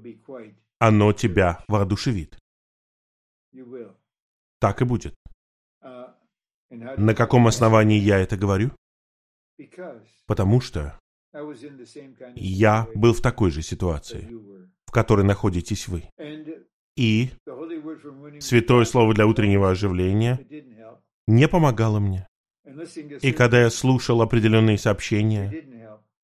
[0.80, 2.38] Оно тебя воодушевит.
[4.60, 5.16] Так и будет.
[6.70, 8.72] На каком основании я это говорю?
[10.26, 11.00] Потому что
[12.36, 14.30] я был в такой же ситуации,
[14.86, 16.04] в которой находитесь вы.
[17.00, 17.30] И
[18.42, 20.38] Святое Слово для утреннего оживления
[21.28, 22.28] не помогало мне.
[23.22, 25.50] И когда я слушал определенные сообщения,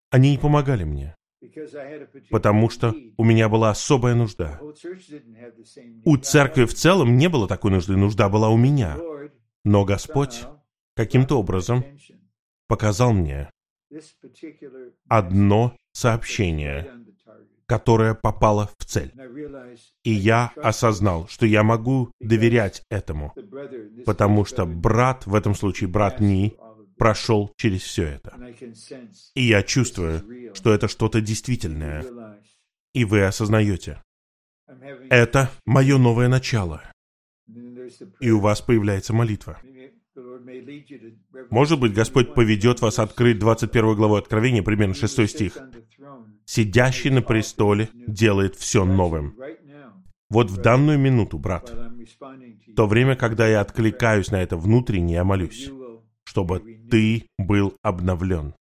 [0.10, 1.15] они не помогали мне,
[2.30, 4.60] потому что у меня была особая нужда.
[6.03, 8.97] У церкви в целом не было такой нужды, нужда была у меня.
[9.64, 10.43] Но Господь
[10.93, 11.85] каким-то образом
[12.68, 13.49] показал мне
[15.07, 17.05] одно сообщение,
[17.68, 19.12] которое попало в цель.
[20.04, 23.34] И я осознал, что я могу доверять этому,
[24.06, 26.54] потому что брат, в этом случае брат Ни,
[26.98, 28.38] прошел через все это.
[29.34, 32.06] И я чувствую, что это что-то действительное.
[32.94, 34.02] И вы осознаете.
[35.10, 36.82] Это мое новое начало.
[38.20, 39.60] И у вас появляется молитва.
[41.50, 45.58] Может быть, Господь поведет вас открыть 21 главу Откровения, примерно 6 стих.
[46.46, 49.38] «Сидящий на престоле делает все новым».
[50.30, 51.74] Вот в данную минуту, брат,
[52.76, 55.70] то время, когда я откликаюсь на это внутренне, я молюсь,
[56.24, 56.60] чтобы
[56.90, 58.54] ты был обновлен.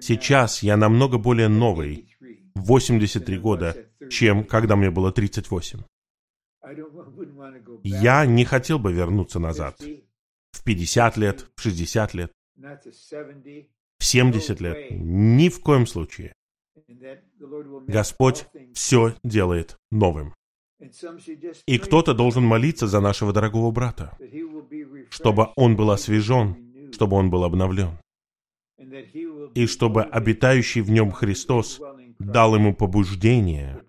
[0.00, 2.14] Сейчас я намного более новый,
[2.54, 3.76] 83 года,
[4.10, 5.80] чем когда мне было 38.
[7.82, 9.80] Я не хотел бы вернуться назад
[10.52, 12.32] в 50 лет, в 60 лет,
[13.98, 14.90] в 70 лет.
[14.90, 16.32] Ни в коем случае.
[17.86, 20.34] Господь все делает новым.
[21.66, 24.16] И кто-то должен молиться за нашего дорогого брата,
[25.10, 27.98] чтобы он был освежен, чтобы он был обновлен,
[29.54, 31.80] и чтобы обитающий в нем Христос
[32.18, 33.82] дал ему побуждение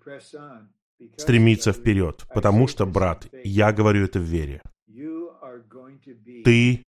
[1.16, 4.62] стремиться вперед, потому что, брат, я говорю это в вере.
[6.44, 6.82] Ты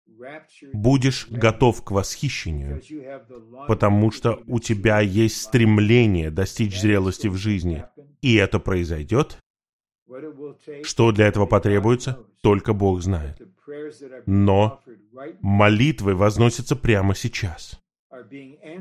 [0.73, 2.81] будешь готов к восхищению,
[3.67, 7.85] потому что у тебя есть стремление достичь зрелости в жизни,
[8.21, 9.37] и это произойдет.
[10.83, 13.41] Что для этого потребуется, только Бог знает.
[14.25, 14.81] Но
[15.41, 17.79] молитвы возносятся прямо сейчас.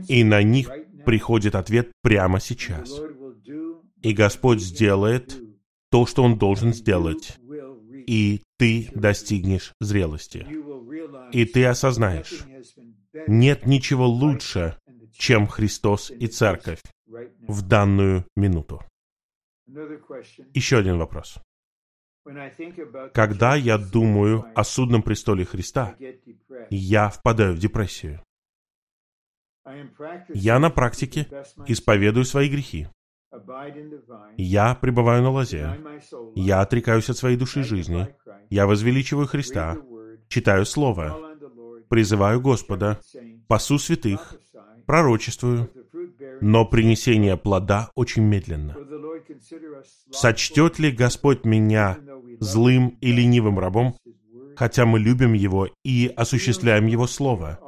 [0.08, 0.70] И на них
[1.04, 3.00] приходит ответ прямо сейчас.
[4.02, 5.40] И Господь сделает
[5.90, 7.38] то, что Он должен сделать
[8.06, 10.46] и ты достигнешь зрелости.
[11.32, 12.44] И ты осознаешь,
[13.26, 14.76] нет ничего лучше,
[15.12, 16.80] чем Христос и Церковь
[17.48, 18.82] в данную минуту.
[20.52, 21.38] Еще один вопрос.
[23.12, 25.94] Когда я думаю о судном престоле Христа,
[26.70, 28.22] я впадаю в депрессию.
[30.32, 31.28] Я на практике
[31.66, 32.88] исповедую свои грехи.
[34.36, 35.78] Я пребываю на лозе.
[36.34, 38.08] Я отрекаюсь от своей души жизни.
[38.50, 39.76] Я возвеличиваю Христа.
[40.28, 41.18] Читаю Слово.
[41.88, 43.00] Призываю Господа.
[43.48, 44.36] Пасу святых.
[44.86, 45.70] Пророчествую.
[46.40, 48.76] Но принесение плода очень медленно.
[50.10, 51.98] Сочтет ли Господь меня
[52.40, 53.96] злым и ленивым рабом,
[54.56, 57.58] хотя мы любим Его и осуществляем Его Слово?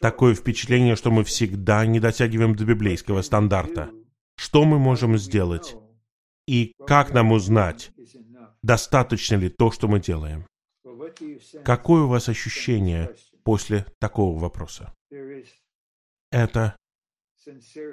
[0.00, 3.90] Такое впечатление, что мы всегда не дотягиваем до библейского стандарта.
[4.36, 5.76] Что мы можем сделать?
[6.46, 7.90] И как нам узнать,
[8.62, 10.46] достаточно ли то, что мы делаем?
[11.64, 14.94] Какое у вас ощущение после такого вопроса?
[16.30, 16.76] Это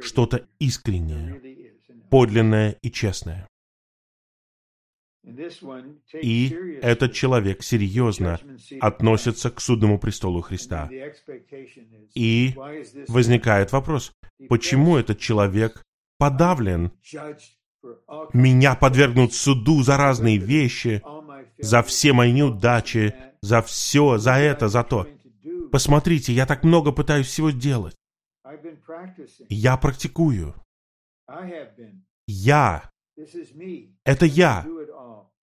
[0.01, 1.73] что-то искреннее,
[2.09, 3.47] подлинное и честное.
[6.21, 6.49] И
[6.81, 8.39] этот человек серьезно
[8.81, 10.89] относится к судному престолу Христа.
[12.13, 12.53] И
[13.07, 14.11] возникает вопрос,
[14.49, 15.81] почему этот человек
[16.23, 16.91] подавлен.
[18.33, 21.03] Меня подвергнут суду за разные вещи,
[21.57, 25.05] за все мои неудачи, за все, за это, за то.
[25.69, 27.97] Посмотрите, я так много пытаюсь всего делать.
[29.49, 30.55] Я практикую.
[32.27, 32.89] Я.
[34.05, 34.65] Это я.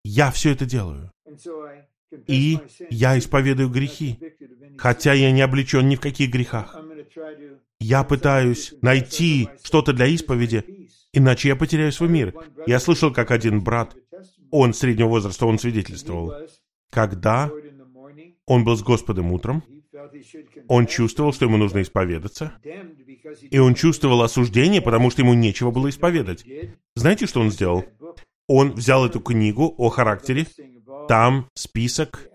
[0.03, 1.13] Я все это делаю.
[2.27, 2.59] И
[2.89, 4.19] я исповедую грехи,
[4.79, 6.75] хотя я не облечен ни в каких грехах.
[7.81, 12.35] Я пытаюсь найти что-то для исповеди, иначе я потеряю свой мир.
[12.67, 13.97] Я слышал, как один брат,
[14.51, 16.35] он среднего возраста, он свидетельствовал,
[16.91, 17.51] когда
[18.47, 19.65] он был с Господом утром,
[20.69, 22.53] он чувствовал, что ему нужно исповедаться,
[23.51, 26.45] и он чувствовал осуждение, потому что ему нечего было исповедать.
[26.95, 27.85] Знаете, что он сделал?
[28.47, 30.47] Он взял эту книгу о характере,
[31.09, 32.29] там список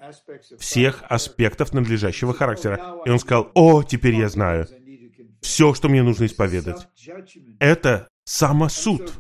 [0.60, 2.98] всех аспектов надлежащего характера.
[3.06, 4.68] И он сказал, о, теперь я знаю
[5.46, 6.88] все, что мне нужно исповедать.
[7.60, 9.14] Это самосуд.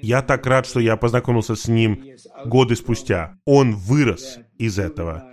[0.00, 2.04] Я так рад, что я познакомился с ним
[2.46, 3.36] годы спустя.
[3.44, 5.28] Он вырос из этого,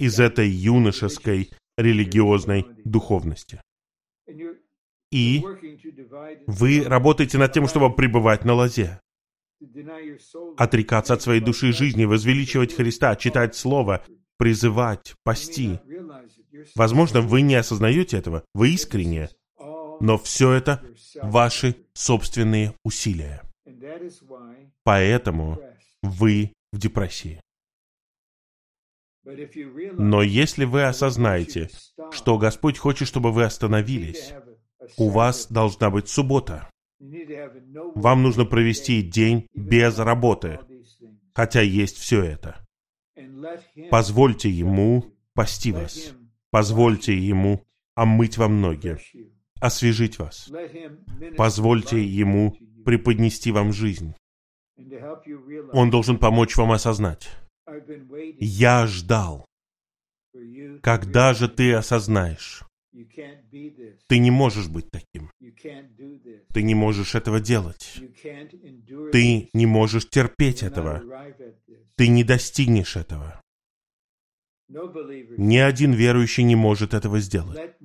[0.00, 3.60] из этой юношеской религиозной духовности.
[5.12, 5.44] И
[6.46, 9.00] вы работаете над тем, чтобы пребывать на лозе.
[10.56, 14.04] Отрекаться от своей души и жизни, возвеличивать Христа, читать Слово,
[14.38, 15.80] призывать, пасти.
[16.74, 19.30] Возможно, вы не осознаете этого, вы искренне,
[20.00, 20.82] но все это
[21.22, 23.42] ваши собственные усилия.
[24.82, 25.58] Поэтому
[26.02, 27.40] вы в депрессии.
[29.24, 31.70] Но если вы осознаете,
[32.10, 34.34] что Господь хочет, чтобы вы остановились,
[34.98, 36.68] у вас должна быть суббота.
[37.94, 40.60] Вам нужно провести день без работы,
[41.32, 42.64] хотя есть все это.
[43.90, 46.14] Позвольте Ему пасти вас.
[46.54, 47.66] Позвольте Ему
[47.96, 48.96] омыть вам ноги,
[49.60, 50.48] освежить вас.
[51.36, 54.14] Позвольте Ему преподнести вам жизнь.
[55.72, 57.28] Он должен помочь вам осознать.
[58.38, 59.44] Я ждал.
[60.80, 62.62] Когда же ты осознаешь?
[64.06, 65.32] Ты не можешь быть таким.
[66.52, 68.00] Ты не можешь этого делать.
[69.10, 71.02] Ты не можешь терпеть этого.
[71.96, 73.43] Ты не достигнешь этого.
[74.68, 77.76] Ни один верующий не может этого сделать.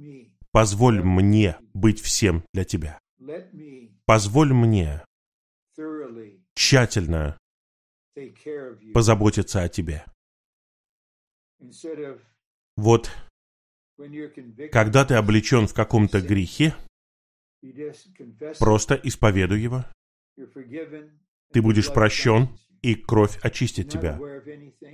[0.52, 3.00] Позволь мне быть всем для тебя.
[4.06, 5.04] Позволь мне
[6.56, 7.38] тщательно
[8.94, 10.04] позаботиться о тебе.
[12.78, 13.12] Вот,
[14.72, 16.74] когда ты облечен в каком-то грехе,
[18.58, 19.86] просто исповедуй его.
[21.52, 22.50] Ты будешь прощен,
[22.82, 24.20] и кровь очистит тебя.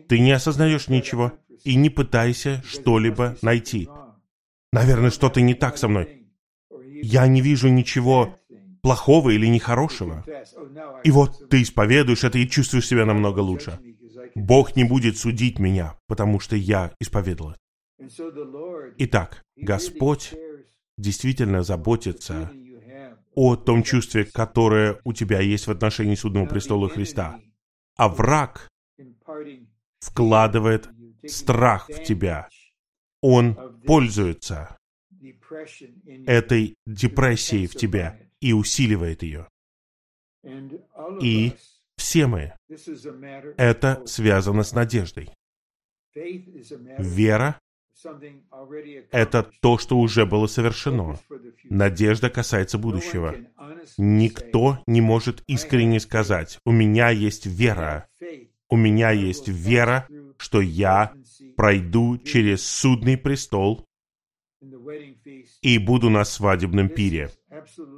[0.07, 1.33] Ты не осознаешь ничего
[1.63, 3.89] и не пытайся что-либо найти.
[4.71, 6.27] Наверное, что-то не так со мной.
[7.01, 8.37] Я не вижу ничего
[8.81, 10.23] плохого или нехорошего.
[11.03, 13.79] И вот ты исповедуешь это и чувствуешь себя намного лучше.
[14.35, 17.55] Бог не будет судить меня, потому что я исповедовал.
[18.97, 20.33] Итак, Господь
[20.97, 22.51] действительно заботится
[23.33, 27.39] о том чувстве, которое у тебя есть в отношении судного престола Христа.
[27.95, 28.67] А враг
[29.99, 30.89] вкладывает
[31.25, 32.49] страх в тебя.
[33.21, 34.77] Он пользуется
[36.27, 39.47] этой депрессией в тебя и усиливает ее.
[41.21, 41.53] И
[41.97, 42.53] все мы.
[43.57, 45.29] Это связано с надеждой.
[46.13, 47.59] Вера—
[49.11, 51.19] это то, что уже было совершено.
[51.63, 53.35] Надежда касается будущего.
[53.97, 58.07] Никто не может искренне сказать, у меня есть вера,
[58.69, 60.07] у меня есть вера,
[60.37, 61.13] что я
[61.55, 63.85] пройду через судный престол
[65.61, 67.31] и буду на свадебном пире.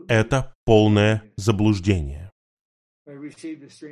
[0.08, 2.32] Это полное заблуждение.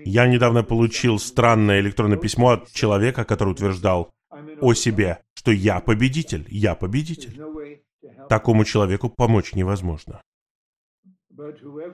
[0.03, 4.13] Я недавно получил странное электронное письмо от человека, который утверждал
[4.61, 7.39] о себе, что я победитель, я победитель.
[8.29, 10.21] Такому человеку помочь невозможно.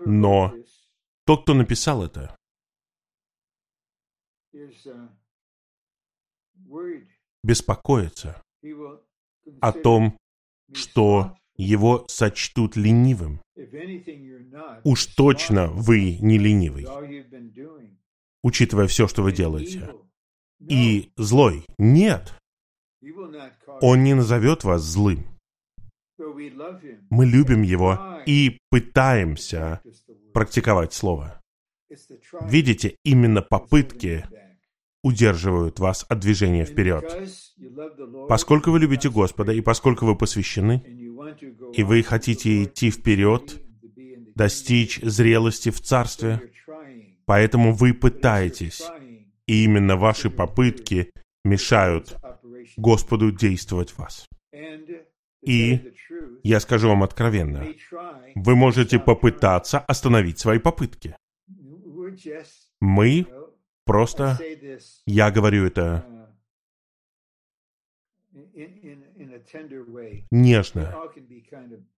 [0.06, 0.54] Но
[1.26, 2.36] тот, кто написал это,
[7.44, 8.42] беспокоится
[9.62, 10.18] о том,
[10.74, 13.42] что его сочтут ленивым.
[14.84, 16.88] Уж точно вы не ленивый,
[18.44, 19.94] учитывая все, что вы делаете.
[20.68, 21.66] И злой.
[21.78, 22.34] Нет.
[23.82, 25.26] Он не назовет вас злым.
[27.10, 29.82] Мы любим его и пытаемся
[30.34, 31.42] практиковать слово.
[32.42, 34.26] Видите, именно попытки
[35.04, 37.30] удерживают вас от движения вперед.
[38.30, 40.84] Поскольку вы любите Господа и поскольку вы посвящены,
[41.74, 43.62] и вы хотите идти вперед,
[44.36, 46.52] достичь зрелости в Царстве,
[47.26, 48.84] поэтому вы пытаетесь,
[49.48, 51.12] и именно ваши попытки
[51.44, 52.18] мешают
[52.78, 54.28] Господу действовать в вас.
[55.42, 55.94] И
[56.44, 57.66] я скажу вам откровенно,
[58.36, 61.16] вы можете попытаться остановить свои попытки.
[62.80, 63.28] Мы
[63.86, 64.38] просто,
[65.06, 66.06] я говорю это
[70.32, 70.96] нежно.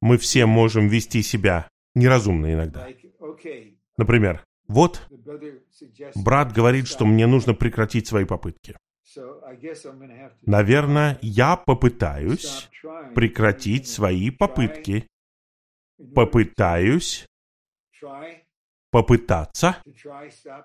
[0.02, 2.88] Мы все можем вести себя неразумно иногда.
[3.98, 5.08] Например, вот
[6.16, 8.76] брат говорит, что мне нужно прекратить свои попытки.
[10.46, 12.70] Наверное, я попытаюсь
[13.14, 15.08] прекратить свои попытки.
[16.16, 17.26] Попытаюсь
[18.92, 19.78] попытаться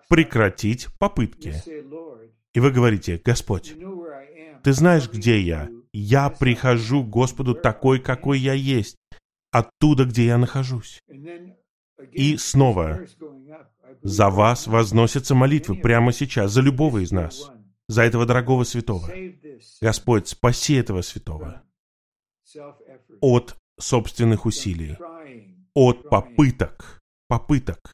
[0.08, 1.54] прекратить попытки.
[2.54, 3.74] И вы говорите, Господь,
[4.64, 5.68] ты знаешь, где я?
[5.92, 8.96] Я прихожу к Господу такой, какой я есть,
[9.50, 11.00] оттуда, где я нахожусь.
[12.12, 13.00] И снова
[14.02, 17.50] за вас возносятся молитвы прямо сейчас, за любого из нас,
[17.88, 19.10] за этого дорогого святого.
[19.80, 21.62] Господь, спаси этого святого
[23.20, 24.96] от собственных усилий,
[25.74, 27.92] от попыток, попыток,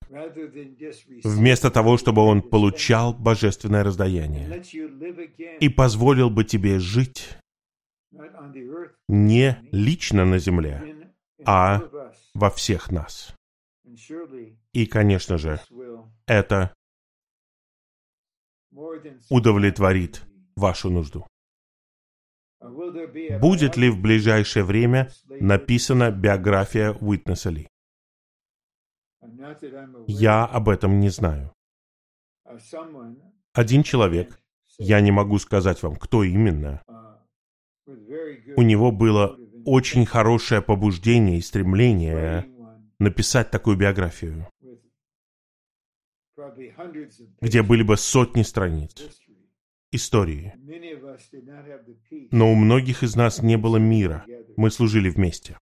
[1.24, 4.62] вместо того, чтобы он получал божественное раздаяние
[5.60, 7.36] и позволил бы тебе жить
[9.08, 11.12] не лично на земле,
[11.44, 11.82] а
[12.34, 13.34] во всех нас.
[14.72, 15.60] И, конечно же,
[16.26, 16.74] это
[19.28, 20.22] удовлетворит
[20.56, 21.26] вашу нужду.
[22.60, 27.68] Будет ли в ближайшее время написана биография Уитнеса Ли?
[30.06, 31.52] Я об этом не знаю.
[33.52, 34.40] Один человек,
[34.78, 36.82] я не могу сказать вам, кто именно,
[37.86, 39.36] у него было
[39.66, 42.46] очень хорошее побуждение и стремление
[42.98, 44.48] написать такую биографию,
[47.40, 48.94] где были бы сотни страниц
[49.94, 50.54] истории.
[52.30, 54.26] Но у многих из нас не было мира.
[54.56, 55.58] Мы служили вместе.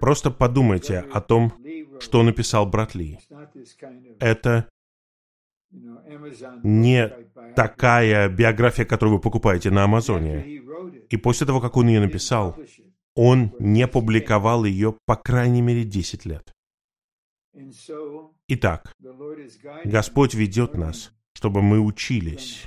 [0.00, 1.52] Просто подумайте о том,
[2.00, 3.18] что написал брат Ли.
[4.18, 4.68] Это
[6.62, 7.08] не
[7.54, 10.62] такая биография, которую вы покупаете на Амазоне.
[11.10, 12.56] И после того, как он ее написал,
[13.14, 16.54] он не публиковал ее по крайней мере 10 лет.
[18.48, 18.94] Итак,
[19.84, 22.66] Господь ведет нас, чтобы мы учились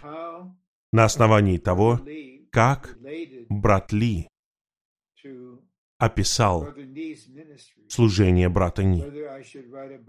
[0.92, 2.00] на основании того,
[2.52, 2.98] как
[3.50, 4.28] брат Ли
[5.98, 6.68] описал
[7.88, 9.04] служение брата Ни.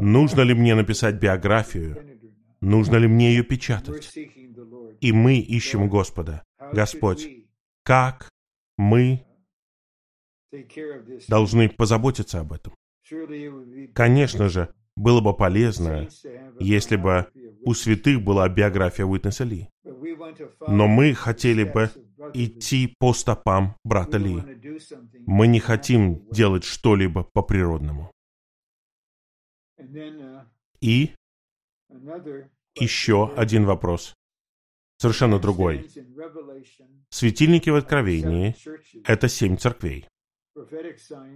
[0.00, 2.20] Нужно ли мне написать биографию?
[2.60, 4.12] Нужно ли мне ее печатать?
[5.00, 6.42] И мы ищем Господа.
[6.72, 7.28] Господь,
[7.82, 8.28] как
[8.76, 9.24] мы
[11.28, 12.74] должны позаботиться об этом?
[13.94, 16.08] Конечно же, было бы полезно,
[16.60, 17.26] если бы
[17.64, 19.68] у святых была биография Уитнеса Ли.
[20.66, 21.90] Но мы хотели бы
[22.32, 24.36] идти по стопам брата Ли.
[25.26, 28.10] Мы не хотим делать что-либо по-природному.
[30.80, 31.14] И
[32.78, 34.14] еще один вопрос,
[34.98, 35.88] совершенно другой.
[37.10, 38.54] Светильники в Откровении—
[39.04, 40.06] это семь церквей.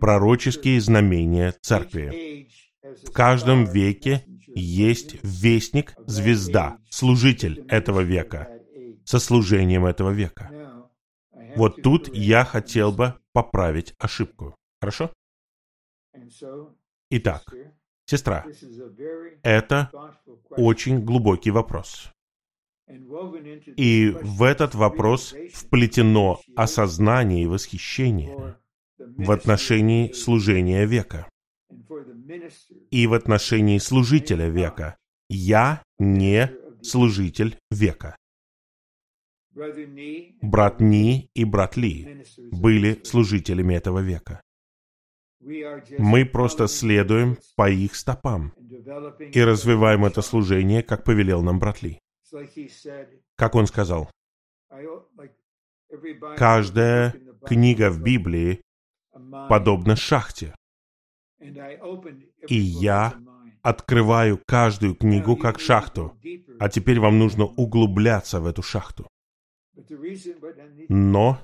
[0.00, 2.48] Пророческие знамения церкви.
[2.82, 8.48] В каждом веке есть вестник, звезда, служитель этого века,
[9.04, 10.50] со служением этого века.
[11.56, 14.54] Вот тут я хотел бы поправить ошибку.
[14.80, 15.12] Хорошо?
[17.10, 17.42] Итак,
[18.06, 18.46] сестра,
[19.42, 19.90] это
[20.50, 22.12] очень глубокий вопрос.
[23.76, 28.56] И в этот вопрос вплетено осознание и восхищение
[28.98, 31.28] в отношении служения века
[32.90, 34.96] и в отношении служителя века.
[35.28, 36.50] Я не
[36.82, 38.16] служитель века.
[40.42, 44.40] Брат Ни и брат Ли были служителями этого века.
[45.40, 48.52] Мы просто следуем по их стопам
[49.32, 51.98] и развиваем это служение, как повелел нам брат Ли.
[53.36, 54.10] Как он сказал,
[56.36, 57.14] каждая
[57.46, 58.60] книга в Библии
[59.48, 60.54] подобна шахте.
[62.48, 63.14] И я
[63.62, 66.16] открываю каждую книгу как шахту.
[66.58, 69.06] А теперь вам нужно углубляться в эту шахту.
[70.88, 71.38] Но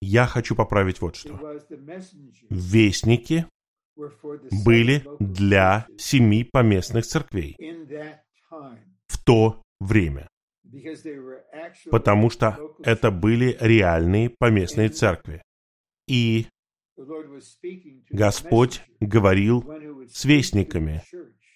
[0.00, 1.38] я хочу поправить вот что.
[2.50, 3.46] Вестники
[4.64, 7.56] были для семи поместных церквей
[9.06, 10.28] в то время,
[11.90, 15.42] потому что это были реальные поместные церкви.
[16.06, 16.46] И
[18.10, 19.64] Господь говорил
[20.08, 21.02] с вестниками,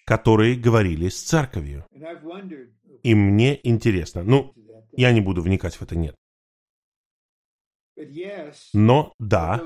[0.04, 1.86] которые говорили с церковью.
[3.02, 4.54] И мне интересно, ну,
[4.92, 6.14] я не буду вникать в это, нет.
[8.72, 9.62] Но да,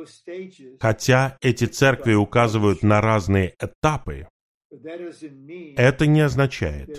[0.81, 4.27] хотя эти церкви указывают на разные этапы,
[5.77, 6.99] это не означает,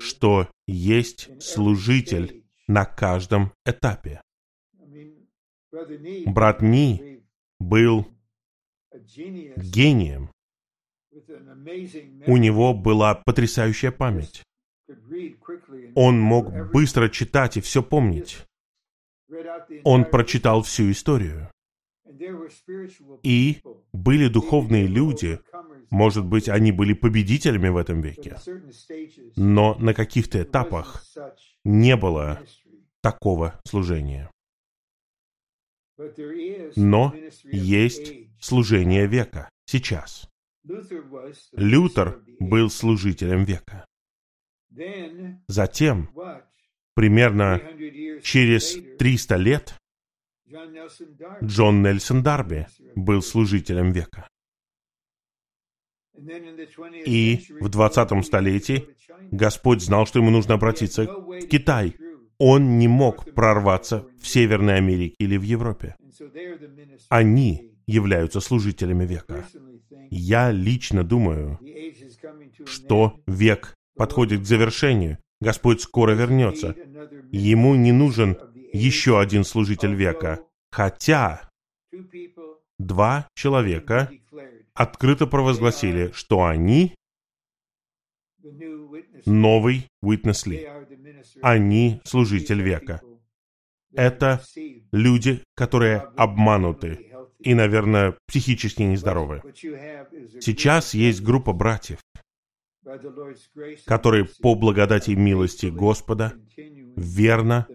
[0.00, 4.20] что есть служитель на каждом этапе.
[5.72, 7.22] Брат Ни
[7.58, 8.06] был
[9.56, 10.30] гением.
[12.26, 14.42] У него была потрясающая память.
[15.94, 18.44] Он мог быстро читать и все помнить.
[19.84, 21.50] Он прочитал всю историю.
[23.22, 23.60] И
[23.92, 25.40] были духовные люди,
[25.90, 28.36] может быть, они были победителями в этом веке,
[29.36, 31.04] но на каких-то этапах
[31.64, 32.40] не было
[33.02, 34.30] такого служения.
[36.76, 37.14] Но
[37.44, 40.28] есть служение века сейчас.
[41.52, 43.86] Лютер был служителем века.
[45.48, 46.10] Затем,
[46.94, 47.60] примерно
[48.22, 49.74] через 300 лет,
[51.42, 54.28] Джон Нельсон Дарби был служителем века.
[57.04, 58.88] И в 20 столетии
[59.30, 61.96] Господь знал, что ему нужно обратиться в Китай.
[62.38, 65.96] Он не мог прорваться в Северной Америке или в Европе.
[67.08, 69.46] Они являются служителями века.
[70.10, 71.58] Я лично думаю,
[72.66, 75.18] что век подходит к завершению.
[75.40, 76.74] Господь скоро вернется.
[77.30, 78.36] Ему не нужен
[78.72, 80.40] еще один служитель века.
[80.70, 81.48] Хотя
[82.78, 84.10] два человека
[84.74, 86.94] открыто провозгласили, что они
[89.24, 90.68] новый Witness Ли.
[91.42, 93.00] Они служитель века.
[93.92, 94.42] Это
[94.92, 99.42] люди, которые обмануты и, наверное, психически нездоровы.
[100.40, 101.98] Сейчас есть группа братьев,
[103.86, 106.34] которые по благодати и милости Господа
[106.96, 107.66] верно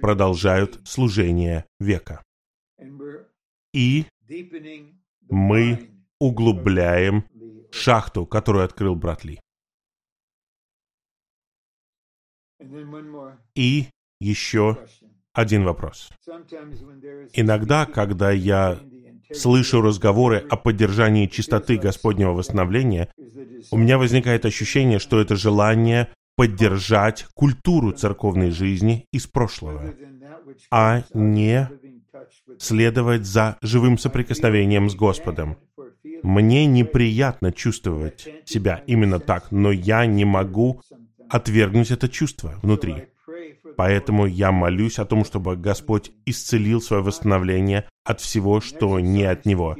[0.00, 2.22] продолжают служение века.
[3.72, 4.06] И
[5.28, 7.24] мы углубляем
[7.70, 9.40] шахту, которую открыл брат Ли.
[13.54, 13.86] И
[14.20, 14.78] еще
[15.32, 16.10] один вопрос.
[17.32, 18.78] Иногда, когда я
[19.32, 23.08] слышу разговоры о поддержании чистоты Господнего восстановления,
[23.70, 29.94] у меня возникает ощущение, что это желание поддержать культуру церковной жизни из прошлого,
[30.70, 31.68] а не
[32.58, 35.56] следовать за живым соприкосновением с Господом.
[36.22, 40.80] Мне неприятно чувствовать себя именно так, но я не могу
[41.34, 43.08] отвергнуть это чувство внутри.
[43.76, 49.44] Поэтому я молюсь о том, чтобы Господь исцелил свое восстановление от всего, что не от
[49.44, 49.76] Него.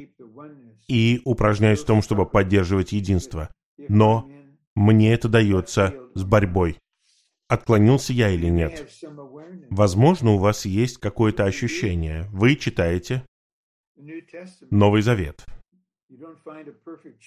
[0.88, 3.50] И упражняюсь в том, чтобы поддерживать единство.
[3.88, 4.28] Но
[4.74, 6.76] мне это дается с борьбой.
[7.46, 8.90] Отклонился я или нет?
[9.70, 12.26] Возможно, у вас есть какое-то ощущение.
[12.32, 13.24] Вы читаете
[14.70, 15.46] Новый Завет.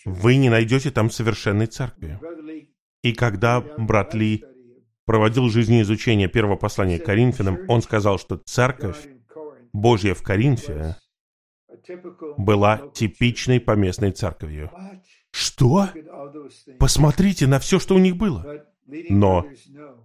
[0.04, 2.20] Вы не найдете там совершенной церкви.
[3.08, 4.44] И когда брат Ли
[5.06, 9.08] проводил жизнеизучение первого послания к Коринфянам, он сказал, что церковь
[9.72, 10.98] Божья в Коринфе
[12.38, 14.70] была типичной поместной церковью.
[15.32, 15.88] Что?
[16.80, 18.66] Посмотрите на все, что у них было.
[19.10, 19.46] Но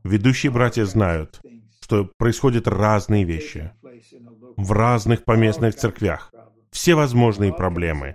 [0.05, 1.41] ведущие братья знают,
[1.81, 3.73] что происходят разные вещи
[4.57, 6.33] в разных поместных церквях.
[6.71, 8.15] Все возможные проблемы,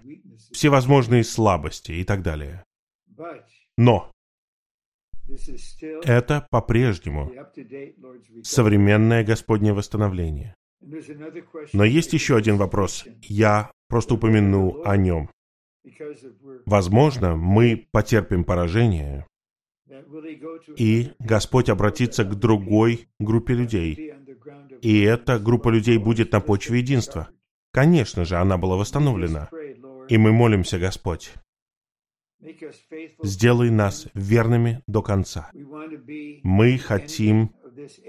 [0.53, 2.63] все возможные слабости и так далее.
[3.77, 4.11] Но
[6.03, 7.31] это по-прежнему
[8.43, 10.55] современное Господнее восстановление.
[11.73, 13.05] Но есть еще один вопрос.
[13.21, 15.29] Я просто упомяну о нем.
[16.65, 19.25] Возможно, мы потерпим поражение,
[20.75, 24.13] и Господь обратится к другой группе людей.
[24.81, 27.29] И эта группа людей будет на почве единства.
[27.71, 29.49] Конечно же, она была восстановлена.
[30.09, 31.33] И мы молимся, Господь,
[33.23, 35.49] Сделай нас верными до конца.
[36.43, 37.55] Мы хотим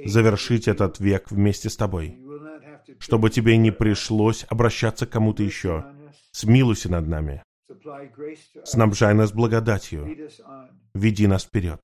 [0.05, 2.19] завершить этот век вместе с тобой,
[2.99, 5.85] чтобы тебе не пришлось обращаться к кому-то еще.
[6.33, 7.43] Смилуйся над нами.
[8.65, 10.29] Снабжай нас благодатью.
[10.95, 11.81] Веди нас вперед.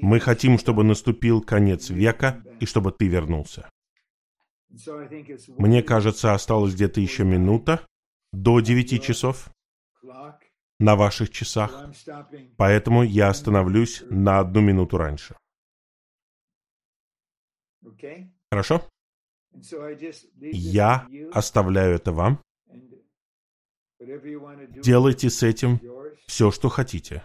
[0.00, 3.68] Мы хотим, чтобы наступил конец века и чтобы ты вернулся.
[5.58, 7.80] Мне кажется, осталось где-то еще минута
[8.32, 9.50] до девяти часов
[10.82, 11.70] на ваших часах,
[12.56, 15.36] поэтому я остановлюсь на одну минуту раньше.
[18.50, 18.82] Хорошо?
[20.40, 22.42] Я оставляю это вам.
[24.82, 25.80] Делайте с этим
[26.26, 27.24] все, что хотите.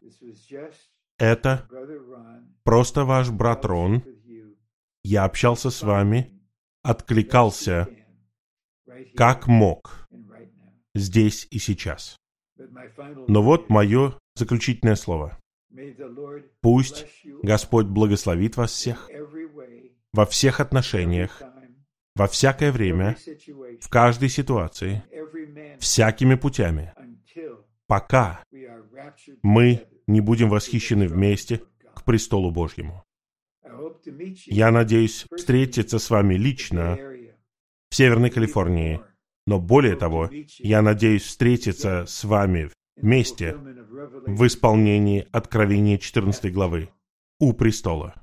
[1.17, 1.67] Это
[2.63, 4.03] просто ваш брат Рон.
[5.03, 6.31] Я общался с вами,
[6.83, 7.87] откликался,
[9.15, 10.07] как мог,
[10.93, 12.17] здесь и сейчас.
[13.27, 15.37] Но вот мое заключительное слово.
[16.61, 17.05] Пусть
[17.43, 19.09] Господь благословит вас всех
[20.13, 21.41] во всех отношениях,
[22.15, 23.17] во всякое время,
[23.79, 25.03] в каждой ситуации,
[25.79, 26.93] всякими путями,
[27.85, 28.43] пока
[29.43, 31.61] мы не будем восхищены вместе
[31.93, 33.03] к престолу Божьему.
[34.45, 36.97] Я надеюсь встретиться с вами лично
[37.89, 39.01] в Северной Калифорнии
[39.47, 40.29] но более того,
[40.59, 46.89] я надеюсь встретиться с вами вместе в исполнении Откровения 14 главы
[47.39, 48.21] у престола.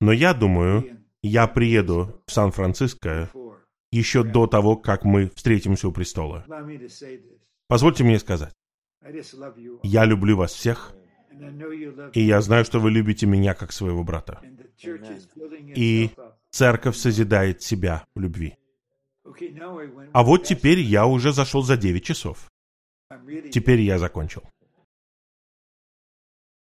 [0.00, 3.30] Но я думаю, я приеду в Сан-Франциско
[3.90, 6.46] еще до того, как мы встретимся у престола.
[7.66, 8.54] Позвольте мне сказать,
[9.82, 10.94] я люблю вас всех,
[12.12, 14.40] и я знаю, что вы любите меня как своего брата.
[15.74, 16.10] И
[16.50, 18.56] церковь созидает себя в любви.
[20.12, 22.50] А вот теперь я уже зашел за 9 часов.
[23.52, 24.42] Теперь я закончил.